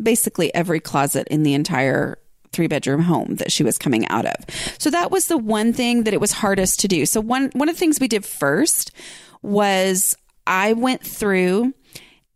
basically 0.00 0.54
every 0.54 0.80
closet 0.80 1.26
in 1.28 1.42
the 1.42 1.54
entire 1.54 2.18
three 2.52 2.66
bedroom 2.66 3.02
home 3.02 3.36
that 3.36 3.52
she 3.52 3.62
was 3.62 3.78
coming 3.78 4.06
out 4.08 4.26
of. 4.26 4.34
So 4.78 4.90
that 4.90 5.10
was 5.10 5.26
the 5.26 5.38
one 5.38 5.72
thing 5.72 6.04
that 6.04 6.14
it 6.14 6.20
was 6.20 6.32
hardest 6.32 6.80
to 6.80 6.88
do. 6.88 7.06
So 7.06 7.20
one 7.20 7.50
one 7.52 7.68
of 7.68 7.74
the 7.74 7.78
things 7.80 8.00
we 8.00 8.08
did 8.08 8.24
first 8.24 8.92
was 9.42 10.16
I 10.46 10.72
went 10.72 11.02
through 11.02 11.74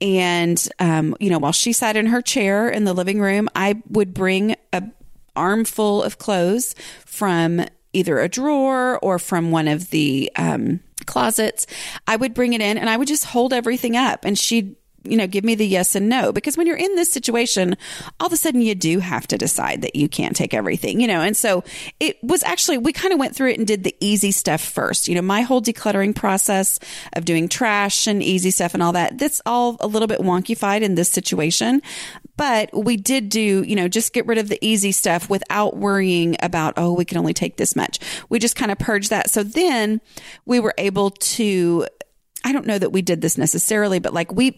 and 0.00 0.68
um, 0.78 1.16
you 1.20 1.30
know 1.30 1.38
while 1.38 1.52
she 1.52 1.72
sat 1.72 1.96
in 1.96 2.06
her 2.06 2.22
chair 2.22 2.68
in 2.68 2.84
the 2.84 2.92
living 2.92 3.20
room, 3.20 3.48
I 3.54 3.82
would 3.88 4.14
bring 4.14 4.56
a 4.72 4.82
armful 5.34 6.02
of 6.02 6.18
clothes 6.18 6.74
from 7.06 7.64
either 7.92 8.18
a 8.18 8.28
drawer 8.28 8.98
or 8.98 9.18
from 9.18 9.50
one 9.50 9.68
of 9.68 9.90
the 9.90 10.30
um, 10.36 10.80
closets, 11.06 11.66
I 12.06 12.16
would 12.16 12.34
bring 12.34 12.52
it 12.52 12.60
in 12.60 12.78
and 12.78 12.88
I 12.88 12.96
would 12.96 13.08
just 13.08 13.26
hold 13.26 13.52
everything 13.52 13.96
up 13.96 14.24
and 14.24 14.38
she'd 14.38 14.76
you 15.04 15.16
know, 15.16 15.26
give 15.26 15.44
me 15.44 15.54
the 15.54 15.66
yes 15.66 15.94
and 15.94 16.08
no. 16.08 16.32
Because 16.32 16.56
when 16.56 16.66
you're 16.66 16.76
in 16.76 16.94
this 16.96 17.10
situation, 17.10 17.76
all 18.20 18.26
of 18.26 18.32
a 18.32 18.36
sudden 18.36 18.60
you 18.60 18.74
do 18.74 18.98
have 18.98 19.26
to 19.28 19.38
decide 19.38 19.82
that 19.82 19.96
you 19.96 20.08
can't 20.08 20.36
take 20.36 20.54
everything, 20.54 21.00
you 21.00 21.06
know. 21.06 21.20
And 21.20 21.36
so 21.36 21.64
it 22.00 22.22
was 22.22 22.42
actually, 22.42 22.78
we 22.78 22.92
kind 22.92 23.12
of 23.12 23.18
went 23.18 23.34
through 23.34 23.50
it 23.50 23.58
and 23.58 23.66
did 23.66 23.84
the 23.84 23.96
easy 24.00 24.30
stuff 24.30 24.60
first. 24.60 25.08
You 25.08 25.14
know, 25.14 25.22
my 25.22 25.42
whole 25.42 25.62
decluttering 25.62 26.14
process 26.14 26.78
of 27.14 27.24
doing 27.24 27.48
trash 27.48 28.06
and 28.06 28.22
easy 28.22 28.50
stuff 28.50 28.74
and 28.74 28.82
all 28.82 28.92
that, 28.92 29.18
that's 29.18 29.40
all 29.46 29.76
a 29.80 29.86
little 29.86 30.08
bit 30.08 30.20
wonkified 30.20 30.82
in 30.82 30.94
this 30.94 31.10
situation. 31.10 31.82
But 32.36 32.70
we 32.72 32.96
did 32.96 33.28
do, 33.28 33.62
you 33.62 33.76
know, 33.76 33.88
just 33.88 34.12
get 34.12 34.26
rid 34.26 34.38
of 34.38 34.48
the 34.48 34.58
easy 34.64 34.92
stuff 34.92 35.28
without 35.28 35.76
worrying 35.76 36.36
about, 36.40 36.74
oh, 36.76 36.92
we 36.92 37.04
can 37.04 37.18
only 37.18 37.34
take 37.34 37.56
this 37.56 37.76
much. 37.76 38.00
We 38.28 38.38
just 38.38 38.56
kind 38.56 38.72
of 38.72 38.78
purged 38.78 39.10
that. 39.10 39.30
So 39.30 39.42
then 39.42 40.00
we 40.46 40.58
were 40.58 40.74
able 40.78 41.10
to, 41.10 41.86
I 42.44 42.52
don't 42.52 42.66
know 42.66 42.78
that 42.78 42.90
we 42.90 43.02
did 43.02 43.20
this 43.20 43.36
necessarily, 43.36 43.98
but 43.98 44.14
like 44.14 44.32
we, 44.32 44.56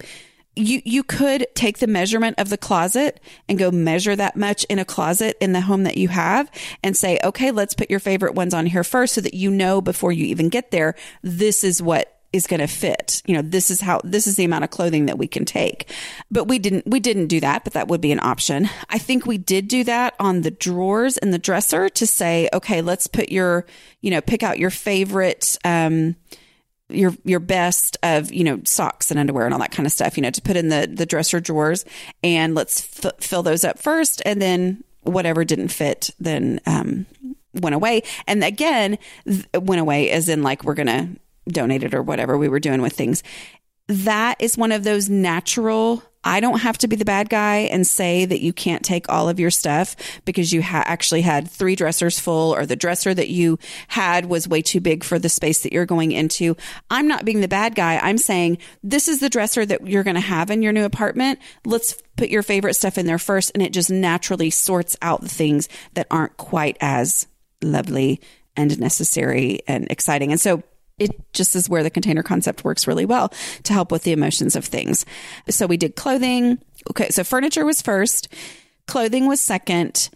you 0.57 0.81
you 0.85 1.03
could 1.03 1.47
take 1.55 1.79
the 1.79 1.87
measurement 1.87 2.39
of 2.39 2.49
the 2.49 2.59
closet 2.59 3.21
and 3.49 3.59
go 3.59 3.71
measure 3.71 4.15
that 4.15 4.37
much 4.37 4.65
in 4.65 4.79
a 4.79 4.85
closet 4.85 5.37
in 5.41 5.53
the 5.53 5.63
home 5.63 5.83
that 5.85 5.97
you 5.97 6.09
have 6.09 6.51
and 6.83 6.97
say 6.97 7.19
okay 7.25 7.51
let's 7.51 7.75
put 7.75 7.91
your 7.91 8.01
favorite 8.01 8.35
ones 8.35 8.55
on 8.55 8.67
here 8.67 8.85
first 8.85 9.15
so 9.15 9.21
that 9.21 9.35
you 9.35 9.51
know 9.51 9.81
before 9.81 10.13
you 10.13 10.25
even 10.27 10.49
get 10.49 10.71
there 10.71 10.95
this 11.23 11.65
is 11.65 11.83
what 11.83 12.11
is 12.35 12.49
going 12.49 12.61
to 12.61 12.67
fit. 12.67 13.23
You 13.27 13.37
know 13.37 13.43
this 13.43 13.71
is 13.71 13.81
how 13.81 14.01
this 14.03 14.27
is 14.27 14.35
the 14.35 14.45
amount 14.45 14.65
of 14.65 14.71
clothing 14.71 15.07
that 15.07 15.17
we 15.17 15.29
can 15.29 15.45
take. 15.45 15.89
But 16.33 16.49
we 16.49 16.59
didn't 16.59 16.85
we 16.85 16.99
didn't 16.99 17.29
do 17.29 17.39
that 17.41 17.63
but 17.63 17.75
that 17.75 17.87
would 17.87 18.01
be 18.01 18.11
an 18.11 18.19
option. 18.19 18.69
I 18.91 18.99
think 18.99 19.25
we 19.25 19.39
did 19.39 19.69
do 19.69 19.85
that 19.85 20.15
on 20.19 20.41
the 20.41 20.51
drawers 20.51 21.17
in 21.17 21.31
the 21.31 21.39
dresser 21.39 21.89
to 21.89 22.07
say 22.07 22.49
okay 22.53 22.83
let's 22.83 23.07
put 23.07 23.29
your 23.29 23.67
you 24.01 24.11
know 24.11 24.21
pick 24.21 24.43
out 24.43 24.59
your 24.59 24.71
favorite 24.71 25.57
um 25.65 26.17
your 26.89 27.15
your 27.25 27.41
best 27.41 27.97
of 28.03 28.33
you 28.33 28.45
know 28.45 28.61
socks 28.65 29.11
and 29.11 29.19
underwear 29.19 29.47
and 29.47 29.55
all 29.55 29.61
that 29.61 29.73
kind 29.73 29.87
of 29.87 29.93
stuff 29.93 30.19
you 30.19 30.23
know 30.23 30.31
to 30.31 30.43
put 30.43 30.57
in 30.57 30.69
the 30.69 30.87
the 30.93 31.07
dresser 31.07 31.41
drawers 31.41 31.85
and 32.23 32.55
let's 32.55 33.05
f- 33.05 33.19
fill 33.21 33.43
those 33.43 33.65
up 33.65 33.79
first 33.79 34.21
and 34.27 34.41
then 34.41 34.85
whatever 35.05 35.45
didn't 35.45 35.69
fit 35.69 36.11
then 36.19 36.61
um, 36.67 37.07
went 37.55 37.75
away. 37.75 38.03
And 38.27 38.43
again 38.43 38.99
th- 39.27 39.47
went 39.55 39.81
away 39.81 40.11
as 40.11 40.29
in 40.29 40.43
like 40.43 40.65
we're 40.65 40.75
gonna 40.75 41.11
donate 41.49 41.85
it 41.85 41.95
or 41.95 42.03
whatever 42.03 42.37
we 42.37 42.49
were 42.49 42.61
doing 42.61 42.83
with 42.83 42.95
things. 42.95 43.23
That 43.87 44.41
is 44.41 44.57
one 44.57 44.73
of 44.73 44.85
those 44.85 45.09
natural 45.09 46.03
I 46.25 46.41
don't 46.41 46.61
have 46.61 46.79
to 46.79 46.89
be 46.89 46.97
the 46.97 47.05
bad 47.05 47.29
guy 47.29 47.59
and 47.71 47.87
say 47.87 48.25
that 48.25 48.41
you 48.41 48.53
can't 48.53 48.85
take 48.85 49.09
all 49.09 49.29
of 49.29 49.39
your 49.39 49.51
stuff 49.51 49.95
because 50.25 50.53
you 50.53 50.63
ha- 50.63 50.83
actually 50.87 51.21
had 51.21 51.49
three 51.49 51.77
dressers 51.77 52.19
full 52.19 52.55
or 52.55 52.67
the 52.67 52.77
dresser 52.77 53.13
that 53.15 53.29
you 53.29 53.59
had 53.89 54.27
was 54.27 54.49
way 54.49 54.63
too 54.63 54.81
big 54.81 55.05
for 55.05 55.19
the 55.19 55.29
space 55.29 55.63
that 55.63 55.73
you're 55.73 55.87
going 55.87 56.13
into. 56.13 56.57
I'm 56.91 57.07
not 57.07 57.25
being 57.25 57.41
the 57.41 57.49
bad 57.49 57.75
guy. 57.75 57.99
I'm 57.99 58.19
saying 58.19 58.59
this 58.83 59.07
is 59.07 59.21
the 59.21 59.31
dresser 59.31 59.65
that 59.67 59.87
you're 59.87 60.03
going 60.03 60.15
to 60.15 60.21
have 60.21 60.51
in 60.51 60.63
your 60.63 60.73
new 60.73 60.85
apartment. 60.85 61.39
Let's 61.65 62.01
put 62.17 62.31
your 62.31 62.43
favorite 62.43 62.75
stuff 62.75 62.99
in 62.99 63.07
there 63.07 63.19
first. 63.19 63.53
And 63.55 63.63
it 63.63 63.73
just 63.73 63.91
naturally 63.91 64.51
sorts 64.51 64.97
out 65.03 65.21
the 65.21 65.29
things 65.29 65.69
that 65.95 66.07
aren't 66.11 66.37
quite 66.37 66.79
as 66.81 67.27
lovely 67.63 68.21
and 68.57 68.79
necessary 68.79 69.61
and 69.67 69.91
exciting. 69.91 70.31
And 70.31 70.41
so 70.41 70.63
it 70.99 71.11
just 71.33 71.57
is 71.57 71.69
where 71.69 71.83
the 71.83 71.91
container 71.91 72.23
concept 72.23 72.65
works 72.65 72.87
really 72.87 73.05
well 73.05 73.33
to 73.65 73.73
help 73.73 73.91
with 73.91 74.05
the 74.05 74.13
emotions 74.13 74.55
of 74.55 74.65
things. 74.65 75.05
So 75.49 75.67
we 75.67 75.77
did 75.77 75.97
clothing. 75.97 76.59
Okay. 76.91 77.09
So 77.11 77.25
furniture 77.25 77.65
was 77.65 77.83
first, 77.83 78.29
clothing 78.87 79.27
was 79.27 79.41
second. 79.41 80.09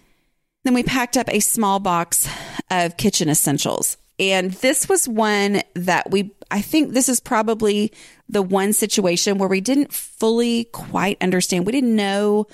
Then 0.64 0.74
we 0.74 0.82
packed 0.82 1.16
up 1.16 1.28
a 1.28 1.40
small 1.40 1.80
box 1.80 2.28
of 2.70 2.96
kitchen 2.96 3.28
essentials. 3.28 3.96
And 4.20 4.50
this 4.50 4.88
was 4.88 5.08
one 5.08 5.62
that 5.74 6.10
we, 6.10 6.32
I 6.50 6.60
think 6.60 6.92
this 6.92 7.08
is 7.08 7.20
probably 7.20 7.92
the 8.28 8.42
one 8.42 8.72
situation 8.72 9.38
where 9.38 9.48
we 9.48 9.60
didn't 9.60 9.92
fully 9.92 10.64
quite 10.64 11.16
understand. 11.20 11.66
We 11.66 11.72
didn't 11.72 11.94
know 11.94 12.46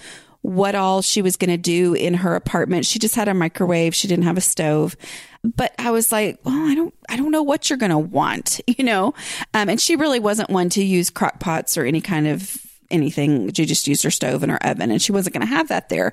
what 0.44 0.74
all 0.74 1.00
she 1.00 1.22
was 1.22 1.38
going 1.38 1.48
to 1.48 1.56
do 1.56 1.94
in 1.94 2.12
her 2.12 2.34
apartment. 2.34 2.84
She 2.84 2.98
just 2.98 3.14
had 3.14 3.28
a 3.28 3.34
microwave. 3.34 3.94
She 3.94 4.06
didn't 4.06 4.26
have 4.26 4.36
a 4.36 4.42
stove. 4.42 4.94
But 5.42 5.74
I 5.78 5.90
was 5.90 6.12
like, 6.12 6.38
well, 6.44 6.68
I 6.70 6.74
don't, 6.74 6.92
I 7.08 7.16
don't 7.16 7.30
know 7.30 7.42
what 7.42 7.70
you're 7.70 7.78
going 7.78 7.88
to 7.88 7.96
want, 7.96 8.60
you 8.66 8.84
know? 8.84 9.14
Um, 9.54 9.70
and 9.70 9.80
she 9.80 9.96
really 9.96 10.20
wasn't 10.20 10.50
one 10.50 10.68
to 10.70 10.84
use 10.84 11.08
crock 11.08 11.40
pots 11.40 11.78
or 11.78 11.86
any 11.86 12.02
kind 12.02 12.26
of 12.26 12.58
anything. 12.90 13.54
She 13.54 13.64
just 13.64 13.88
used 13.88 14.02
her 14.02 14.10
stove 14.10 14.42
and 14.42 14.52
her 14.52 14.62
oven 14.62 14.90
and 14.90 15.00
she 15.00 15.12
wasn't 15.12 15.32
going 15.32 15.46
to 15.48 15.54
have 15.54 15.68
that 15.68 15.88
there. 15.88 16.12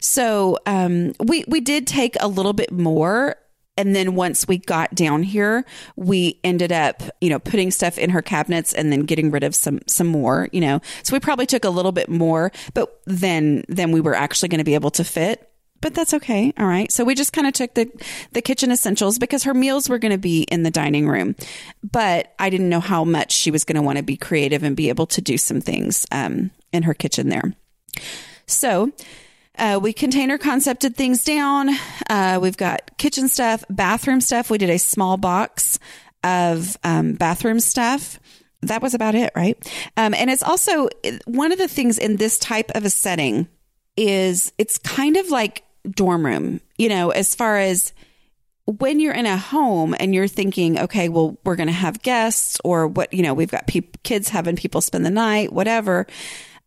So, 0.00 0.58
um, 0.66 1.14
we, 1.18 1.44
we 1.48 1.62
did 1.62 1.86
take 1.86 2.16
a 2.20 2.28
little 2.28 2.52
bit 2.52 2.70
more 2.70 3.36
and 3.80 3.96
then 3.96 4.14
once 4.14 4.46
we 4.46 4.58
got 4.58 4.94
down 4.94 5.22
here, 5.22 5.64
we 5.96 6.38
ended 6.44 6.70
up, 6.70 7.02
you 7.22 7.30
know, 7.30 7.38
putting 7.38 7.70
stuff 7.70 7.96
in 7.96 8.10
her 8.10 8.20
cabinets 8.20 8.74
and 8.74 8.92
then 8.92 9.06
getting 9.06 9.30
rid 9.30 9.42
of 9.42 9.54
some 9.54 9.80
some 9.86 10.06
more, 10.06 10.50
you 10.52 10.60
know. 10.60 10.82
So 11.02 11.14
we 11.14 11.20
probably 11.20 11.46
took 11.46 11.64
a 11.64 11.70
little 11.70 11.90
bit 11.90 12.10
more, 12.10 12.52
but 12.74 13.00
then 13.06 13.64
then 13.68 13.90
we 13.90 14.02
were 14.02 14.14
actually 14.14 14.50
going 14.50 14.58
to 14.58 14.64
be 14.64 14.74
able 14.74 14.90
to 14.92 15.04
fit 15.04 15.46
but 15.80 15.94
that's 15.94 16.12
okay. 16.12 16.52
All 16.58 16.66
right. 16.66 16.92
So 16.92 17.04
we 17.04 17.14
just 17.14 17.32
kind 17.32 17.46
of 17.46 17.54
took 17.54 17.72
the 17.72 17.90
the 18.32 18.42
kitchen 18.42 18.70
essentials 18.70 19.18
because 19.18 19.44
her 19.44 19.54
meals 19.54 19.88
were 19.88 19.98
going 19.98 20.12
to 20.12 20.18
be 20.18 20.42
in 20.42 20.62
the 20.62 20.70
dining 20.70 21.08
room, 21.08 21.34
but 21.82 22.34
I 22.38 22.50
didn't 22.50 22.68
know 22.68 22.80
how 22.80 23.02
much 23.02 23.32
she 23.32 23.50
was 23.50 23.64
going 23.64 23.76
to 23.76 23.82
want 23.82 23.96
to 23.96 24.04
be 24.04 24.18
creative 24.18 24.62
and 24.62 24.76
be 24.76 24.90
able 24.90 25.06
to 25.06 25.22
do 25.22 25.38
some 25.38 25.62
things 25.62 26.04
um, 26.12 26.50
in 26.70 26.82
her 26.82 26.92
kitchen 26.92 27.30
there. 27.30 27.54
So 28.44 28.92
uh, 29.58 29.78
we 29.82 29.92
container 29.92 30.38
concepted 30.38 30.96
things 30.96 31.24
down. 31.24 31.70
Uh, 32.08 32.38
we've 32.40 32.56
got 32.56 32.96
kitchen 32.98 33.28
stuff, 33.28 33.64
bathroom 33.68 34.20
stuff. 34.20 34.50
We 34.50 34.58
did 34.58 34.70
a 34.70 34.78
small 34.78 35.16
box 35.16 35.78
of 36.22 36.76
um, 36.84 37.14
bathroom 37.14 37.60
stuff. 37.60 38.18
That 38.62 38.82
was 38.82 38.94
about 38.94 39.14
it, 39.14 39.32
right? 39.34 39.56
Um, 39.96 40.14
and 40.14 40.30
it's 40.30 40.42
also 40.42 40.88
one 41.26 41.52
of 41.52 41.58
the 41.58 41.68
things 41.68 41.98
in 41.98 42.16
this 42.16 42.38
type 42.38 42.70
of 42.74 42.84
a 42.84 42.90
setting 42.90 43.48
is 43.96 44.52
it's 44.58 44.78
kind 44.78 45.16
of 45.16 45.30
like 45.30 45.64
dorm 45.90 46.24
room, 46.24 46.60
you 46.76 46.88
know, 46.88 47.10
as 47.10 47.34
far 47.34 47.58
as 47.58 47.92
when 48.66 49.00
you're 49.00 49.14
in 49.14 49.26
a 49.26 49.36
home 49.36 49.96
and 49.98 50.14
you're 50.14 50.28
thinking, 50.28 50.78
okay, 50.78 51.08
well, 51.08 51.38
we're 51.44 51.56
going 51.56 51.66
to 51.66 51.72
have 51.72 52.02
guests 52.02 52.60
or 52.64 52.86
what, 52.86 53.12
you 53.12 53.22
know, 53.22 53.34
we've 53.34 53.50
got 53.50 53.66
pe- 53.66 53.80
kids 54.04 54.28
having 54.28 54.56
people 54.56 54.80
spend 54.80 55.04
the 55.04 55.10
night, 55.10 55.52
whatever 55.52 56.06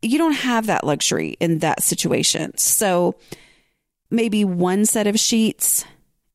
you 0.04 0.18
don't 0.18 0.34
have 0.34 0.68
that 0.68 0.84
luxury 0.84 1.38
in 1.39 1.60
that 1.60 1.82
situation. 1.82 2.58
So 2.58 3.16
maybe 4.12 4.45
one 4.45 4.86
set 4.86 5.08
of 5.08 5.20
sheets 5.20 5.86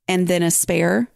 and 0.09 0.27
then 0.27 0.43
a 0.43 0.51
spare, 0.51 1.09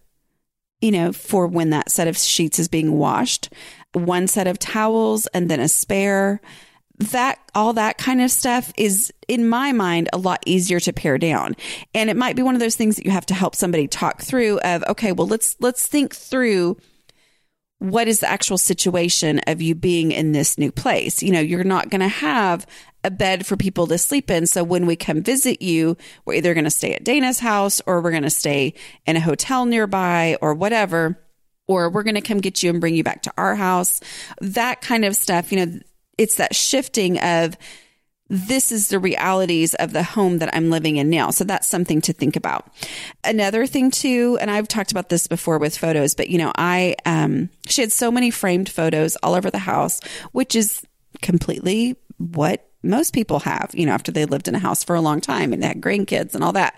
you 0.81 0.91
know, 0.91 1.13
for 1.13 1.47
when 1.47 1.71
that 1.71 1.91
set 1.91 2.09
of 2.09 2.17
sheets 2.17 2.59
is 2.59 2.69
being 2.69 2.93
washed, 2.93 3.53
one 3.93 4.29
set 4.29 4.47
of 4.47 4.59
towels 4.59 5.27
and 5.29 5.51
then 5.51 5.61
a 5.61 5.69
spare. 5.69 6.41
That 6.99 7.41
all 7.55 7.73
that 7.73 7.99
kind 7.99 8.21
of 8.21 8.31
stuff 8.31 8.73
is 8.77 9.13
in 9.27 9.49
my 9.49 9.73
mind 9.73 10.09
a 10.13 10.19
lot 10.19 10.43
easier 10.47 10.79
to 10.81 10.93
pare 10.93 11.19
down. 11.19 11.57
And 11.95 12.11
it 12.11 12.17
might 12.17 12.37
be 12.37 12.43
one 12.43 12.55
of 12.55 12.61
those 12.61 12.77
things 12.77 12.95
that 12.97 13.05
you 13.05 13.11
have 13.11 13.27
to 13.27 13.35
help 13.35 13.57
somebody 13.57 13.89
talk 13.89 14.23
through 14.23 14.61
of 14.61 14.85
okay, 14.89 15.11
well 15.11 15.27
let's 15.27 15.57
let's 15.59 15.87
think 15.87 16.15
through 16.15 16.77
what 17.83 18.07
is 18.07 18.21
the 18.21 18.31
actual 18.31 18.59
situation 18.59 19.41
of 19.49 19.61
you 19.61 19.75
being 19.75 20.13
in 20.13 20.31
this 20.31 20.57
new 20.57 20.71
place? 20.71 21.21
You 21.21 21.33
know, 21.33 21.41
you're 21.41 21.65
not 21.65 21.91
going 21.91 22.01
to 22.01 22.09
have 22.09 22.65
a 23.03 23.11
bed 23.11 23.45
for 23.45 23.57
people 23.57 23.89
to 23.89 23.99
sleep 23.99 24.31
in. 24.31 24.47
So 24.47 24.63
when 24.63 24.87
we 24.87 24.95
come 24.95 25.23
visit 25.23 25.61
you, 25.61 25.97
we're 26.25 26.35
either 26.35 26.55
going 26.55 26.63
to 26.65 26.71
stay 26.71 26.95
at 26.95 27.03
Dana's 27.03 27.41
house 27.41 27.83
or 27.85 28.01
we're 28.01 28.13
going 28.13 28.23
to 28.23 28.31
stay 28.31 28.75
in 29.05 29.17
a 29.17 29.21
hotel 29.21 29.67
nearby 29.67 30.37
or 30.41 30.55
whatever, 30.55 31.19
or 31.67 31.91
we're 31.91 32.05
going 32.05 32.15
to 32.15 32.21
come 32.21 32.39
get 32.39 32.63
you 32.63 32.71
and 32.71 32.81
bring 32.81 32.95
you 32.95 33.03
back 33.03 33.23
to 33.23 33.33
our 33.37 33.57
house. 33.57 34.01
That 34.41 34.81
kind 34.81 35.05
of 35.05 35.17
stuff, 35.17 35.51
you 35.51 35.67
know, 35.67 35.81
it's 36.17 36.37
that 36.37 36.55
shifting 36.55 37.19
of 37.19 37.57
this 38.33 38.73
is 38.73 38.89
the 38.89 38.99
realities 38.99 39.75
of 39.75 39.93
the 39.93 40.03
home 40.03 40.39
that 40.39 40.55
I'm 40.57 40.71
living 40.71 40.97
in 40.97 41.11
now. 41.11 41.29
So 41.29 41.45
that's 41.45 41.69
something 41.69 42.01
to 42.01 42.15
think 42.15 42.35
about. 42.35 42.67
Another 43.23 43.67
thing 43.67 43.91
too, 43.91 44.39
and 44.41 44.51
I've 44.51 44.69
talked 44.69 44.91
about 44.91 45.11
this 45.11 45.27
before 45.27 45.59
with 45.59 45.77
photos, 45.77 46.15
but 46.15 46.31
you 46.31 46.39
know, 46.39 46.51
I, 46.57 46.97
um, 47.05 47.51
she 47.67 47.83
had 47.83 47.93
so 47.93 48.11
many 48.11 48.31
framed 48.31 48.71
photos 48.71 49.17
all 49.17 49.35
over 49.35 49.51
the 49.51 49.59
house, 49.59 50.01
which 50.33 50.57
is 50.57 50.81
completely 51.21 51.97
what 52.17 52.67
most 52.83 53.13
people 53.13 53.41
have, 53.41 53.71
you 53.75 53.85
know, 53.85 53.93
after 53.93 54.11
they 54.11 54.25
lived 54.25 54.49
in 54.49 54.55
a 54.55 54.59
house 54.59 54.83
for 54.83 54.97
a 54.97 55.03
long 55.03 55.21
time 55.21 55.53
and 55.53 55.63
had 55.63 55.83
grandkids 55.83 56.35
and 56.35 56.43
all 56.43 56.53
that. 56.53 56.75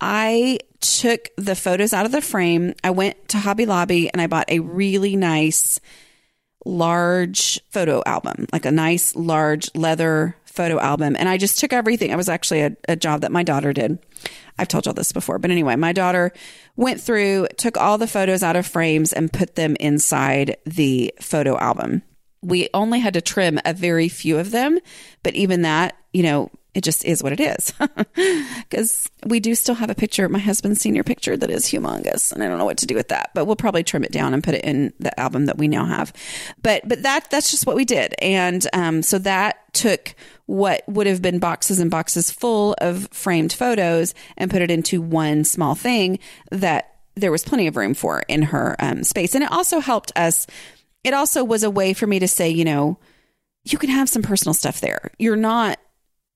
I 0.00 0.58
took 0.80 1.28
the 1.36 1.54
photos 1.54 1.92
out 1.92 2.06
of 2.06 2.12
the 2.12 2.20
frame. 2.20 2.74
I 2.82 2.90
went 2.90 3.28
to 3.28 3.38
Hobby 3.38 3.66
Lobby 3.66 4.10
and 4.12 4.20
I 4.20 4.26
bought 4.26 4.50
a 4.50 4.58
really 4.58 5.14
nice 5.14 5.78
large 6.64 7.60
photo 7.70 8.02
album, 8.04 8.46
like 8.52 8.66
a 8.66 8.72
nice 8.72 9.14
large 9.14 9.70
leather 9.76 10.36
photo 10.48 10.80
album. 10.80 11.16
And 11.18 11.28
I 11.28 11.36
just 11.36 11.58
took 11.58 11.72
everything. 11.72 12.10
It 12.10 12.16
was 12.16 12.28
actually 12.28 12.62
a, 12.62 12.76
a 12.88 12.96
job 12.96 13.20
that 13.20 13.32
my 13.32 13.42
daughter 13.42 13.72
did. 13.72 13.98
I've 14.58 14.68
told 14.68 14.86
y'all 14.86 14.94
this 14.94 15.12
before, 15.12 15.38
but 15.38 15.50
anyway, 15.50 15.76
my 15.76 15.92
daughter 15.92 16.32
went 16.76 17.00
through, 17.00 17.46
took 17.56 17.76
all 17.76 17.98
the 17.98 18.08
photos 18.08 18.42
out 18.42 18.56
of 18.56 18.66
frames 18.66 19.12
and 19.12 19.32
put 19.32 19.54
them 19.54 19.76
inside 19.78 20.56
the 20.66 21.14
photo 21.20 21.56
album. 21.58 22.02
we 22.42 22.68
only 22.72 23.00
had 23.00 23.14
to 23.14 23.20
trim 23.20 23.60
a 23.64 23.72
very 23.72 24.08
few 24.08 24.38
of 24.38 24.50
them, 24.50 24.78
but 25.22 25.34
even 25.34 25.62
that, 25.62 25.96
you 26.12 26.22
know, 26.22 26.50
it 26.74 26.84
just 26.84 27.04
is 27.04 27.22
what 27.22 27.32
it 27.32 27.40
is. 27.40 27.72
Because 28.68 29.10
we 29.24 29.40
do 29.40 29.54
still 29.54 29.74
have 29.74 29.88
a 29.88 29.94
picture, 29.94 30.28
my 30.28 30.38
husband's 30.38 30.80
senior 30.80 31.02
picture, 31.02 31.36
that 31.36 31.50
is 31.50 31.64
humongous, 31.64 32.32
and 32.32 32.42
I 32.42 32.48
don't 32.48 32.58
know 32.58 32.66
what 32.66 32.76
to 32.78 32.86
do 32.86 32.94
with 32.94 33.08
that. 33.08 33.30
But 33.34 33.46
we'll 33.46 33.56
probably 33.56 33.82
trim 33.82 34.04
it 34.04 34.12
down 34.12 34.34
and 34.34 34.44
put 34.44 34.54
it 34.54 34.64
in 34.64 34.92
the 35.00 35.18
album 35.18 35.46
that 35.46 35.56
we 35.56 35.68
now 35.68 35.86
have. 35.86 36.12
But 36.62 36.86
but 36.86 37.02
that 37.02 37.30
that's 37.30 37.50
just 37.50 37.66
what 37.66 37.76
we 37.76 37.86
did, 37.86 38.14
and 38.20 38.66
um, 38.74 39.02
so 39.02 39.18
that 39.20 39.72
took 39.72 40.14
what 40.48 40.82
would 40.88 41.06
have 41.06 41.20
been 41.20 41.38
boxes 41.38 41.78
and 41.78 41.90
boxes 41.90 42.30
full 42.30 42.74
of 42.78 43.06
framed 43.12 43.52
photos 43.52 44.14
and 44.38 44.50
put 44.50 44.62
it 44.62 44.70
into 44.70 45.02
one 45.02 45.44
small 45.44 45.74
thing 45.74 46.18
that 46.50 46.96
there 47.16 47.30
was 47.30 47.44
plenty 47.44 47.66
of 47.66 47.76
room 47.76 47.92
for 47.92 48.22
in 48.28 48.40
her 48.40 48.74
um, 48.78 49.04
space, 49.04 49.34
and 49.34 49.44
it 49.44 49.52
also 49.52 49.78
helped 49.78 50.10
us. 50.16 50.46
It 51.04 51.12
also 51.12 51.44
was 51.44 51.62
a 51.62 51.70
way 51.70 51.92
for 51.92 52.06
me 52.06 52.18
to 52.18 52.26
say, 52.26 52.48
you 52.48 52.64
know, 52.64 52.98
you 53.64 53.76
can 53.76 53.90
have 53.90 54.08
some 54.08 54.22
personal 54.22 54.54
stuff 54.54 54.80
there. 54.80 55.10
You're 55.18 55.36
not 55.36 55.78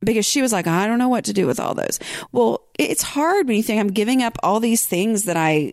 because 0.01 0.27
she 0.27 0.43
was 0.43 0.53
like, 0.53 0.67
I 0.67 0.87
don't 0.87 0.99
know 0.99 1.09
what 1.09 1.25
to 1.25 1.33
do 1.33 1.47
with 1.47 1.59
all 1.59 1.75
those. 1.75 1.99
Well, 2.33 2.69
it's 2.79 3.03
hard 3.03 3.47
when 3.47 3.57
you 3.57 3.63
think 3.63 3.81
I'm 3.81 3.93
giving 3.93 4.23
up 4.23 4.37
all 4.43 4.61
these 4.61 4.87
things 4.87 5.25
that 5.25 5.39
I 5.39 5.73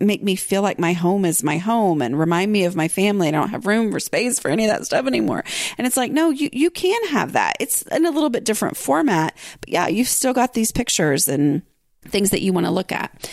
make 0.00 0.22
me 0.22 0.34
feel 0.34 0.62
like 0.62 0.78
my 0.78 0.92
home 0.92 1.24
is 1.24 1.42
my 1.42 1.58
home 1.58 2.00
and 2.00 2.18
remind 2.18 2.50
me 2.50 2.64
of 2.64 2.74
my 2.74 2.88
family. 2.88 3.28
I 3.28 3.32
don't 3.32 3.50
have 3.50 3.66
room 3.66 3.94
or 3.94 4.00
space 4.00 4.38
for 4.38 4.50
any 4.50 4.64
of 4.64 4.70
that 4.70 4.86
stuff 4.86 5.06
anymore. 5.06 5.44
And 5.76 5.86
it's 5.86 5.96
like, 5.96 6.10
no, 6.10 6.30
you, 6.30 6.48
you 6.52 6.70
can 6.70 7.08
have 7.08 7.32
that. 7.34 7.56
It's 7.60 7.82
in 7.82 8.06
a 8.06 8.10
little 8.10 8.30
bit 8.30 8.44
different 8.44 8.76
format, 8.76 9.36
but 9.60 9.68
yeah, 9.68 9.88
you've 9.88 10.08
still 10.08 10.32
got 10.32 10.54
these 10.54 10.72
pictures 10.72 11.28
and 11.28 11.62
things 12.02 12.30
that 12.30 12.40
you 12.40 12.52
want 12.52 12.66
to 12.66 12.72
look 12.72 12.92
at. 12.92 13.30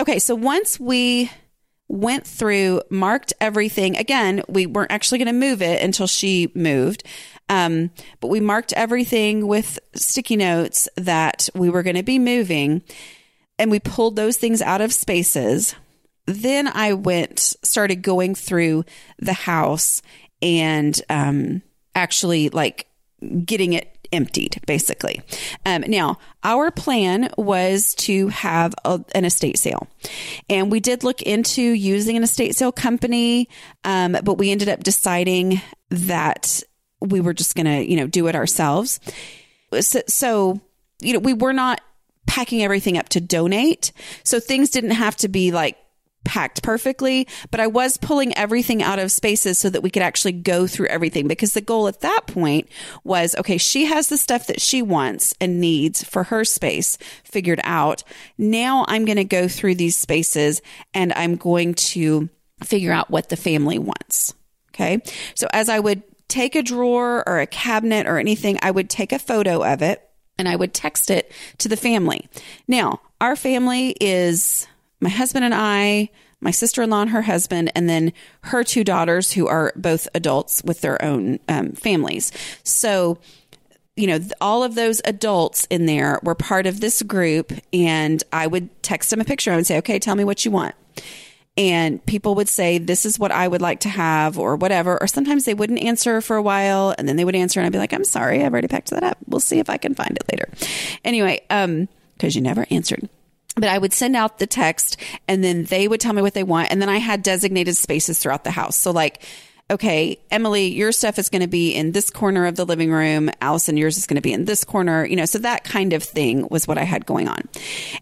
Okay. 0.00 0.18
So 0.18 0.34
once 0.34 0.80
we 0.80 1.30
went 1.90 2.26
through, 2.26 2.82
marked 2.88 3.32
everything. 3.40 3.96
Again, 3.96 4.42
we 4.48 4.64
weren't 4.64 4.92
actually 4.92 5.18
going 5.18 5.26
to 5.26 5.32
move 5.32 5.60
it 5.60 5.82
until 5.82 6.06
she 6.06 6.50
moved. 6.54 7.02
Um, 7.48 7.90
but 8.20 8.28
we 8.28 8.38
marked 8.38 8.72
everything 8.74 9.48
with 9.48 9.80
sticky 9.94 10.36
notes 10.36 10.88
that 10.96 11.48
we 11.52 11.68
were 11.68 11.82
going 11.82 11.96
to 11.96 12.04
be 12.04 12.20
moving 12.20 12.82
and 13.58 13.70
we 13.70 13.80
pulled 13.80 14.14
those 14.14 14.36
things 14.36 14.62
out 14.62 14.80
of 14.80 14.92
spaces. 14.92 15.74
Then 16.30 16.68
I 16.68 16.92
went, 16.92 17.38
started 17.40 18.02
going 18.02 18.34
through 18.34 18.84
the 19.18 19.32
house 19.32 20.02
and 20.40 21.00
um, 21.08 21.62
actually 21.94 22.48
like 22.48 22.86
getting 23.44 23.72
it 23.72 23.96
emptied, 24.12 24.60
basically. 24.66 25.22
Um, 25.64 25.84
now, 25.86 26.18
our 26.42 26.70
plan 26.70 27.30
was 27.36 27.94
to 27.96 28.28
have 28.28 28.74
a, 28.84 29.00
an 29.14 29.24
estate 29.24 29.58
sale, 29.58 29.88
and 30.48 30.70
we 30.70 30.80
did 30.80 31.04
look 31.04 31.22
into 31.22 31.62
using 31.62 32.16
an 32.16 32.22
estate 32.22 32.56
sale 32.56 32.72
company, 32.72 33.48
um, 33.84 34.16
but 34.24 34.34
we 34.34 34.50
ended 34.50 34.68
up 34.68 34.82
deciding 34.82 35.60
that 35.90 36.62
we 37.00 37.20
were 37.20 37.34
just 37.34 37.54
going 37.54 37.66
to, 37.66 37.88
you 37.88 37.96
know, 37.96 38.06
do 38.06 38.26
it 38.26 38.34
ourselves. 38.34 39.00
So, 39.80 40.00
so, 40.06 40.60
you 41.00 41.12
know, 41.12 41.20
we 41.20 41.32
were 41.32 41.52
not 41.52 41.80
packing 42.26 42.62
everything 42.62 42.98
up 42.98 43.08
to 43.10 43.20
donate. 43.20 43.92
So 44.24 44.38
things 44.38 44.70
didn't 44.70 44.92
have 44.92 45.16
to 45.16 45.28
be 45.28 45.50
like 45.50 45.76
packed 46.24 46.62
perfectly, 46.62 47.26
but 47.50 47.60
I 47.60 47.66
was 47.66 47.96
pulling 47.96 48.36
everything 48.36 48.82
out 48.82 48.98
of 48.98 49.12
spaces 49.12 49.58
so 49.58 49.70
that 49.70 49.82
we 49.82 49.90
could 49.90 50.02
actually 50.02 50.32
go 50.32 50.66
through 50.66 50.86
everything 50.88 51.26
because 51.26 51.54
the 51.54 51.60
goal 51.60 51.88
at 51.88 52.00
that 52.00 52.26
point 52.26 52.68
was 53.04 53.34
okay, 53.36 53.58
she 53.58 53.86
has 53.86 54.08
the 54.08 54.18
stuff 54.18 54.46
that 54.46 54.60
she 54.60 54.82
wants 54.82 55.34
and 55.40 55.60
needs 55.60 56.04
for 56.04 56.24
her 56.24 56.44
space 56.44 56.98
figured 57.24 57.60
out. 57.64 58.02
Now 58.38 58.84
I'm 58.88 59.04
going 59.04 59.16
to 59.16 59.24
go 59.24 59.48
through 59.48 59.76
these 59.76 59.96
spaces 59.96 60.62
and 60.94 61.12
I'm 61.14 61.36
going 61.36 61.74
to 61.74 62.28
figure 62.62 62.92
out 62.92 63.10
what 63.10 63.28
the 63.28 63.36
family 63.36 63.78
wants. 63.78 64.34
Okay. 64.74 65.00
So 65.34 65.48
as 65.52 65.68
I 65.68 65.80
would 65.80 66.02
take 66.28 66.54
a 66.54 66.62
drawer 66.62 67.28
or 67.28 67.40
a 67.40 67.46
cabinet 67.46 68.06
or 68.06 68.18
anything, 68.18 68.58
I 68.62 68.70
would 68.70 68.88
take 68.88 69.12
a 69.12 69.18
photo 69.18 69.64
of 69.64 69.82
it 69.82 70.08
and 70.38 70.48
I 70.48 70.56
would 70.56 70.72
text 70.72 71.10
it 71.10 71.32
to 71.58 71.68
the 71.68 71.76
family. 71.76 72.28
Now, 72.66 73.00
our 73.20 73.36
family 73.36 73.94
is 74.00 74.66
my 75.00 75.08
husband 75.08 75.44
and 75.44 75.54
I, 75.54 76.10
my 76.40 76.50
sister 76.50 76.82
in 76.82 76.90
law 76.90 77.02
and 77.02 77.10
her 77.10 77.22
husband, 77.22 77.72
and 77.74 77.88
then 77.88 78.12
her 78.42 78.64
two 78.64 78.84
daughters 78.84 79.32
who 79.32 79.46
are 79.46 79.72
both 79.76 80.08
adults 80.14 80.62
with 80.64 80.80
their 80.80 81.02
own 81.04 81.38
um, 81.48 81.72
families. 81.72 82.32
So, 82.62 83.18
you 83.96 84.06
know, 84.06 84.20
all 84.40 84.62
of 84.62 84.74
those 84.74 85.02
adults 85.04 85.66
in 85.70 85.86
there 85.86 86.20
were 86.22 86.34
part 86.34 86.66
of 86.66 86.80
this 86.80 87.02
group, 87.02 87.52
and 87.72 88.22
I 88.32 88.46
would 88.46 88.82
text 88.82 89.10
them 89.10 89.20
a 89.20 89.24
picture. 89.24 89.52
I 89.52 89.56
would 89.56 89.66
say, 89.66 89.78
okay, 89.78 89.98
tell 89.98 90.16
me 90.16 90.24
what 90.24 90.44
you 90.44 90.50
want 90.50 90.74
and 91.56 92.04
people 92.06 92.36
would 92.36 92.48
say 92.48 92.78
this 92.78 93.04
is 93.04 93.18
what 93.18 93.32
i 93.32 93.46
would 93.46 93.60
like 93.60 93.80
to 93.80 93.88
have 93.88 94.38
or 94.38 94.56
whatever 94.56 95.00
or 95.00 95.06
sometimes 95.06 95.44
they 95.44 95.54
wouldn't 95.54 95.82
answer 95.82 96.20
for 96.20 96.36
a 96.36 96.42
while 96.42 96.94
and 96.96 97.08
then 97.08 97.16
they 97.16 97.24
would 97.24 97.34
answer 97.34 97.60
and 97.60 97.66
i'd 97.66 97.72
be 97.72 97.78
like 97.78 97.92
i'm 97.92 98.04
sorry 98.04 98.42
i've 98.42 98.52
already 98.52 98.68
packed 98.68 98.90
that 98.90 99.02
up 99.02 99.18
we'll 99.26 99.40
see 99.40 99.58
if 99.58 99.68
i 99.68 99.76
can 99.76 99.94
find 99.94 100.16
it 100.16 100.24
later 100.32 100.48
anyway 101.04 101.40
um 101.50 101.88
because 102.14 102.34
you 102.34 102.40
never 102.40 102.66
answered 102.70 103.08
but 103.56 103.68
I 103.68 103.78
would 103.78 103.92
send 103.92 104.16
out 104.16 104.38
the 104.38 104.46
text 104.46 104.96
and 105.28 105.42
then 105.42 105.64
they 105.64 105.88
would 105.88 106.00
tell 106.00 106.12
me 106.12 106.22
what 106.22 106.34
they 106.34 106.42
want. 106.44 106.70
And 106.70 106.80
then 106.80 106.88
I 106.88 106.98
had 106.98 107.22
designated 107.22 107.76
spaces 107.76 108.18
throughout 108.18 108.44
the 108.44 108.50
house. 108.50 108.76
So 108.76 108.90
like, 108.90 109.22
okay, 109.70 110.18
Emily, 110.30 110.66
your 110.66 110.92
stuff 110.92 111.18
is 111.18 111.28
going 111.28 111.42
to 111.42 111.48
be 111.48 111.72
in 111.72 111.92
this 111.92 112.10
corner 112.10 112.46
of 112.46 112.56
the 112.56 112.66
living 112.66 112.90
room. 112.90 113.30
Allison, 113.40 113.76
yours 113.76 113.96
is 113.96 114.06
going 114.06 114.16
to 114.16 114.22
be 114.22 114.32
in 114.32 114.44
this 114.44 114.64
corner, 114.64 115.04
you 115.06 115.16
know, 115.16 115.24
so 115.24 115.38
that 115.38 115.64
kind 115.64 115.92
of 115.92 116.02
thing 116.02 116.48
was 116.50 116.66
what 116.66 116.76
I 116.76 116.82
had 116.82 117.06
going 117.06 117.28
on. 117.28 117.48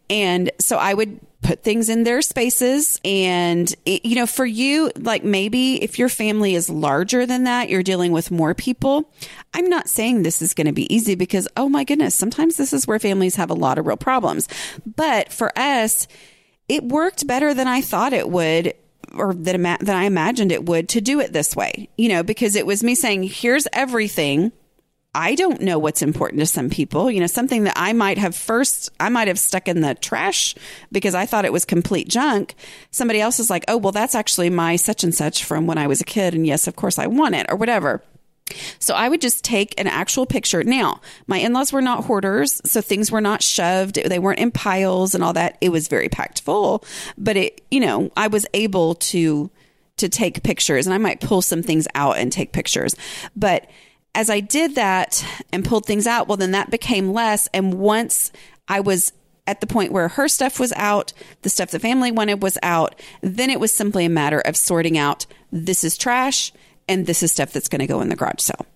And 0.08 0.50
so 0.58 0.78
I 0.78 0.94
would 0.94 1.20
put 1.42 1.62
things 1.62 1.88
in 1.88 2.04
their 2.04 2.22
spaces. 2.22 3.00
And, 3.04 3.72
it, 3.84 4.04
you 4.04 4.16
know, 4.16 4.26
for 4.26 4.46
you, 4.46 4.90
like 4.96 5.22
maybe 5.22 5.82
if 5.82 5.98
your 5.98 6.08
family 6.08 6.54
is 6.54 6.68
larger 6.68 7.26
than 7.26 7.44
that, 7.44 7.68
you're 7.68 7.82
dealing 7.82 8.12
with 8.12 8.30
more 8.30 8.54
people. 8.54 9.10
I'm 9.54 9.68
not 9.68 9.88
saying 9.88 10.22
this 10.22 10.42
is 10.42 10.54
going 10.54 10.66
to 10.66 10.72
be 10.72 10.92
easy 10.92 11.14
because, 11.14 11.46
oh 11.56 11.68
my 11.68 11.84
goodness, 11.84 12.14
sometimes 12.14 12.56
this 12.56 12.72
is 12.72 12.86
where 12.86 12.98
families 12.98 13.36
have 13.36 13.50
a 13.50 13.54
lot 13.54 13.78
of 13.78 13.86
real 13.86 13.96
problems. 13.96 14.48
But 14.96 15.32
for 15.32 15.56
us, 15.56 16.08
it 16.68 16.84
worked 16.84 17.26
better 17.26 17.54
than 17.54 17.68
I 17.68 17.82
thought 17.82 18.12
it 18.12 18.28
would 18.28 18.74
or 19.14 19.34
that, 19.34 19.80
that 19.80 19.96
I 19.96 20.04
imagined 20.04 20.52
it 20.52 20.66
would 20.66 20.88
to 20.90 21.00
do 21.00 21.20
it 21.20 21.32
this 21.32 21.56
way, 21.56 21.88
you 21.96 22.08
know, 22.08 22.22
because 22.22 22.56
it 22.56 22.66
was 22.66 22.84
me 22.84 22.94
saying, 22.94 23.24
here's 23.24 23.66
everything 23.72 24.52
I 25.14 25.34
don't 25.34 25.62
know 25.62 25.78
what's 25.78 26.02
important 26.02 26.40
to 26.40 26.46
some 26.46 26.68
people. 26.68 27.10
You 27.10 27.20
know, 27.20 27.26
something 27.26 27.64
that 27.64 27.72
I 27.76 27.92
might 27.92 28.18
have 28.18 28.36
first, 28.36 28.90
I 29.00 29.08
might 29.08 29.28
have 29.28 29.38
stuck 29.38 29.66
in 29.66 29.80
the 29.80 29.94
trash 29.94 30.54
because 30.92 31.14
I 31.14 31.26
thought 31.26 31.44
it 31.44 31.52
was 31.52 31.64
complete 31.64 32.08
junk. 32.08 32.54
Somebody 32.90 33.20
else 33.20 33.40
is 33.40 33.50
like, 33.50 33.64
oh, 33.68 33.78
well, 33.78 33.92
that's 33.92 34.14
actually 34.14 34.50
my 34.50 34.76
such 34.76 35.02
and 35.02 35.14
such 35.14 35.44
from 35.44 35.66
when 35.66 35.78
I 35.78 35.86
was 35.86 36.00
a 36.00 36.04
kid. 36.04 36.34
And 36.34 36.46
yes, 36.46 36.68
of 36.68 36.76
course 36.76 36.98
I 36.98 37.06
want 37.06 37.34
it 37.34 37.46
or 37.48 37.56
whatever. 37.56 38.02
So 38.78 38.94
I 38.94 39.08
would 39.08 39.20
just 39.20 39.44
take 39.44 39.78
an 39.80 39.86
actual 39.86 40.26
picture. 40.26 40.64
Now, 40.64 41.00
my 41.26 41.38
in-laws 41.38 41.72
were 41.72 41.82
not 41.82 42.04
hoarders, 42.04 42.60
so 42.64 42.80
things 42.80 43.10
were 43.10 43.20
not 43.20 43.42
shoved. 43.42 43.96
They 43.96 44.18
weren't 44.18 44.38
in 44.38 44.50
piles 44.50 45.14
and 45.14 45.22
all 45.22 45.32
that. 45.34 45.58
It 45.60 45.70
was 45.70 45.88
very 45.88 46.08
packed 46.08 46.40
full, 46.40 46.84
but 47.16 47.36
it, 47.36 47.62
you 47.70 47.80
know, 47.80 48.10
I 48.16 48.28
was 48.28 48.46
able 48.54 48.94
to 48.96 49.50
to 49.98 50.08
take 50.08 50.44
pictures 50.44 50.86
and 50.86 50.94
I 50.94 50.98
might 50.98 51.20
pull 51.20 51.42
some 51.42 51.62
things 51.62 51.88
out 51.94 52.18
and 52.18 52.30
take 52.32 52.52
pictures. 52.52 52.94
But 53.34 53.68
as 54.14 54.30
I 54.30 54.40
did 54.40 54.76
that 54.76 55.24
and 55.52 55.64
pulled 55.64 55.86
things 55.86 56.06
out, 56.06 56.28
well, 56.28 56.36
then 56.36 56.52
that 56.52 56.70
became 56.70 57.12
less. 57.12 57.48
And 57.52 57.74
once 57.74 58.32
I 58.68 58.80
was 58.80 59.12
at 59.46 59.60
the 59.60 59.66
point 59.66 59.92
where 59.92 60.08
her 60.08 60.28
stuff 60.28 60.60
was 60.60 60.72
out, 60.74 61.12
the 61.42 61.48
stuff 61.48 61.70
the 61.70 61.78
family 61.78 62.12
wanted 62.12 62.42
was 62.42 62.58
out, 62.62 62.94
then 63.22 63.50
it 63.50 63.58
was 63.58 63.72
simply 63.72 64.04
a 64.04 64.10
matter 64.10 64.40
of 64.40 64.56
sorting 64.56 64.96
out 64.96 65.26
this 65.50 65.82
is 65.82 65.96
trash 65.96 66.52
and 66.88 67.06
this 67.06 67.22
is 67.22 67.32
stuff 67.32 67.52
that's 67.52 67.68
going 67.68 67.80
to 67.80 67.86
go 67.86 68.00
in 68.00 68.08
the 68.08 68.16
garage 68.16 68.40
sale. 68.40 68.66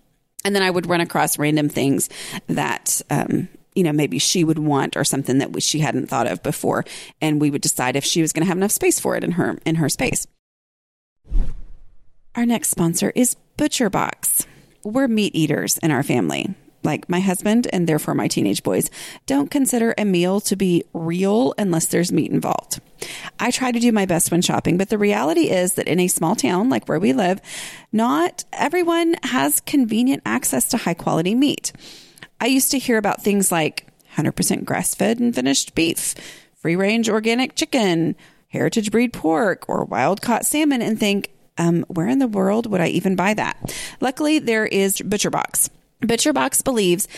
And 0.44 0.54
then 0.54 0.62
I 0.62 0.70
would 0.70 0.86
run 0.86 1.00
across 1.00 1.38
random 1.38 1.68
things 1.68 2.08
that, 2.48 3.00
um, 3.10 3.48
you 3.74 3.84
know, 3.84 3.92
maybe 3.92 4.18
she 4.18 4.44
would 4.44 4.58
want 4.58 4.96
or 4.96 5.04
something 5.04 5.38
that 5.38 5.62
she 5.62 5.78
hadn't 5.78 6.08
thought 6.08 6.26
of 6.26 6.42
before. 6.42 6.84
And 7.20 7.40
we 7.40 7.50
would 7.50 7.62
decide 7.62 7.96
if 7.96 8.04
she 8.04 8.22
was 8.22 8.32
going 8.32 8.42
to 8.42 8.48
have 8.48 8.56
enough 8.56 8.72
space 8.72 8.98
for 8.98 9.16
it 9.16 9.22
in 9.22 9.32
her, 9.32 9.58
in 9.64 9.76
her 9.76 9.88
space. 9.88 10.26
Our 12.34 12.46
next 12.46 12.70
sponsor 12.70 13.12
is 13.14 13.36
Butcher 13.56 13.88
Box 13.88 14.46
we're 14.84 15.08
meat 15.08 15.34
eaters 15.34 15.78
in 15.78 15.90
our 15.90 16.02
family. 16.02 16.54
Like 16.82 17.08
my 17.08 17.20
husband 17.20 17.68
and 17.72 17.86
therefore 17.86 18.14
my 18.14 18.28
teenage 18.28 18.62
boys 18.62 18.90
don't 19.26 19.50
consider 19.50 19.94
a 19.96 20.04
meal 20.04 20.40
to 20.40 20.56
be 20.56 20.84
real 20.92 21.54
unless 21.58 21.86
there's 21.86 22.12
meat 22.12 22.30
involved. 22.30 22.80
I 23.38 23.50
try 23.50 23.72
to 23.72 23.80
do 23.80 23.92
my 23.92 24.06
best 24.06 24.30
when 24.30 24.42
shopping, 24.42 24.76
but 24.76 24.88
the 24.88 24.98
reality 24.98 25.50
is 25.50 25.74
that 25.74 25.88
in 25.88 26.00
a 26.00 26.08
small 26.08 26.34
town 26.34 26.68
like 26.68 26.88
where 26.88 26.98
we 26.98 27.12
live, 27.12 27.40
not 27.92 28.44
everyone 28.52 29.14
has 29.24 29.60
convenient 29.60 30.22
access 30.24 30.68
to 30.70 30.76
high 30.76 30.94
quality 30.94 31.34
meat. 31.34 31.72
I 32.40 32.46
used 32.46 32.70
to 32.72 32.78
hear 32.78 32.98
about 32.98 33.22
things 33.22 33.52
like 33.52 33.86
100% 34.16 34.64
grass 34.64 34.94
fed 34.94 35.20
and 35.20 35.34
finished 35.34 35.74
beef, 35.74 36.14
free 36.56 36.76
range 36.76 37.08
organic 37.08 37.54
chicken, 37.54 38.16
heritage 38.48 38.90
breed 38.90 39.12
pork, 39.12 39.68
or 39.68 39.84
wild 39.84 40.20
caught 40.20 40.44
salmon 40.44 40.82
and 40.82 40.98
think, 40.98 41.30
um, 41.58 41.84
where 41.88 42.08
in 42.08 42.18
the 42.18 42.28
world 42.28 42.66
would 42.70 42.80
I 42.80 42.88
even 42.88 43.16
buy 43.16 43.34
that? 43.34 43.74
Luckily, 44.00 44.38
there 44.38 44.66
is 44.66 44.98
ButcherBox. 44.98 45.70
ButcherBox 46.02 46.62
believes 46.64 47.08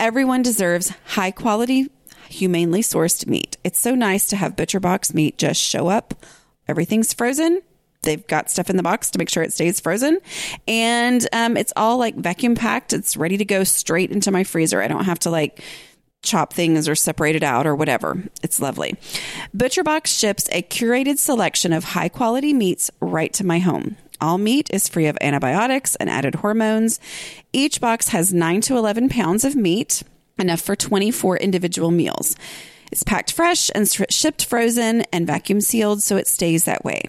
everyone 0.00 0.42
deserves 0.42 0.92
high 1.06 1.30
quality, 1.30 1.90
humanely 2.28 2.80
sourced 2.80 3.26
meat. 3.26 3.56
It's 3.64 3.80
so 3.80 3.94
nice 3.94 4.28
to 4.28 4.36
have 4.36 4.56
ButcherBox 4.56 5.12
meat 5.14 5.38
just 5.38 5.60
show 5.60 5.88
up. 5.88 6.14
Everything's 6.68 7.12
frozen 7.12 7.62
they've 8.02 8.26
got 8.26 8.50
stuff 8.50 8.68
in 8.68 8.76
the 8.76 8.82
box 8.82 9.10
to 9.10 9.18
make 9.18 9.28
sure 9.28 9.42
it 9.42 9.52
stays 9.52 9.80
frozen. 9.80 10.18
And 10.68 11.26
um, 11.32 11.56
it's 11.56 11.72
all 11.76 11.98
like 11.98 12.16
vacuum 12.16 12.54
packed. 12.54 12.92
It's 12.92 13.16
ready 13.16 13.36
to 13.36 13.44
go 13.44 13.64
straight 13.64 14.10
into 14.10 14.30
my 14.30 14.44
freezer. 14.44 14.82
I 14.82 14.88
don't 14.88 15.04
have 15.04 15.20
to 15.20 15.30
like 15.30 15.62
chop 16.22 16.52
things 16.52 16.88
or 16.88 16.94
separate 16.94 17.34
it 17.34 17.42
out 17.42 17.66
or 17.66 17.74
whatever. 17.74 18.22
It's 18.42 18.60
lovely. 18.60 18.94
ButcherBox 19.56 20.06
ships 20.06 20.48
a 20.52 20.62
curated 20.62 21.18
selection 21.18 21.72
of 21.72 21.84
high 21.84 22.08
quality 22.08 22.52
meats 22.52 22.90
right 23.00 23.32
to 23.34 23.44
my 23.44 23.58
home. 23.58 23.96
All 24.22 24.38
meat 24.38 24.70
is 24.72 24.88
free 24.88 25.06
of 25.06 25.18
antibiotics 25.20 25.96
and 25.96 26.08
added 26.08 26.36
hormones. 26.36 27.00
Each 27.52 27.80
box 27.80 28.08
has 28.10 28.32
9 28.32 28.60
to 28.62 28.76
11 28.76 29.08
pounds 29.08 29.44
of 29.44 29.56
meat, 29.56 30.04
enough 30.38 30.60
for 30.60 30.76
24 30.76 31.38
individual 31.38 31.90
meals. 31.90 32.36
It's 32.92 33.02
packed 33.02 33.32
fresh 33.32 33.68
and 33.74 33.88
shipped 34.10 34.44
frozen 34.44 35.00
and 35.12 35.26
vacuum 35.26 35.60
sealed 35.60 36.04
so 36.04 36.16
it 36.16 36.28
stays 36.28 36.62
that 36.64 36.84
way. 36.84 37.02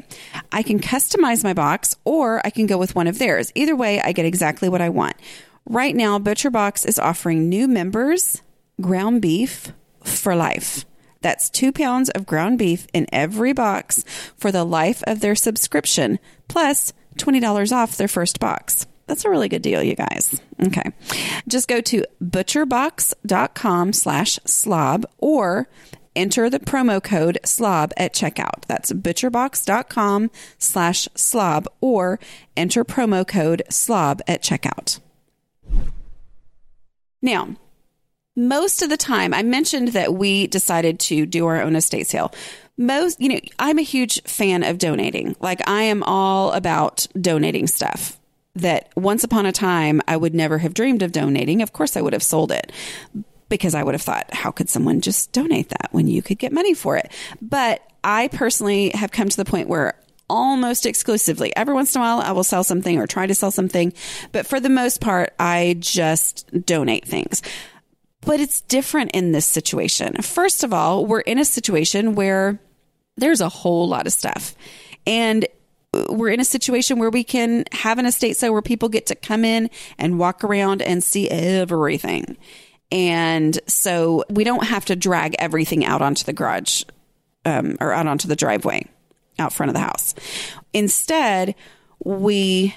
I 0.51 0.63
can 0.63 0.79
customize 0.79 1.43
my 1.43 1.53
box 1.53 1.95
or 2.03 2.41
I 2.43 2.49
can 2.49 2.65
go 2.65 2.79
with 2.79 2.95
one 2.95 3.05
of 3.05 3.19
theirs. 3.19 3.51
Either 3.53 3.75
way, 3.75 4.01
I 4.01 4.11
get 4.11 4.25
exactly 4.25 4.67
what 4.67 4.81
I 4.81 4.89
want. 4.89 5.15
Right 5.69 5.95
now, 5.95 6.17
ButcherBox 6.17 6.87
is 6.87 6.97
offering 6.97 7.47
new 7.47 7.67
members 7.67 8.41
ground 8.81 9.21
beef 9.21 9.71
for 10.03 10.35
life. 10.35 10.83
That's 11.21 11.49
two 11.49 11.71
pounds 11.71 12.09
of 12.09 12.25
ground 12.25 12.57
beef 12.57 12.87
in 12.91 13.05
every 13.13 13.53
box 13.53 14.03
for 14.35 14.51
the 14.51 14.65
life 14.65 15.03
of 15.05 15.19
their 15.19 15.35
subscription, 15.35 16.17
plus 16.47 16.91
$20 17.17 17.71
off 17.71 17.97
their 17.97 18.07
first 18.07 18.39
box. 18.39 18.87
That's 19.07 19.25
a 19.25 19.29
really 19.29 19.49
good 19.49 19.61
deal, 19.61 19.83
you 19.83 19.95
guys. 19.95 20.41
Okay. 20.61 20.91
Just 21.47 21.67
go 21.67 21.81
to 21.81 22.03
butcherbox.com 22.23 23.93
slash 23.93 24.39
slob 24.45 25.05
or 25.17 25.67
enter 26.15 26.49
the 26.49 26.59
promo 26.59 27.03
code 27.03 27.39
slob 27.43 27.91
at 27.97 28.13
checkout. 28.13 28.65
That's 28.67 28.91
butcherbox.com 28.91 30.31
slash 30.57 31.07
slob 31.15 31.67
or 31.81 32.19
enter 32.55 32.85
promo 32.85 33.27
code 33.27 33.63
slob 33.69 34.21
at 34.27 34.41
checkout. 34.41 34.99
Now, 37.21 37.55
most 38.35 38.81
of 38.81 38.89
the 38.89 38.97
time, 38.97 39.33
I 39.33 39.43
mentioned 39.43 39.89
that 39.89 40.13
we 40.13 40.47
decided 40.47 40.99
to 41.01 41.25
do 41.25 41.45
our 41.45 41.61
own 41.61 41.75
estate 41.75 42.07
sale. 42.07 42.33
Most, 42.77 43.21
you 43.21 43.29
know, 43.29 43.39
I'm 43.59 43.77
a 43.77 43.83
huge 43.83 44.21
fan 44.23 44.63
of 44.63 44.77
donating. 44.77 45.35
Like, 45.39 45.67
I 45.67 45.83
am 45.83 46.03
all 46.03 46.51
about 46.53 47.07
donating 47.19 47.67
stuff 47.67 48.17
that 48.55 48.91
once 48.95 49.23
upon 49.23 49.45
a 49.45 49.51
time 49.51 50.01
I 50.07 50.17
would 50.17 50.33
never 50.33 50.59
have 50.59 50.73
dreamed 50.73 51.01
of 51.01 51.11
donating. 51.11 51.61
Of 51.61 51.73
course, 51.73 51.97
I 51.97 52.01
would 52.01 52.13
have 52.13 52.23
sold 52.23 52.51
it 52.51 52.71
because 53.49 53.75
I 53.75 53.83
would 53.83 53.93
have 53.93 54.01
thought, 54.01 54.33
how 54.33 54.51
could 54.51 54.69
someone 54.69 55.01
just 55.01 55.31
donate 55.31 55.69
that 55.69 55.89
when 55.91 56.07
you 56.07 56.21
could 56.21 56.39
get 56.39 56.51
money 56.51 56.73
for 56.73 56.97
it? 56.97 57.11
But 57.41 57.81
I 58.03 58.27
personally 58.29 58.89
have 58.95 59.11
come 59.11 59.29
to 59.29 59.37
the 59.37 59.45
point 59.45 59.69
where 59.69 59.95
almost 60.29 60.85
exclusively, 60.85 61.55
every 61.55 61.73
once 61.73 61.93
in 61.93 62.01
a 62.01 62.03
while, 62.03 62.19
I 62.19 62.31
will 62.31 62.43
sell 62.43 62.63
something 62.63 62.97
or 62.97 63.05
try 63.05 63.27
to 63.27 63.35
sell 63.35 63.51
something. 63.51 63.93
But 64.31 64.47
for 64.47 64.59
the 64.59 64.69
most 64.69 65.01
part, 65.01 65.33
I 65.39 65.75
just 65.79 66.65
donate 66.65 67.05
things. 67.05 67.41
But 68.21 68.39
it's 68.39 68.61
different 68.61 69.11
in 69.11 69.33
this 69.33 69.45
situation. 69.45 70.13
First 70.21 70.63
of 70.63 70.73
all, 70.73 71.05
we're 71.05 71.19
in 71.19 71.37
a 71.37 71.45
situation 71.45 72.15
where 72.15 72.59
there's 73.17 73.41
a 73.41 73.49
whole 73.49 73.87
lot 73.87 74.07
of 74.07 74.13
stuff. 74.13 74.55
And 75.05 75.45
we're 76.09 76.29
in 76.29 76.39
a 76.39 76.45
situation 76.45 76.97
where 76.97 77.09
we 77.09 77.23
can 77.23 77.65
have 77.71 77.99
an 77.99 78.05
estate 78.05 78.35
sale 78.37 78.53
where 78.53 78.61
people 78.61 78.89
get 78.89 79.05
to 79.07 79.15
come 79.15 79.45
in 79.45 79.69
and 79.97 80.17
walk 80.17 80.43
around 80.43 80.81
and 80.81 81.03
see 81.03 81.29
everything. 81.29 82.37
And 82.91 83.59
so 83.67 84.23
we 84.29 84.43
don't 84.43 84.65
have 84.65 84.85
to 84.85 84.95
drag 84.95 85.35
everything 85.39 85.85
out 85.85 86.01
onto 86.01 86.23
the 86.23 86.33
garage 86.33 86.83
um, 87.45 87.77
or 87.79 87.91
out 87.91 88.07
onto 88.07 88.27
the 88.27 88.35
driveway 88.35 88.87
out 89.39 89.53
front 89.53 89.69
of 89.69 89.73
the 89.73 89.79
house. 89.79 90.13
Instead, 90.73 91.55
we 92.03 92.75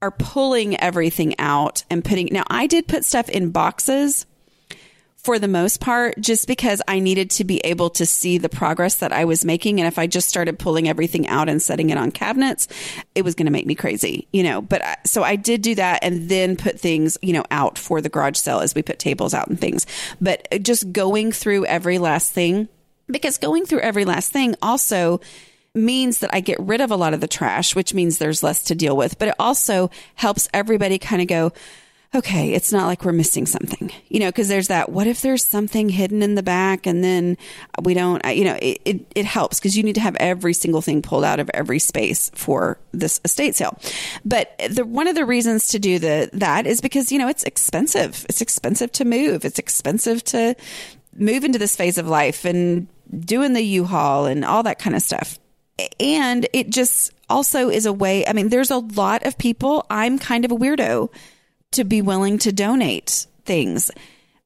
are 0.00 0.12
pulling 0.12 0.78
everything 0.80 1.38
out 1.38 1.84
and 1.90 2.04
putting. 2.04 2.28
Now, 2.30 2.44
I 2.48 2.66
did 2.66 2.86
put 2.86 3.04
stuff 3.04 3.28
in 3.28 3.50
boxes 3.50 4.26
for 5.24 5.38
the 5.38 5.48
most 5.48 5.80
part, 5.80 6.14
just 6.20 6.46
because 6.46 6.80
I 6.86 7.00
needed 7.00 7.30
to 7.32 7.44
be 7.44 7.58
able 7.58 7.90
to 7.90 8.06
see 8.06 8.38
the 8.38 8.48
progress 8.48 8.96
that 8.96 9.12
I 9.12 9.24
was 9.24 9.44
making. 9.44 9.80
And 9.80 9.86
if 9.88 9.98
I 9.98 10.06
just 10.06 10.28
started 10.28 10.58
pulling 10.58 10.88
everything 10.88 11.26
out 11.26 11.48
and 11.48 11.60
setting 11.60 11.90
it 11.90 11.98
on 11.98 12.12
cabinets, 12.12 12.68
it 13.14 13.22
was 13.22 13.34
going 13.34 13.46
to 13.46 13.52
make 13.52 13.66
me 13.66 13.74
crazy, 13.74 14.28
you 14.32 14.44
know. 14.44 14.62
But 14.62 14.82
I, 14.82 14.96
so 15.04 15.24
I 15.24 15.36
did 15.36 15.60
do 15.60 15.74
that 15.74 16.04
and 16.04 16.28
then 16.28 16.56
put 16.56 16.78
things, 16.78 17.18
you 17.20 17.32
know, 17.32 17.44
out 17.50 17.78
for 17.78 18.00
the 18.00 18.08
garage 18.08 18.36
sale 18.36 18.60
as 18.60 18.74
we 18.74 18.82
put 18.82 19.00
tables 19.00 19.34
out 19.34 19.48
and 19.48 19.60
things. 19.60 19.86
But 20.20 20.46
just 20.62 20.92
going 20.92 21.32
through 21.32 21.66
every 21.66 21.98
last 21.98 22.32
thing, 22.32 22.68
because 23.08 23.38
going 23.38 23.66
through 23.66 23.80
every 23.80 24.04
last 24.04 24.32
thing 24.32 24.54
also 24.62 25.20
means 25.74 26.20
that 26.20 26.32
I 26.32 26.40
get 26.40 26.60
rid 26.60 26.80
of 26.80 26.90
a 26.90 26.96
lot 26.96 27.12
of 27.12 27.20
the 27.20 27.28
trash, 27.28 27.74
which 27.74 27.92
means 27.92 28.18
there's 28.18 28.42
less 28.42 28.62
to 28.64 28.74
deal 28.74 28.96
with. 28.96 29.18
But 29.18 29.28
it 29.28 29.34
also 29.38 29.90
helps 30.14 30.48
everybody 30.54 30.98
kind 30.98 31.20
of 31.20 31.28
go, 31.28 31.52
okay, 32.14 32.54
it's 32.54 32.72
not 32.72 32.86
like 32.86 33.04
we're 33.04 33.12
missing 33.12 33.44
something, 33.44 33.92
you 34.08 34.18
know, 34.18 34.28
because 34.28 34.48
there's 34.48 34.68
that, 34.68 34.88
what 34.88 35.06
if 35.06 35.20
there's 35.20 35.44
something 35.44 35.90
hidden 35.90 36.22
in 36.22 36.36
the 36.36 36.42
back 36.42 36.86
and 36.86 37.04
then 37.04 37.36
we 37.82 37.92
don't, 37.92 38.24
you 38.34 38.44
know, 38.44 38.56
it, 38.62 38.80
it, 38.86 39.12
it 39.14 39.24
helps 39.26 39.58
because 39.58 39.76
you 39.76 39.82
need 39.82 39.94
to 39.94 40.00
have 40.00 40.16
every 40.16 40.54
single 40.54 40.80
thing 40.80 41.02
pulled 41.02 41.24
out 41.24 41.38
of 41.38 41.50
every 41.52 41.78
space 41.78 42.30
for 42.34 42.78
this 42.92 43.20
estate 43.26 43.56
sale. 43.56 43.78
But 44.24 44.58
the, 44.70 44.86
one 44.86 45.06
of 45.06 45.16
the 45.16 45.26
reasons 45.26 45.68
to 45.68 45.78
do 45.78 45.98
the, 45.98 46.30
that 46.32 46.66
is 46.66 46.80
because, 46.80 47.12
you 47.12 47.18
know, 47.18 47.28
it's 47.28 47.44
expensive. 47.44 48.24
It's 48.28 48.40
expensive 48.40 48.90
to 48.92 49.04
move. 49.04 49.44
It's 49.44 49.58
expensive 49.58 50.24
to 50.24 50.54
move 51.14 51.44
into 51.44 51.58
this 51.58 51.76
phase 51.76 51.98
of 51.98 52.08
life 52.08 52.46
and 52.46 52.88
doing 53.20 53.52
the 53.52 53.62
U-Haul 53.62 54.24
and 54.24 54.46
all 54.46 54.62
that 54.62 54.78
kind 54.78 54.96
of 54.96 55.02
stuff. 55.02 55.38
And 56.00 56.48
it 56.54 56.70
just 56.70 57.12
also 57.28 57.68
is 57.68 57.84
a 57.84 57.92
way, 57.92 58.26
I 58.26 58.32
mean, 58.32 58.48
there's 58.48 58.70
a 58.70 58.78
lot 58.78 59.26
of 59.26 59.36
people, 59.36 59.84
I'm 59.90 60.18
kind 60.18 60.46
of 60.46 60.52
a 60.52 60.56
weirdo 60.56 61.10
to 61.72 61.84
be 61.84 62.02
willing 62.02 62.38
to 62.38 62.52
donate 62.52 63.26
things. 63.44 63.90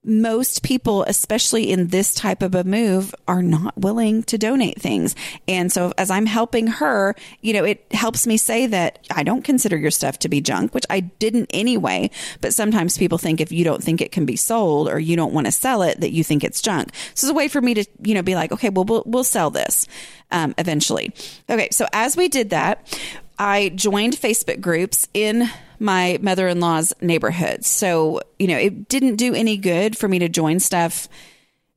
Most 0.05 0.65
people, 0.65 1.05
especially 1.05 1.71
in 1.71 1.87
this 1.87 2.13
type 2.13 2.43
of 2.43 2.57
a 2.57 2.65
move, 2.65 3.15
are 3.29 3.43
not 3.43 3.79
willing 3.79 4.25
to 4.25 4.37
donate 4.37 4.83
things. 4.83 5.15
And 5.47 5.71
so 5.71 5.93
as 5.97 6.11
I'm 6.11 6.27
helping 6.27 6.67
her, 6.67 7.15
you 7.41 7.53
know, 7.53 7.63
it 7.63 7.87
helps 7.93 8.27
me 8.27 8.37
say 8.37 8.67
that 8.67 8.99
I 9.15 9.23
don't 9.23 9.45
consider 9.45 9.77
your 9.77 9.93
stuff 9.93 10.19
to 10.21 10.29
be 10.29 10.41
junk, 10.41 10.75
which 10.75 10.87
I 10.91 11.01
didn't 11.01 11.51
anyway. 11.55 12.11
But 12.41 12.53
sometimes 12.53 12.99
people 12.99 13.17
think 13.17 13.41
if 13.41 13.53
you 13.53 13.63
don't 13.63 13.83
think 13.83 14.01
it 14.01 14.11
can 14.11 14.27
be 14.27 14.35
sold 14.35 14.89
or 14.89 14.99
you 14.99 15.15
don't 15.15 15.33
want 15.33 15.47
to 15.47 15.53
sell 15.53 15.83
it, 15.83 16.01
that 16.01 16.11
you 16.11 16.25
think 16.25 16.43
it's 16.43 16.61
junk. 16.61 16.93
So 17.15 17.27
it's 17.27 17.31
a 17.31 17.35
way 17.35 17.47
for 17.47 17.61
me 17.61 17.75
to, 17.75 17.85
you 18.03 18.15
know, 18.15 18.23
be 18.23 18.35
like, 18.35 18.51
okay, 18.51 18.71
well, 18.71 18.85
we'll, 18.85 19.05
we'll 19.07 19.23
sell 19.23 19.51
this 19.51 19.87
um, 20.33 20.53
eventually. 20.59 21.13
Okay. 21.49 21.69
So 21.71 21.87
as 21.93 22.17
we 22.17 22.27
did 22.27 22.51
that, 22.51 23.01
I 23.39 23.69
joined 23.71 24.15
Facebook 24.15 24.61
groups 24.61 25.07
in 25.15 25.49
my 25.83 26.19
mother 26.23 26.49
in 26.49 26.61
law's 26.61 26.93
neighborhood. 27.01 27.65
So, 27.65 28.23
you 28.39 28.47
know, 28.47 28.57
it 28.57 28.89
didn't 28.89 29.17
do 29.17 29.35
any 29.35 29.57
good 29.57 29.99
for 29.99 30.09
me 30.09 30.19
to 30.21 30.29
join 30.29 30.61
stuff, 30.61 31.09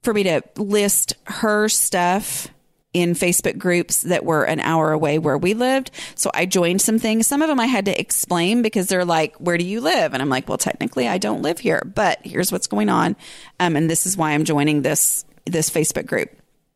for 0.03 0.14
me 0.14 0.24
to 0.24 0.41
list 0.56 1.14
her 1.26 1.68
stuff 1.68 2.47
in 2.93 3.14
Facebook 3.14 3.58
groups 3.58 4.03
that 4.03 4.24
were 4.24 4.45
an 4.45 4.62
hour 4.62 4.93
away 4.93 5.20
where 5.20 5.38
we 5.38 5.53
lived. 5.53 5.91
So 6.16 6.32
I 6.34 6.45
joined 6.45 6.82
some 6.82 6.97
things. 6.97 7.28
Some 7.28 7.41
of 7.41 7.49
them 7.49 7.60
I 7.60 7.66
had 7.66 7.86
to 7.86 7.99
explain 7.99 8.62
because 8.62 8.88
they're 8.88 9.03
like, 9.03 9.36
where 9.36 9.58
do 9.58 9.66
you 9.66 9.82
live? 9.82 10.14
And 10.14 10.22
I'm 10.22 10.30
like, 10.30 10.47
well, 10.47 10.58
technically 10.58 11.06
I 11.06 11.18
don't 11.18 11.41
live 11.41 11.60
here, 11.60 11.82
but 11.93 12.20
here's 12.24 12.53
what's 12.53 12.68
going 12.68 12.88
on. 12.88 13.18
Um, 13.60 13.76
and 13.76 13.89
this 13.89 14.06
is 14.06 14.16
why 14.16 14.32
I'm 14.32 14.45
joining 14.45 14.82
this, 14.82 15.26
this 15.45 15.70
Facebook 15.70 16.06
group. 16.06 16.30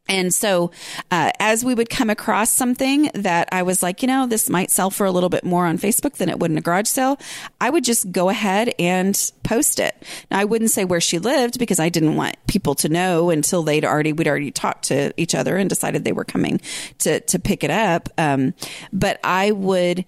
And 0.09 0.33
so, 0.33 0.71
uh, 1.11 1.31
as 1.39 1.63
we 1.63 1.75
would 1.75 1.89
come 1.89 2.09
across 2.09 2.49
something 2.49 3.11
that 3.13 3.47
I 3.51 3.61
was 3.61 3.83
like, 3.83 4.01
you 4.01 4.07
know, 4.07 4.25
this 4.25 4.49
might 4.49 4.71
sell 4.71 4.89
for 4.89 5.05
a 5.05 5.11
little 5.11 5.29
bit 5.29 5.43
more 5.43 5.67
on 5.67 5.77
Facebook 5.77 6.13
than 6.13 6.29
it 6.29 6.39
would 6.39 6.49
in 6.49 6.57
a 6.57 6.61
garage 6.61 6.87
sale, 6.87 7.19
I 7.61 7.69
would 7.69 7.83
just 7.83 8.11
go 8.11 8.29
ahead 8.29 8.73
and 8.79 9.31
post 9.43 9.79
it. 9.79 9.95
Now, 10.31 10.39
I 10.39 10.45
wouldn't 10.45 10.71
say 10.71 10.83
where 10.83 10.99
she 10.99 11.19
lived 11.19 11.59
because 11.59 11.79
I 11.79 11.89
didn't 11.89 12.15
want 12.15 12.35
people 12.47 12.73
to 12.75 12.89
know 12.89 13.29
until 13.29 13.61
they'd 13.61 13.85
already, 13.85 14.11
we'd 14.11 14.27
already 14.27 14.51
talked 14.51 14.85
to 14.85 15.13
each 15.15 15.35
other 15.35 15.57
and 15.57 15.69
decided 15.69 16.03
they 16.03 16.11
were 16.11 16.25
coming 16.25 16.59
to, 16.99 17.19
to 17.19 17.37
pick 17.37 17.63
it 17.63 17.71
up. 17.71 18.09
Um, 18.17 18.55
but 18.91 19.19
I 19.23 19.51
would, 19.51 20.05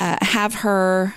uh, 0.00 0.16
have 0.20 0.54
her, 0.54 1.14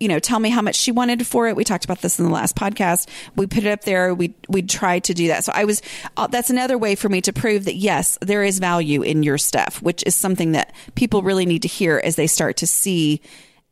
you 0.00 0.08
know, 0.08 0.18
tell 0.18 0.40
me 0.40 0.48
how 0.48 0.62
much 0.62 0.76
she 0.76 0.90
wanted 0.90 1.26
for 1.26 1.46
it. 1.46 1.54
We 1.54 1.62
talked 1.62 1.84
about 1.84 2.00
this 2.00 2.18
in 2.18 2.24
the 2.24 2.30
last 2.30 2.56
podcast. 2.56 3.06
We 3.36 3.46
put 3.46 3.64
it 3.64 3.70
up 3.70 3.84
there. 3.84 4.14
We 4.14 4.34
we 4.48 4.62
tried 4.62 5.04
to 5.04 5.14
do 5.14 5.28
that. 5.28 5.44
So 5.44 5.52
I 5.54 5.64
was 5.64 5.82
uh, 6.16 6.26
that's 6.26 6.50
another 6.50 6.78
way 6.78 6.94
for 6.94 7.08
me 7.10 7.20
to 7.20 7.32
prove 7.32 7.66
that 7.66 7.76
yes, 7.76 8.18
there 8.22 8.42
is 8.42 8.58
value 8.58 9.02
in 9.02 9.22
your 9.22 9.38
stuff, 9.38 9.80
which 9.82 10.02
is 10.06 10.16
something 10.16 10.52
that 10.52 10.74
people 10.94 11.22
really 11.22 11.46
need 11.46 11.62
to 11.62 11.68
hear 11.68 12.00
as 12.02 12.16
they 12.16 12.26
start 12.26 12.56
to 12.58 12.66
see 12.66 13.20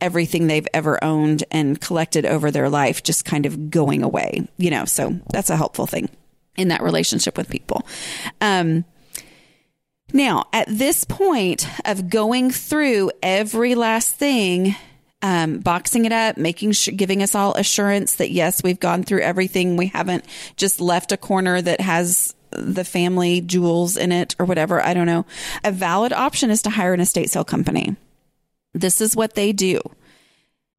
everything 0.00 0.46
they've 0.46 0.68
ever 0.72 1.02
owned 1.02 1.42
and 1.50 1.80
collected 1.80 2.24
over 2.24 2.50
their 2.52 2.68
life 2.68 3.02
just 3.02 3.24
kind 3.24 3.46
of 3.46 3.70
going 3.70 4.02
away. 4.02 4.46
You 4.58 4.70
know, 4.70 4.84
so 4.84 5.18
that's 5.32 5.50
a 5.50 5.56
helpful 5.56 5.86
thing 5.86 6.10
in 6.56 6.68
that 6.68 6.82
relationship 6.82 7.38
with 7.38 7.48
people. 7.48 7.86
Um, 8.42 8.84
now, 10.12 10.46
at 10.52 10.66
this 10.68 11.04
point 11.04 11.66
of 11.86 12.10
going 12.10 12.50
through 12.50 13.12
every 13.22 13.74
last 13.74 14.14
thing 14.14 14.74
um, 15.22 15.58
boxing 15.58 16.04
it 16.04 16.12
up, 16.12 16.36
making 16.36 16.72
sure, 16.72 16.94
giving 16.94 17.22
us 17.22 17.34
all 17.34 17.54
assurance 17.54 18.16
that 18.16 18.30
yes, 18.30 18.62
we've 18.62 18.80
gone 18.80 19.02
through 19.02 19.20
everything. 19.20 19.76
We 19.76 19.86
haven't 19.86 20.24
just 20.56 20.80
left 20.80 21.12
a 21.12 21.16
corner 21.16 21.60
that 21.60 21.80
has 21.80 22.34
the 22.50 22.84
family 22.84 23.40
jewels 23.40 23.96
in 23.96 24.12
it 24.12 24.36
or 24.38 24.46
whatever. 24.46 24.82
I 24.82 24.94
don't 24.94 25.06
know. 25.06 25.26
A 25.64 25.72
valid 25.72 26.12
option 26.12 26.50
is 26.50 26.62
to 26.62 26.70
hire 26.70 26.94
an 26.94 27.00
estate 27.00 27.30
sale 27.30 27.44
company. 27.44 27.96
This 28.74 29.00
is 29.00 29.16
what 29.16 29.34
they 29.34 29.52
do. 29.52 29.80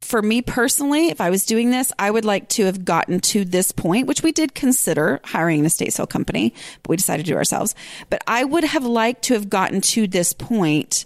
For 0.01 0.21
me 0.21 0.41
personally, 0.41 1.09
if 1.09 1.19
I 1.19 1.29
was 1.29 1.45
doing 1.45 1.71
this, 1.71 1.91
I 1.99 2.09
would 2.09 2.23
like 2.23 2.47
to 2.49 2.65
have 2.65 2.85
gotten 2.85 3.19
to 3.19 3.43
this 3.43 3.73
point, 3.73 4.07
which 4.07 4.23
we 4.23 4.31
did 4.31 4.55
consider 4.55 5.19
hiring 5.25 5.59
an 5.59 5.65
estate 5.65 5.91
sale 5.91 6.07
company, 6.07 6.53
but 6.81 6.91
we 6.91 6.95
decided 6.95 7.25
to 7.25 7.31
do 7.33 7.37
ourselves. 7.37 7.75
But 8.09 8.23
I 8.25 8.45
would 8.45 8.63
have 8.63 8.85
liked 8.85 9.23
to 9.23 9.33
have 9.33 9.49
gotten 9.49 9.81
to 9.81 10.07
this 10.07 10.31
point 10.31 11.05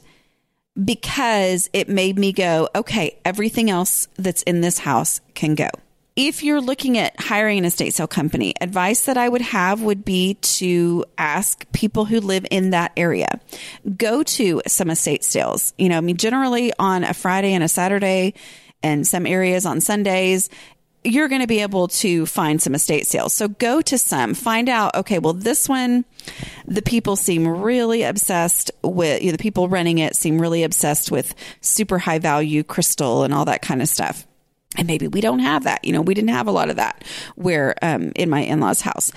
because 0.82 1.69
it 1.74 1.89
made 1.89 2.17
me 2.17 2.34
go, 2.34 2.69
okay, 2.76 3.19
everything 3.24 3.69
else 3.69 4.07
that's 4.17 4.41
in 4.43 4.61
this 4.61 4.80
house 4.80 5.21
can 5.34 5.55
go. 5.55 5.69
If 6.15 6.43
you're 6.43 6.61
looking 6.61 6.99
at 6.99 7.19
hiring 7.19 7.57
an 7.57 7.65
estate 7.65 7.93
sale 7.95 8.07
company, 8.07 8.53
advice 8.61 9.05
that 9.05 9.17
I 9.17 9.28
would 9.28 9.41
have 9.41 9.82
would 9.82 10.05
be 10.05 10.36
to 10.36 11.05
ask 11.17 11.65
people 11.71 12.05
who 12.05 12.19
live 12.19 12.45
in 12.51 12.69
that 12.69 12.91
area. 12.95 13.39
Go 13.97 14.21
to 14.21 14.61
some 14.67 14.91
estate 14.91 15.24
sales. 15.24 15.74
You 15.78 15.89
know, 15.89 15.97
I 15.97 16.01
mean, 16.01 16.17
generally 16.17 16.71
on 16.78 17.03
a 17.03 17.15
Friday 17.15 17.53
and 17.53 17.63
a 17.63 17.67
Saturday, 17.67 18.36
and 18.84 19.07
some 19.07 19.26
areas 19.26 19.65
on 19.65 19.80
Sundays, 19.80 20.49
you're 21.04 21.28
going 21.28 21.41
to 21.41 21.47
be 21.47 21.60
able 21.60 21.88
to 21.88 22.26
find 22.26 22.62
some 22.62 22.76
estate 22.76 23.08
sales. 23.08 23.34
So 23.34 23.47
go 23.47 23.82
to 23.82 23.97
some, 23.97 24.34
find 24.34 24.70
out, 24.70 24.95
okay, 24.95 25.20
well, 25.20 25.34
this 25.34 25.68
one, 25.68 26.06
the 26.66 26.82
people 26.82 27.16
seem 27.16 27.47
really 27.47 28.04
obsessed 28.04 28.72
with, 28.84 29.22
you 29.22 29.28
know, 29.28 29.34
the 29.34 29.41
people 29.41 29.68
running 29.68 29.97
it 29.97 30.16
seem 30.16 30.39
really 30.39 30.64
obsessed 30.64 31.12
with 31.12 31.36
super 31.62 31.99
high 31.99 32.20
value 32.20 32.64
crystal 32.64 33.24
and 33.24 33.34
all 33.34 33.45
that 33.45 33.62
kind 33.62 33.82
of 33.82 33.89
stuff. 33.89 34.26
And 34.78 34.88
maybe 34.88 35.08
we 35.08 35.22
don't 35.22 35.39
have 35.39 35.66
that. 35.66 35.86
You 35.86 35.93
know, 35.93 36.01
we 36.01 36.14
didn't 36.14 36.32
have 36.32 36.47
a 36.47 36.51
lot 36.51 36.70
of 36.70 36.78
that 36.78 37.04
where 37.36 37.76
um, 37.82 38.12
in 38.16 38.30
my 38.30 38.39
in 38.39 38.60
law's 38.60 38.82
house. 38.82 39.12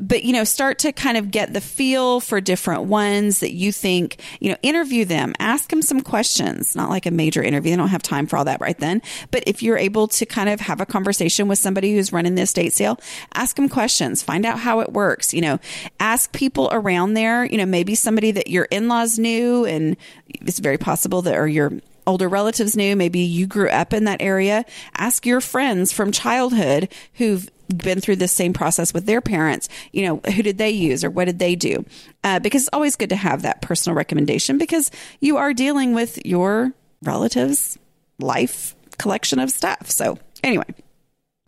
But, 0.00 0.24
you 0.24 0.32
know, 0.32 0.44
start 0.44 0.78
to 0.80 0.92
kind 0.92 1.16
of 1.16 1.30
get 1.30 1.52
the 1.52 1.60
feel 1.60 2.20
for 2.20 2.40
different 2.40 2.84
ones 2.84 3.40
that 3.40 3.52
you 3.52 3.70
think, 3.70 4.20
you 4.40 4.50
know, 4.50 4.56
interview 4.62 5.04
them, 5.04 5.34
ask 5.38 5.68
them 5.68 5.82
some 5.82 6.00
questions, 6.00 6.74
not 6.74 6.88
like 6.88 7.04
a 7.04 7.10
major 7.10 7.42
interview. 7.42 7.72
They 7.72 7.76
don't 7.76 7.88
have 7.88 8.02
time 8.02 8.26
for 8.26 8.36
all 8.38 8.44
that 8.46 8.60
right 8.60 8.78
then. 8.78 9.02
But 9.30 9.44
if 9.46 9.62
you're 9.62 9.76
able 9.76 10.08
to 10.08 10.24
kind 10.24 10.48
of 10.48 10.60
have 10.60 10.80
a 10.80 10.86
conversation 10.86 11.48
with 11.48 11.58
somebody 11.58 11.94
who's 11.94 12.12
running 12.12 12.34
the 12.34 12.42
estate 12.42 12.72
sale, 12.72 12.98
ask 13.34 13.56
them 13.56 13.68
questions, 13.68 14.22
find 14.22 14.46
out 14.46 14.58
how 14.58 14.80
it 14.80 14.92
works, 14.92 15.34
you 15.34 15.42
know, 15.42 15.58
ask 16.00 16.32
people 16.32 16.70
around 16.72 17.14
there, 17.14 17.44
you 17.44 17.58
know, 17.58 17.66
maybe 17.66 17.94
somebody 17.94 18.30
that 18.30 18.48
your 18.48 18.64
in 18.70 18.88
laws 18.88 19.18
knew 19.18 19.66
and 19.66 19.96
it's 20.28 20.60
very 20.60 20.78
possible 20.78 21.22
that, 21.22 21.36
or 21.36 21.46
your 21.46 21.72
older 22.10 22.28
relatives 22.28 22.76
knew, 22.76 22.96
maybe 22.96 23.20
you 23.20 23.46
grew 23.46 23.68
up 23.70 23.92
in 23.92 24.04
that 24.04 24.20
area. 24.20 24.64
Ask 24.96 25.24
your 25.24 25.40
friends 25.40 25.92
from 25.92 26.12
childhood 26.12 26.92
who've 27.14 27.48
been 27.68 28.00
through 28.00 28.16
this 28.16 28.32
same 28.32 28.52
process 28.52 28.92
with 28.92 29.06
their 29.06 29.20
parents. 29.20 29.68
You 29.92 30.02
know, 30.02 30.16
who 30.32 30.42
did 30.42 30.58
they 30.58 30.70
use 30.70 31.04
or 31.04 31.10
what 31.10 31.26
did 31.26 31.38
they 31.38 31.54
do? 31.54 31.84
Uh, 32.24 32.40
because 32.40 32.62
it's 32.62 32.70
always 32.72 32.96
good 32.96 33.10
to 33.10 33.16
have 33.16 33.42
that 33.42 33.62
personal 33.62 33.96
recommendation 33.96 34.58
because 34.58 34.90
you 35.20 35.36
are 35.36 35.54
dealing 35.54 35.94
with 35.94 36.24
your 36.26 36.72
relatives' 37.02 37.78
life 38.18 38.74
collection 38.98 39.38
of 39.38 39.50
stuff. 39.50 39.90
So, 39.90 40.18
anyway, 40.42 40.66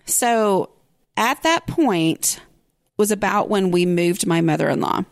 so 0.07 0.71
at 1.17 1.43
that 1.43 1.67
point 1.67 2.41
was 2.97 3.11
about 3.11 3.51
when 3.51 3.71
we 3.71 3.85
moved 3.85 4.27
my 4.27 4.41
mother 4.41 4.69
in 4.69 4.81
law. 4.81 5.05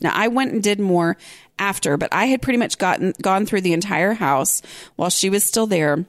Now, 0.00 0.12
I 0.14 0.28
went 0.28 0.52
and 0.52 0.62
did 0.62 0.80
more 0.80 1.16
after, 1.58 1.96
but 1.96 2.12
I 2.12 2.26
had 2.26 2.42
pretty 2.42 2.58
much 2.58 2.78
gotten 2.78 3.14
gone 3.20 3.46
through 3.46 3.62
the 3.62 3.72
entire 3.72 4.14
house 4.14 4.62
while 4.96 5.10
she 5.10 5.30
was 5.30 5.44
still 5.44 5.66
there. 5.66 6.04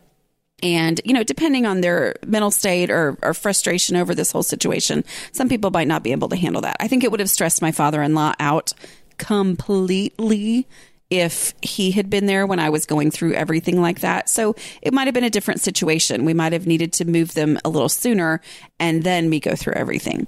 And, 0.61 0.99
you 1.05 1.13
know, 1.13 1.23
depending 1.23 1.65
on 1.65 1.81
their 1.81 2.15
mental 2.25 2.51
state 2.51 2.89
or, 2.89 3.17
or 3.21 3.33
frustration 3.33 3.95
over 3.95 4.13
this 4.13 4.31
whole 4.31 4.43
situation, 4.43 5.05
some 5.31 5.49
people 5.49 5.71
might 5.71 5.87
not 5.87 6.03
be 6.03 6.11
able 6.11 6.29
to 6.29 6.35
handle 6.35 6.61
that. 6.63 6.77
I 6.79 6.87
think 6.87 7.03
it 7.03 7.11
would 7.11 7.21
have 7.21 7.29
stressed 7.29 7.61
my 7.61 7.71
father 7.71 8.01
in 8.03 8.13
law 8.13 8.33
out 8.39 8.73
completely 9.17 10.67
if 11.09 11.53
he 11.61 11.91
had 11.91 12.09
been 12.09 12.25
there 12.25 12.45
when 12.45 12.59
I 12.59 12.69
was 12.69 12.85
going 12.85 13.09
through 13.09 13.33
everything 13.33 13.81
like 13.81 14.01
that. 14.01 14.29
So 14.29 14.55
it 14.81 14.93
might 14.93 15.07
have 15.07 15.13
been 15.13 15.23
a 15.23 15.29
different 15.29 15.61
situation. 15.61 16.25
We 16.25 16.33
might 16.33 16.53
have 16.53 16.67
needed 16.67 16.93
to 16.93 17.05
move 17.05 17.33
them 17.33 17.57
a 17.65 17.69
little 17.69 17.89
sooner 17.89 18.41
and 18.79 19.03
then 19.03 19.29
me 19.29 19.39
go 19.39 19.55
through 19.55 19.73
everything. 19.73 20.27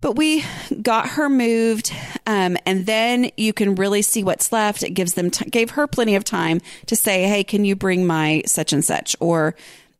But 0.00 0.12
we 0.12 0.44
got 0.80 1.08
her 1.10 1.28
moved, 1.28 1.92
um, 2.24 2.56
and 2.64 2.86
then 2.86 3.30
you 3.36 3.52
can 3.52 3.74
really 3.74 4.02
see 4.02 4.22
what's 4.22 4.52
left. 4.52 4.84
It 4.84 4.90
gives 4.90 5.14
them 5.14 5.30
t- 5.30 5.50
gave 5.50 5.70
her 5.70 5.88
plenty 5.88 6.14
of 6.14 6.22
time 6.22 6.60
to 6.86 6.94
say, 6.94 7.24
"Hey, 7.24 7.42
can 7.42 7.64
you 7.64 7.74
bring 7.74 8.06
my 8.06 8.42
such 8.46 8.72
and 8.72 8.84
such?" 8.84 9.16
or 9.18 9.56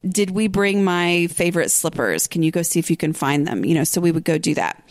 did 0.06 0.30
we 0.30 0.46
bring 0.46 0.84
my 0.84 1.26
favorite 1.28 1.70
slippers? 1.70 2.28
Can 2.28 2.42
you 2.42 2.52
go 2.52 2.62
see 2.62 2.78
if 2.78 2.90
you 2.90 2.96
can 2.96 3.12
find 3.12 3.46
them? 3.46 3.64
You 3.64 3.74
know, 3.74 3.84
so 3.84 4.00
we 4.00 4.12
would 4.12 4.24
go 4.24 4.38
do 4.38 4.54
that. 4.54 4.82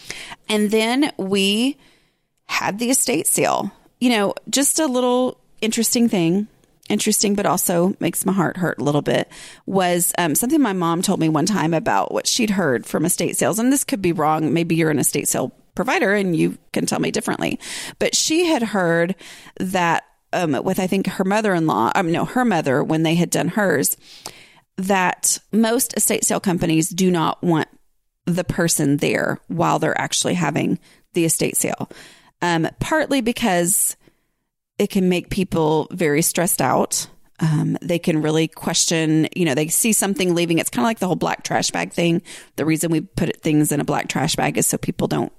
And 0.49 0.69
then 0.69 1.11
we 1.17 1.77
had 2.45 2.79
the 2.79 2.89
estate 2.89 3.27
sale. 3.27 3.71
You 3.99 4.09
know, 4.09 4.33
just 4.49 4.79
a 4.79 4.85
little 4.85 5.39
interesting 5.61 6.09
thing 6.09 6.47
interesting, 6.89 7.35
but 7.35 7.45
also 7.45 7.95
makes 7.99 8.25
my 8.25 8.33
heart 8.33 8.57
hurt 8.57 8.79
a 8.79 8.83
little 8.83 9.01
bit 9.01 9.29
was 9.65 10.13
um, 10.17 10.35
something 10.35 10.61
my 10.61 10.73
mom 10.73 11.01
told 11.01 11.19
me 11.19 11.29
one 11.29 11.45
time 11.45 11.73
about 11.73 12.13
what 12.13 12.27
she'd 12.27 12.51
heard 12.51 12.85
from 12.85 13.05
estate 13.05 13.37
sales. 13.37 13.59
And 13.59 13.71
this 13.71 13.83
could 13.83 14.01
be 14.01 14.11
wrong. 14.11 14.53
Maybe 14.53 14.75
you're 14.75 14.91
an 14.91 14.99
estate 14.99 15.27
sale 15.27 15.53
provider 15.75 16.13
and 16.13 16.35
you 16.35 16.57
can 16.73 16.85
tell 16.85 16.99
me 16.99 17.11
differently. 17.11 17.59
But 17.99 18.15
she 18.15 18.45
had 18.45 18.63
heard 18.63 19.15
that 19.59 20.03
um, 20.33 20.51
with, 20.63 20.79
I 20.79 20.87
think, 20.87 21.07
her 21.07 21.23
mother 21.23 21.53
in 21.53 21.67
law, 21.67 21.91
um, 21.95 22.11
no, 22.11 22.25
her 22.25 22.45
mother, 22.45 22.83
when 22.83 23.03
they 23.03 23.15
had 23.15 23.29
done 23.29 23.49
hers, 23.49 23.95
that 24.77 25.39
most 25.51 25.95
estate 25.97 26.25
sale 26.25 26.39
companies 26.39 26.89
do 26.89 27.09
not 27.09 27.41
want 27.41 27.67
the 28.25 28.43
person 28.43 28.97
there 28.97 29.39
while 29.47 29.79
they're 29.79 29.99
actually 29.99 30.35
having 30.35 30.79
the 31.13 31.25
estate 31.25 31.57
sale. 31.57 31.89
Um, 32.41 32.67
partly 32.79 33.21
because 33.21 33.96
it 34.77 34.89
can 34.89 35.09
make 35.09 35.29
people 35.29 35.87
very 35.91 36.21
stressed 36.21 36.61
out. 36.61 37.07
Um, 37.39 37.77
they 37.81 37.99
can 37.99 38.21
really 38.21 38.47
question, 38.47 39.27
you 39.35 39.45
know, 39.45 39.53
they 39.53 39.67
see 39.67 39.93
something 39.93 40.33
leaving. 40.33 40.57
It's 40.57 40.71
kind 40.71 40.83
of 40.83 40.89
like 40.89 40.99
the 40.99 41.07
whole 41.07 41.15
black 41.15 41.43
trash 41.43 41.69
bag 41.69 41.93
thing. 41.93 42.23
The 42.55 42.65
reason 42.65 42.91
we 42.91 43.01
put 43.01 43.41
things 43.41 43.71
in 43.71 43.79
a 43.79 43.85
black 43.85 44.07
trash 44.09 44.35
bag 44.35 44.57
is 44.57 44.65
so 44.65 44.77
people 44.77 45.07
don't 45.07 45.31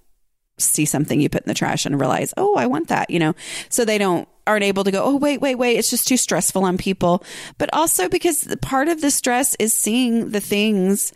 see 0.58 0.84
something 0.84 1.20
you 1.20 1.28
put 1.28 1.42
in 1.42 1.48
the 1.48 1.54
trash 1.54 1.86
and 1.86 1.98
realize, 2.00 2.34
oh, 2.36 2.56
I 2.56 2.66
want 2.66 2.88
that, 2.88 3.10
you 3.10 3.18
know, 3.18 3.34
so 3.68 3.84
they 3.84 3.98
don't 3.98 4.28
aren't 4.46 4.64
able 4.64 4.82
to 4.84 4.90
go, 4.90 5.04
oh, 5.04 5.16
wait, 5.16 5.40
wait, 5.40 5.56
wait. 5.56 5.76
It's 5.76 5.90
just 5.90 6.08
too 6.08 6.16
stressful 6.16 6.64
on 6.64 6.78
people. 6.78 7.22
But 7.58 7.68
also 7.74 8.08
because 8.08 8.56
part 8.62 8.88
of 8.88 9.00
the 9.00 9.10
stress 9.10 9.54
is 9.58 9.74
seeing 9.74 10.30
the 10.30 10.40
things 10.40 11.12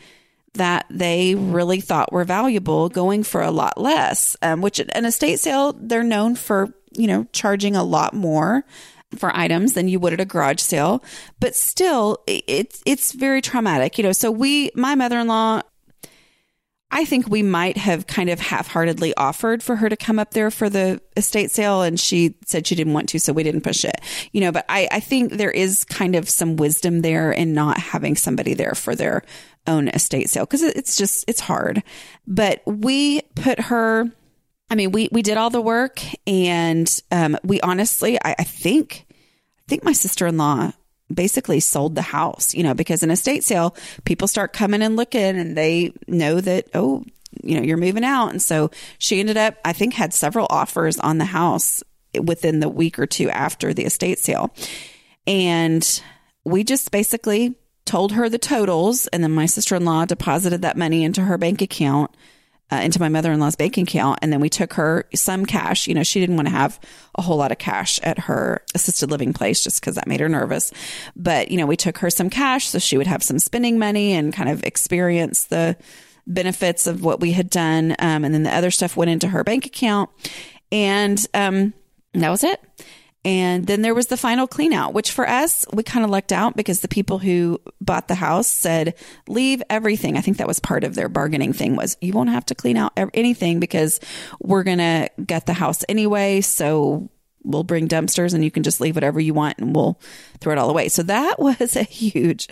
that 0.55 0.87
they 0.91 1.35
really 1.35 1.81
thought 1.81 2.13
were 2.13 2.25
valuable 2.25 2.89
going 2.89 3.23
for 3.23 3.41
a 3.41 3.51
lot 3.51 3.81
less, 3.81 4.37
um, 4.43 4.61
which 4.61 4.79
an 4.79 5.05
estate 5.05 5.41
sale, 5.41 5.75
they're 5.79 6.03
known 6.03 6.35
for 6.35 6.73
you 6.97 7.07
know, 7.07 7.27
charging 7.33 7.77
a 7.77 7.85
lot 7.85 8.15
more 8.15 8.65
for 9.17 9.35
items 9.37 9.75
than 9.75 9.89
you 9.89 10.01
would 10.01 10.13
at 10.13 10.21
a 10.21 10.25
garage 10.25 10.61
sale, 10.61 11.03
but 11.39 11.55
still 11.55 12.19
it's 12.27 12.83
it's 12.87 13.13
very 13.13 13.43
traumatic, 13.43 13.99
you 13.99 14.05
know. 14.05 14.13
So 14.13 14.31
we 14.31 14.71
my 14.75 14.95
mother-in-law 14.95 15.63
I 16.95 17.07
think 17.07 17.27
we 17.29 17.43
might 17.43 17.79
have 17.79 18.07
kind 18.07 18.29
of 18.29 18.39
half-heartedly 18.39 19.15
offered 19.17 19.63
for 19.63 19.77
her 19.77 19.89
to 19.89 19.97
come 19.97 20.19
up 20.19 20.33
there 20.33 20.51
for 20.51 20.69
the 20.69 21.01
estate 21.17 21.51
sale 21.51 21.81
and 21.81 21.99
she 21.99 22.35
said 22.45 22.67
she 22.67 22.75
didn't 22.75 22.93
want 22.93 23.09
to 23.09 23.19
so 23.19 23.33
we 23.33 23.43
didn't 23.43 23.63
push 23.63 23.85
it. 23.85 23.99
You 24.33 24.43
know, 24.43 24.53
but 24.53 24.67
I 24.69 24.89
I 24.91 25.01
think 25.01 25.33
there 25.33 25.51
is 25.51 25.85
kind 25.85 26.15
of 26.15 26.29
some 26.29 26.57
wisdom 26.57 27.01
there 27.01 27.33
in 27.33 27.55
not 27.55 27.79
having 27.79 28.17
somebody 28.17 28.55
there 28.55 28.75
for 28.75 28.95
their 28.95 29.23
own 29.67 29.89
estate 29.89 30.29
sale 30.31 30.45
because 30.45 30.63
it's 30.63 30.97
just 30.97 31.25
it's 31.29 31.41
hard. 31.41 31.83
But 32.27 32.63
we 32.67 33.23
put 33.35 33.61
her 33.61 34.11
I 34.73 34.75
mean, 34.75 34.91
we 34.91 35.11
we 35.13 35.21
did 35.21 35.37
all 35.37 35.51
the 35.51 35.61
work, 35.61 36.01
and 36.27 36.91
um, 37.11 37.37
we 37.45 37.61
honestly, 37.61 38.19
I, 38.25 38.35
I 38.39 38.45
think, 38.45 39.05
I 39.11 39.65
think 39.69 39.85
my 39.85 39.93
sister 39.93 40.27
in 40.27 40.39
law 40.39 40.73
basically 41.13 41.61
sold 41.61 41.95
the 41.95 42.01
house. 42.01 42.55
You 42.55 42.63
know, 42.63 42.73
because 42.73 43.03
an 43.03 43.11
estate 43.11 43.45
sale, 43.45 43.77
people 44.07 44.27
start 44.29 44.55
coming 44.55 44.81
and 44.81 44.97
looking, 44.97 45.21
and 45.21 45.59
they 45.59 45.93
know 46.09 46.41
that 46.41 46.69
oh, 46.73 47.05
you 47.43 47.57
know, 47.57 47.63
you're 47.63 47.77
moving 47.77 48.03
out, 48.03 48.29
and 48.29 48.41
so 48.41 48.71
she 48.97 49.21
ended 49.21 49.37
up, 49.37 49.57
I 49.63 49.75
think, 49.75 49.93
had 49.93 50.15
several 50.15 50.47
offers 50.49 50.99
on 50.99 51.19
the 51.19 51.27
house 51.27 51.83
within 52.19 52.61
the 52.61 52.69
week 52.71 52.99
or 52.99 53.07
two 53.07 53.29
after 53.29 53.75
the 53.75 53.85
estate 53.85 54.21
sale, 54.21 54.55
and 55.27 56.03
we 56.45 56.65
just 56.65 56.91
basically 56.91 57.57
told 57.85 58.13
her 58.13 58.29
the 58.29 58.39
totals, 58.39 59.07
and 59.09 59.23
then 59.23 59.33
my 59.33 59.47
sister 59.47 59.77
in 59.77 59.85
law 59.85 60.05
deposited 60.05 60.63
that 60.63 60.77
money 60.77 61.05
into 61.05 61.23
her 61.23 61.39
bank 61.39 61.63
account 61.63 62.11
uh, 62.73 62.77
into 62.77 62.99
my 62.99 63.11
mother 63.11 63.31
in 63.31 63.39
law's 63.39 63.55
bank 63.55 63.77
account. 63.77 64.19
And 64.23 64.33
then 64.33 64.41
we 64.41 64.49
took 64.49 64.73
her 64.75 65.05
some 65.15 65.45
cash. 65.45 65.87
You 65.87 65.95
know, 65.95 66.03
she 66.03 66.21
didn't 66.21 66.37
want 66.37 66.49
to 66.49 66.55
have 66.55 66.81
a 67.15 67.23
whole 67.23 67.37
lot 67.37 67.53
of 67.53 67.59
cash 67.59 68.01
at 68.03 68.19
her 68.21 68.63
assisted 68.75 69.11
living 69.11 69.35
place 69.35 69.63
just 69.63 69.81
because 69.81 69.97
that 69.97 70.07
made 70.07 70.21
her 70.21 70.29
nervous. 70.29 70.73
But, 71.15 71.51
you 71.51 71.59
know, 71.59 71.67
we 71.67 71.77
took 71.77 71.99
her 71.99 72.09
some 72.09 72.31
cash 72.31 72.69
so 72.69 72.79
she 72.79 72.97
would 72.97 73.07
have 73.07 73.23
some 73.23 73.39
spending 73.39 73.79
money 73.79 74.15
and 74.15 74.33
kind 74.33 74.49
of 74.49 74.65
experience 74.65 75.45
the 75.45 75.77
benefits 76.27 76.87
of 76.87 77.05
what 77.05 77.21
we 77.21 77.33
had 77.33 77.51
done. 77.51 77.95
Um, 77.99 78.25
and 78.25 78.33
then 78.33 78.43
the 78.43 78.55
other 78.55 78.71
stuff 78.71 78.97
went 78.97 79.11
into 79.11 79.29
her 79.29 79.45
bank 79.45 79.67
account. 79.67 80.09
And 80.71 81.23
um, 81.35 81.75
that 82.15 82.31
was 82.31 82.43
it. 82.43 82.59
And 83.25 83.67
then 83.67 83.83
there 83.83 83.95
was 83.95 84.09
the 84.09 84.17
final 84.17 84.49
clean 84.49 84.73
out, 84.73 84.95
which 84.95 85.13
for 85.13 85.29
us, 85.29 85.65
we 85.73 85.85
kind 85.85 86.05
of 86.05 86.11
lucked 86.11 86.33
out 86.33 86.57
because 86.57 86.81
the 86.81 86.89
people 86.89 87.19
who 87.21 87.61
bought 87.81 88.09
the 88.09 88.17
house 88.17 88.49
said, 88.49 88.95
leave 89.29 89.63
everything. 89.71 90.17
I 90.17 90.21
think 90.21 90.39
that 90.39 90.49
was 90.49 90.59
part 90.59 90.83
of 90.83 90.97
their 90.97 91.09
bargaining 91.09 91.53
thing 91.53 91.77
was 91.77 91.97
you 92.01 92.13
won't 92.13 92.31
have 92.31 92.47
to 92.47 92.57
clean 92.57 92.77
out 92.77 92.93
anything 92.97 93.61
because 93.61 94.01
we're 94.41 94.65
going 94.65 94.79
to 94.79 95.09
get 95.25 95.47
the 95.47 95.53
house 95.53 95.85
anyway. 95.89 96.41
So 96.41 97.11
we'll 97.45 97.65
bring 97.65 97.89
dumpsters 97.89 98.35
and 98.35 98.45
you 98.45 98.51
can 98.51 98.63
just 98.63 98.81
leave 98.81 98.95
whatever 98.95 99.21
you 99.21 99.35
want 99.35 99.59
and 99.59 99.75
we'll 99.75 100.01
throw 100.41 100.53
it 100.53 100.59
all 100.59 100.71
away. 100.71 100.89
So 100.89 101.03
that 101.05 101.39
was 101.39 101.77
a 101.77 101.83
huge, 101.83 102.49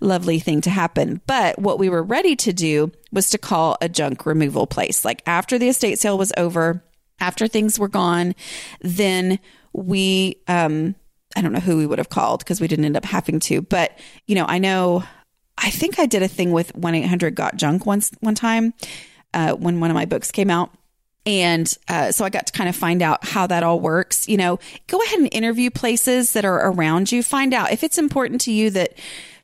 lovely 0.00 0.38
thing 0.38 0.62
to 0.62 0.70
happen. 0.70 1.20
But 1.26 1.58
what 1.58 1.78
we 1.78 1.90
were 1.90 2.02
ready 2.02 2.36
to 2.36 2.54
do 2.54 2.90
was 3.12 3.30
to 3.30 3.38
call 3.38 3.76
a 3.82 3.88
junk 3.88 4.24
removal 4.24 4.66
place. 4.66 5.04
Like 5.04 5.22
after 5.26 5.58
the 5.58 5.68
estate 5.68 5.98
sale 5.98 6.16
was 6.16 6.32
over, 6.36 6.82
after 7.18 7.48
things 7.48 7.78
were 7.78 7.88
gone, 7.88 8.34
then 8.80 9.38
we, 9.76 10.42
um, 10.48 10.94
I 11.36 11.42
don't 11.42 11.52
know 11.52 11.60
who 11.60 11.76
we 11.76 11.86
would 11.86 11.98
have 11.98 12.08
called 12.08 12.40
because 12.40 12.60
we 12.60 12.68
didn't 12.68 12.84
end 12.84 12.96
up 12.96 13.04
having 13.04 13.40
to, 13.40 13.62
but 13.62 13.98
you 14.26 14.34
know, 14.34 14.46
I 14.46 14.58
know, 14.58 15.04
I 15.58 15.70
think 15.70 15.98
I 15.98 16.06
did 16.06 16.22
a 16.22 16.28
thing 16.28 16.52
with 16.52 16.74
1 16.74 16.94
800 16.94 17.34
got 17.34 17.56
junk 17.56 17.86
once, 17.86 18.10
one 18.20 18.34
time, 18.34 18.74
uh, 19.34 19.52
when 19.54 19.80
one 19.80 19.90
of 19.90 19.94
my 19.94 20.06
books 20.06 20.30
came 20.30 20.50
out 20.50 20.70
and 21.26 21.76
uh, 21.88 22.12
so 22.12 22.24
I 22.24 22.30
got 22.30 22.46
to 22.46 22.52
kind 22.52 22.68
of 22.68 22.76
find 22.76 23.02
out 23.02 23.24
how 23.26 23.48
that 23.48 23.64
all 23.64 23.80
works. 23.80 24.28
You 24.28 24.36
know, 24.36 24.60
go 24.86 25.02
ahead 25.02 25.18
and 25.18 25.28
interview 25.32 25.70
places 25.70 26.32
that 26.34 26.44
are 26.44 26.70
around 26.70 27.10
you. 27.10 27.22
Find 27.22 27.52
out 27.52 27.72
if 27.72 27.82
it's 27.82 27.98
important 27.98 28.40
to 28.42 28.52
you 28.52 28.70
that 28.70 28.96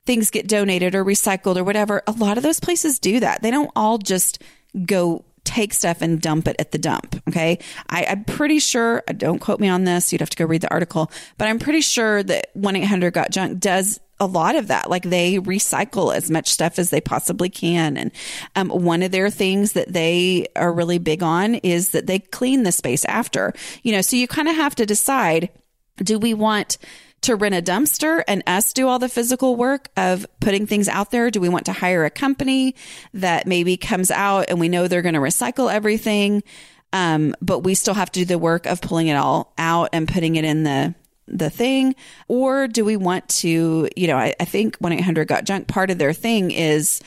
things 0.07 0.31
get 0.31 0.47
donated 0.47 0.95
or 0.95 1.05
recycled 1.05 1.57
or 1.57 1.65
whatever. 1.65 2.03
A 2.07 2.13
lot 2.13 2.37
of 2.37 2.45
those 2.45 2.61
places 2.61 3.01
do 3.01 3.19
that. 3.21 3.43
They 3.43 3.51
don't 3.51 3.71
all 3.75 3.99
just 3.99 4.41
go 4.87 5.25
take 5.45 5.73
stuff 5.73 6.03
and 6.03 6.21
dump 6.21 6.49
it 6.49 6.57
at 6.59 6.73
the 6.73 6.79
dump. 6.79 7.21
Okay. 7.29 7.59
I, 7.89 8.03
am 8.03 8.25
pretty 8.25 8.59
sure, 8.59 9.03
don't 9.17 9.39
quote 9.39 9.61
me 9.61 9.69
on 9.69 9.85
this. 9.85 10.13
You'd 10.13 10.21
have 10.21 10.31
to 10.31 10.37
go 10.37 10.45
read 10.45 10.61
the 10.61 10.71
article, 10.71 11.11
but 11.39 11.49
I'm 11.49 11.59
pretty 11.59 11.81
sure 11.81 12.23
that 12.23 12.51
1 12.55 12.77
800 12.77 13.13
got 13.13 13.31
junk 13.31 13.59
does 13.59 14.01
a 14.21 14.27
lot 14.27 14.55
of 14.55 14.69
that. 14.69 14.89
Like 14.89 15.03
they 15.03 15.39
recycle 15.39 16.15
as 16.15 16.31
much 16.31 16.49
stuff 16.49 16.79
as 16.79 16.91
they 16.91 17.01
possibly 17.01 17.51
can. 17.51 17.97
And 17.97 18.13
um, 18.55 18.69
one 18.69 19.03
of 19.03 19.11
their 19.11 19.31
things 19.31 19.73
that 19.73 19.93
they 19.93 20.47
are 20.55 20.73
really 20.73 20.99
big 20.99 21.23
on 21.23 21.57
is 21.57 21.91
that 21.91 22.07
they 22.07 22.21
clean 22.21 22.63
the 22.63 22.73
space 22.73 23.05
after, 23.07 23.53
you 23.83 23.91
know, 23.91 24.01
so 24.01 24.17
you 24.17 24.29
kind 24.29 24.49
of 24.49 24.55
have 24.55 24.77
to 24.77 24.87
decide 24.87 25.51
do 25.97 26.19
we 26.19 26.35
want 26.35 26.79
to 27.23 27.37
rent 27.37 27.55
a 27.55 27.63
dumpster 27.63 28.23
and 28.29 28.43
us 28.47 28.73
do 28.73 28.89
all 28.89 28.99
the 28.99 29.09
physical 29.09 29.57
work 29.57 29.89
of 29.97 30.27
putting 30.41 30.67
things 30.67 30.89
out 30.89 31.11
there? 31.11 31.31
Do 31.31 31.41
we 31.41 31.49
want 31.49 31.67
to 31.67 31.73
hire 31.73 32.05
a 32.05 32.11
company 32.11 32.75
that 33.15 33.47
maybe 33.47 33.77
comes 33.77 34.11
out 34.11 34.47
and 34.49 34.61
we 34.61 34.69
know 34.69 34.89
they're 34.89 35.03
going 35.03 35.15
to 35.15 35.21
recycle 35.21 35.73
everything? 35.73 36.43
Um, 36.93 37.35
but 37.41 37.61
we 37.61 37.75
still 37.75 37.95
have 37.95 38.13
to 38.13 38.21
do 38.21 38.25
the 38.27 38.39
work 38.39 38.67
of 38.67 38.81
pulling 38.81 39.09
it 39.09 39.15
all 39.15 39.53
out 39.57 39.91
and 39.93 40.07
putting 40.07 40.37
it 40.37 40.45
in 40.45 40.63
the 40.63 40.95
the 41.29 41.51
thing? 41.51 41.95
Or 42.29 42.69
do 42.69 42.85
we 42.85 42.97
want 42.97 43.29
to, 43.29 43.89
you 43.97 44.07
know, 44.07 44.17
I, 44.17 44.35
I 44.39 44.45
think 44.45 44.77
1 44.77 44.93
800 44.93 45.29
Got 45.29 45.45
Junk, 45.45 45.69
part 45.69 45.91
of 45.91 45.99
their 45.99 46.13
thing 46.13 46.51
is 46.51 47.01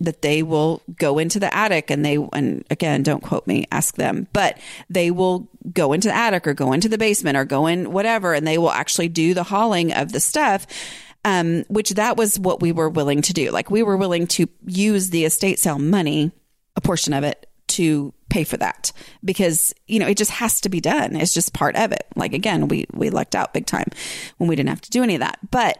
that 0.00 0.22
they 0.22 0.42
will 0.42 0.82
go 0.96 1.18
into 1.18 1.38
the 1.38 1.54
attic 1.54 1.90
and 1.90 2.04
they, 2.04 2.16
and 2.32 2.64
again, 2.70 3.02
don't 3.02 3.22
quote 3.22 3.46
me, 3.46 3.66
ask 3.70 3.96
them, 3.96 4.26
but 4.32 4.58
they 4.90 5.10
will 5.10 5.48
go 5.72 5.92
into 5.92 6.08
the 6.08 6.14
attic 6.14 6.46
or 6.46 6.54
go 6.54 6.72
into 6.72 6.88
the 6.88 6.98
basement 6.98 7.36
or 7.36 7.44
go 7.44 7.66
in 7.66 7.92
whatever, 7.92 8.34
and 8.34 8.46
they 8.46 8.58
will 8.58 8.70
actually 8.70 9.08
do 9.08 9.34
the 9.34 9.44
hauling 9.44 9.92
of 9.92 10.12
the 10.12 10.20
stuff. 10.20 10.66
Um, 11.24 11.62
which 11.68 11.90
that 11.90 12.16
was 12.16 12.36
what 12.36 12.60
we 12.60 12.72
were 12.72 12.88
willing 12.88 13.22
to 13.22 13.32
do. 13.32 13.52
Like 13.52 13.70
we 13.70 13.84
were 13.84 13.96
willing 13.96 14.26
to 14.26 14.48
use 14.66 15.10
the 15.10 15.24
estate 15.24 15.60
sale 15.60 15.78
money, 15.78 16.32
a 16.74 16.80
portion 16.80 17.12
of 17.12 17.22
it, 17.22 17.48
to 17.68 18.12
pay 18.28 18.44
for 18.44 18.56
that 18.56 18.92
because 19.24 19.74
you 19.86 19.98
know 19.98 20.06
it 20.06 20.16
just 20.16 20.30
has 20.30 20.60
to 20.62 20.70
be 20.70 20.80
done 20.80 21.14
it's 21.16 21.34
just 21.34 21.52
part 21.52 21.76
of 21.76 21.92
it 21.92 22.06
like 22.16 22.32
again 22.32 22.66
we 22.66 22.86
we 22.92 23.10
lucked 23.10 23.34
out 23.34 23.52
big 23.52 23.66
time 23.66 23.86
when 24.38 24.48
we 24.48 24.56
didn't 24.56 24.70
have 24.70 24.80
to 24.80 24.90
do 24.90 25.02
any 25.02 25.14
of 25.14 25.20
that 25.20 25.38
but 25.50 25.78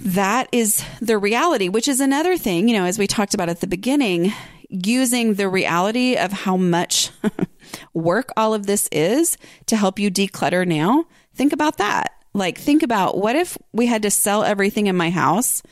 that 0.00 0.48
is 0.52 0.84
the 1.00 1.18
reality 1.18 1.68
which 1.68 1.88
is 1.88 2.00
another 2.00 2.36
thing 2.36 2.68
you 2.68 2.76
know 2.76 2.84
as 2.84 2.98
we 2.98 3.06
talked 3.06 3.34
about 3.34 3.48
at 3.48 3.60
the 3.60 3.66
beginning 3.66 4.32
using 4.68 5.34
the 5.34 5.48
reality 5.48 6.16
of 6.16 6.32
how 6.32 6.56
much 6.56 7.10
work 7.94 8.30
all 8.36 8.54
of 8.54 8.66
this 8.66 8.88
is 8.92 9.36
to 9.66 9.76
help 9.76 9.98
you 9.98 10.10
declutter 10.10 10.66
now 10.66 11.04
think 11.34 11.52
about 11.52 11.78
that 11.78 12.14
like 12.34 12.58
think 12.58 12.82
about 12.82 13.18
what 13.18 13.36
if 13.36 13.58
we 13.72 13.86
had 13.86 14.02
to 14.02 14.10
sell 14.10 14.42
everything 14.42 14.86
in 14.86 14.96
my 14.96 15.10
house 15.10 15.62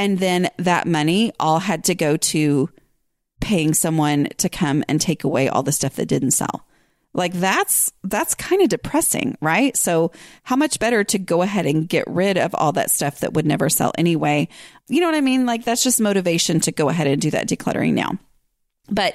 and 0.00 0.18
then 0.18 0.48
that 0.56 0.86
money 0.86 1.30
all 1.38 1.58
had 1.58 1.84
to 1.84 1.94
go 1.94 2.16
to 2.16 2.70
paying 3.40 3.74
someone 3.74 4.28
to 4.38 4.48
come 4.48 4.82
and 4.88 4.98
take 4.98 5.24
away 5.24 5.46
all 5.46 5.62
the 5.62 5.72
stuff 5.72 5.96
that 5.96 6.06
didn't 6.06 6.30
sell. 6.30 6.66
Like 7.12 7.32
that's 7.32 7.92
that's 8.04 8.34
kind 8.34 8.62
of 8.62 8.68
depressing, 8.68 9.36
right? 9.40 9.76
So 9.76 10.12
how 10.44 10.56
much 10.56 10.78
better 10.78 11.02
to 11.04 11.18
go 11.18 11.42
ahead 11.42 11.66
and 11.66 11.88
get 11.88 12.06
rid 12.06 12.38
of 12.38 12.54
all 12.54 12.72
that 12.72 12.90
stuff 12.90 13.20
that 13.20 13.32
would 13.32 13.46
never 13.46 13.68
sell 13.68 13.92
anyway. 13.98 14.48
You 14.88 15.00
know 15.00 15.06
what 15.06 15.16
I 15.16 15.20
mean? 15.20 15.44
Like 15.44 15.64
that's 15.64 15.82
just 15.82 16.00
motivation 16.00 16.60
to 16.60 16.72
go 16.72 16.88
ahead 16.88 17.08
and 17.08 17.20
do 17.20 17.30
that 17.32 17.48
decluttering 17.48 17.94
now. 17.94 18.12
But 18.90 19.14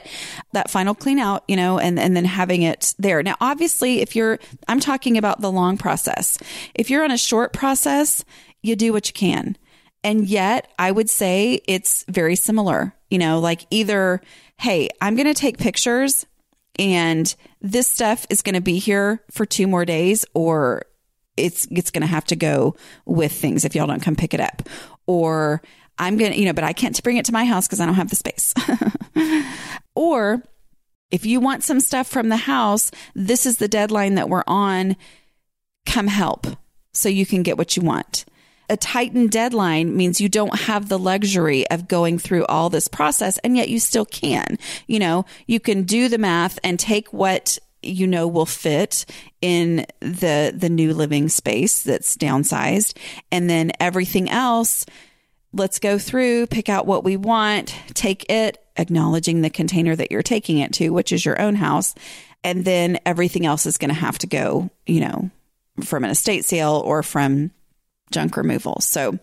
that 0.54 0.70
final 0.70 0.96
clean 0.96 1.20
out, 1.20 1.43
you 1.48 1.56
know, 1.56 1.80
and, 1.80 2.00
and 2.00 2.16
then 2.16 2.26
having 2.26 2.62
it 2.62 2.93
there. 2.98 3.22
Now, 3.22 3.36
obviously, 3.41 4.02
if 4.02 4.16
you're, 4.16 4.39
I'm 4.70 4.80
talking 4.80 5.18
about 5.18 5.41
the 5.41 5.52
long 5.52 5.78
process. 5.78 6.38
If 6.74 6.89
you're 6.89 7.04
on 7.04 7.12
a 7.12 7.18
short 7.18 7.52
process, 7.52 8.24
you 8.62 8.78
do 8.78 8.93
what 8.93 9.08
you 9.08 9.14
can. 9.14 9.58
And 10.02 10.28
yet 10.28 10.72
I 10.80 10.91
would 10.91 11.10
say 11.10 11.62
it's 11.68 12.06
very 12.08 12.38
similar, 12.38 12.93
you 13.10 13.18
know, 13.18 13.39
like 13.39 13.66
either, 13.70 14.22
Hey, 14.58 14.89
I'm 15.02 15.16
going 15.16 15.28
to 15.28 15.34
take 15.34 15.58
pictures 15.58 16.26
and 16.78 17.34
this 17.61 17.88
stuff 17.88 18.26
is 18.30 18.41
going 18.41 18.55
to 18.55 18.61
be 18.61 18.80
here 18.80 19.23
for 19.32 19.45
two 19.45 19.67
more 19.67 19.86
days 19.86 20.26
or 20.34 20.84
it's, 21.38 21.67
it's 21.71 21.91
going 21.91 22.01
to 22.01 22.07
have 22.07 22.26
to 22.26 22.36
go 22.36 22.76
with 23.05 23.32
things 23.32 23.65
if 23.65 23.76
y'all 23.76 23.88
don't 23.88 24.01
come 24.01 24.15
pick 24.15 24.34
it 24.34 24.39
up 24.39 24.63
or 25.07 25.61
I'm 25.97 26.17
going 26.17 26.34
to, 26.34 26.39
you 26.39 26.45
know, 26.45 26.53
but 26.53 26.63
I 26.63 26.73
can't 26.73 27.01
bring 27.03 27.17
it 27.17 27.26
to 27.26 27.34
my 27.34 27.45
house 27.45 27.67
because 27.67 27.80
I 27.80 27.86
don't 27.86 27.95
have 27.95 28.09
the 28.09 28.15
space. 28.15 28.53
or 29.95 30.43
if 31.11 31.26
you 31.26 31.39
want 31.39 31.63
some 31.63 31.80
stuff 31.80 32.07
from 32.07 32.30
the 32.30 32.38
house, 32.38 32.91
this 33.13 33.45
is 33.45 33.57
the 33.57 33.67
deadline 33.67 34.15
that 34.15 34.30
we're 34.30 34.43
on. 34.47 34.95
Come 35.86 36.07
help 36.07 36.47
so 36.93 37.07
you 37.07 37.26
can 37.26 37.43
get 37.43 37.57
what 37.57 37.78
you 37.78 37.84
want 37.84 38.26
a 38.70 38.78
tightened 38.78 39.32
deadline 39.32 39.95
means 39.95 40.22
you 40.22 40.30
don't 40.30 40.59
have 40.61 40.89
the 40.89 40.99
luxury 40.99 41.70
of 41.70 41.88
going 41.88 42.18
through 42.18 42.45
all 42.45 42.70
this 42.70 42.88
process 42.88 43.38
and 43.39 43.55
yet 43.55 43.70
you 43.70 43.80
still 43.80 44.05
can. 44.05 44.57
You 44.88 44.99
know, 44.99 45.26
you 45.47 45.59
can 45.59 45.84
do 45.84 46.09
the 46.09 46.18
math 46.18 46.59
and 46.63 46.80
take 46.80 47.13
what 47.13 47.59
you 47.86 48.07
know 48.07 48.28
will 48.28 48.45
fit 48.45 49.05
in 49.41 49.86
the 49.99 50.53
the 50.55 50.70
new 50.70 50.93
living 50.93 51.30
space 51.30 51.84
that's 51.84 52.18
downsized 52.18 52.97
and 53.32 53.49
then 53.49 53.72
everything 53.80 54.30
else 54.30 54.86
let's 55.53 55.78
go 55.78 55.99
through 55.99 56.47
pick 56.47 56.68
out 56.68 56.88
what 56.88 57.03
we 57.03 57.16
want 57.16 57.76
take 57.93 58.28
it 58.30 58.57
acknowledging 58.78 59.41
the 59.41 59.49
container 59.49 59.95
that 59.95 60.11
you're 60.11 60.24
taking 60.24 60.57
it 60.57 60.74
to 60.74 60.89
which 60.89 61.11
is 61.11 61.24
your 61.24 61.39
own 61.39 61.53
house 61.53 61.93
and 62.43 62.66
then 62.66 62.97
everything 63.05 63.45
else 63.45 63.66
is 63.66 63.78
going 63.78 63.89
to 63.89 63.93
have 63.93 64.18
to 64.18 64.28
go 64.28 64.70
you 64.88 64.99
know 64.99 65.30
from 65.84 66.03
an 66.03 66.09
estate 66.09 66.43
sale 66.43 66.82
or 66.86 67.03
from 67.03 67.51
junk 68.12 68.38
removal. 68.38 68.80
So, 68.82 69.20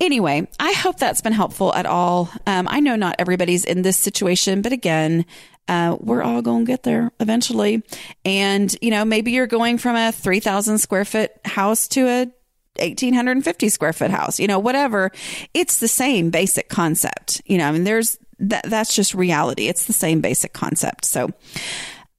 anyway, 0.00 0.48
I 0.58 0.72
hope 0.72 0.98
that's 0.98 1.20
been 1.20 1.32
helpful 1.32 1.74
at 1.74 1.86
all. 1.86 2.30
Um, 2.46 2.68
I 2.70 2.80
know 2.80 2.96
not 2.96 3.16
everybody's 3.18 3.64
in 3.64 3.82
this 3.82 3.96
situation, 3.96 4.62
but 4.62 4.72
again, 4.72 5.26
uh, 5.68 5.96
we're 6.00 6.22
all 6.22 6.42
going 6.42 6.66
to 6.66 6.72
get 6.72 6.82
there 6.82 7.10
eventually. 7.20 7.82
And, 8.24 8.74
you 8.82 8.90
know, 8.90 9.04
maybe 9.04 9.32
you're 9.32 9.46
going 9.46 9.78
from 9.78 9.96
a 9.96 10.12
3,000 10.12 10.78
square 10.78 11.04
foot 11.04 11.30
house 11.44 11.88
to 11.88 12.06
a 12.06 12.26
1850 12.80 13.68
square 13.68 13.92
foot 13.92 14.10
house, 14.10 14.40
you 14.40 14.46
know, 14.46 14.58
whatever. 14.58 15.10
It's 15.54 15.78
the 15.78 15.88
same 15.88 16.30
basic 16.30 16.68
concept. 16.68 17.40
You 17.46 17.58
know, 17.58 17.68
I 17.68 17.72
mean, 17.72 17.84
there's 17.84 18.18
that, 18.40 18.68
that's 18.68 18.94
just 18.94 19.14
reality. 19.14 19.68
It's 19.68 19.86
the 19.86 19.92
same 19.92 20.20
basic 20.20 20.52
concept. 20.52 21.04
So 21.04 21.30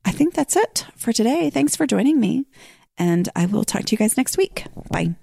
I 0.06 0.12
think 0.12 0.34
that's 0.34 0.56
it 0.56 0.86
for 0.96 1.12
today. 1.12 1.50
Thanks 1.50 1.76
for 1.76 1.86
joining 1.86 2.20
me. 2.20 2.46
And 2.98 3.28
I 3.36 3.46
will 3.46 3.66
talk 3.66 3.84
to 3.84 3.92
you 3.92 3.98
guys 3.98 4.16
next 4.16 4.38
week. 4.38 4.66
Bye. 4.90 5.16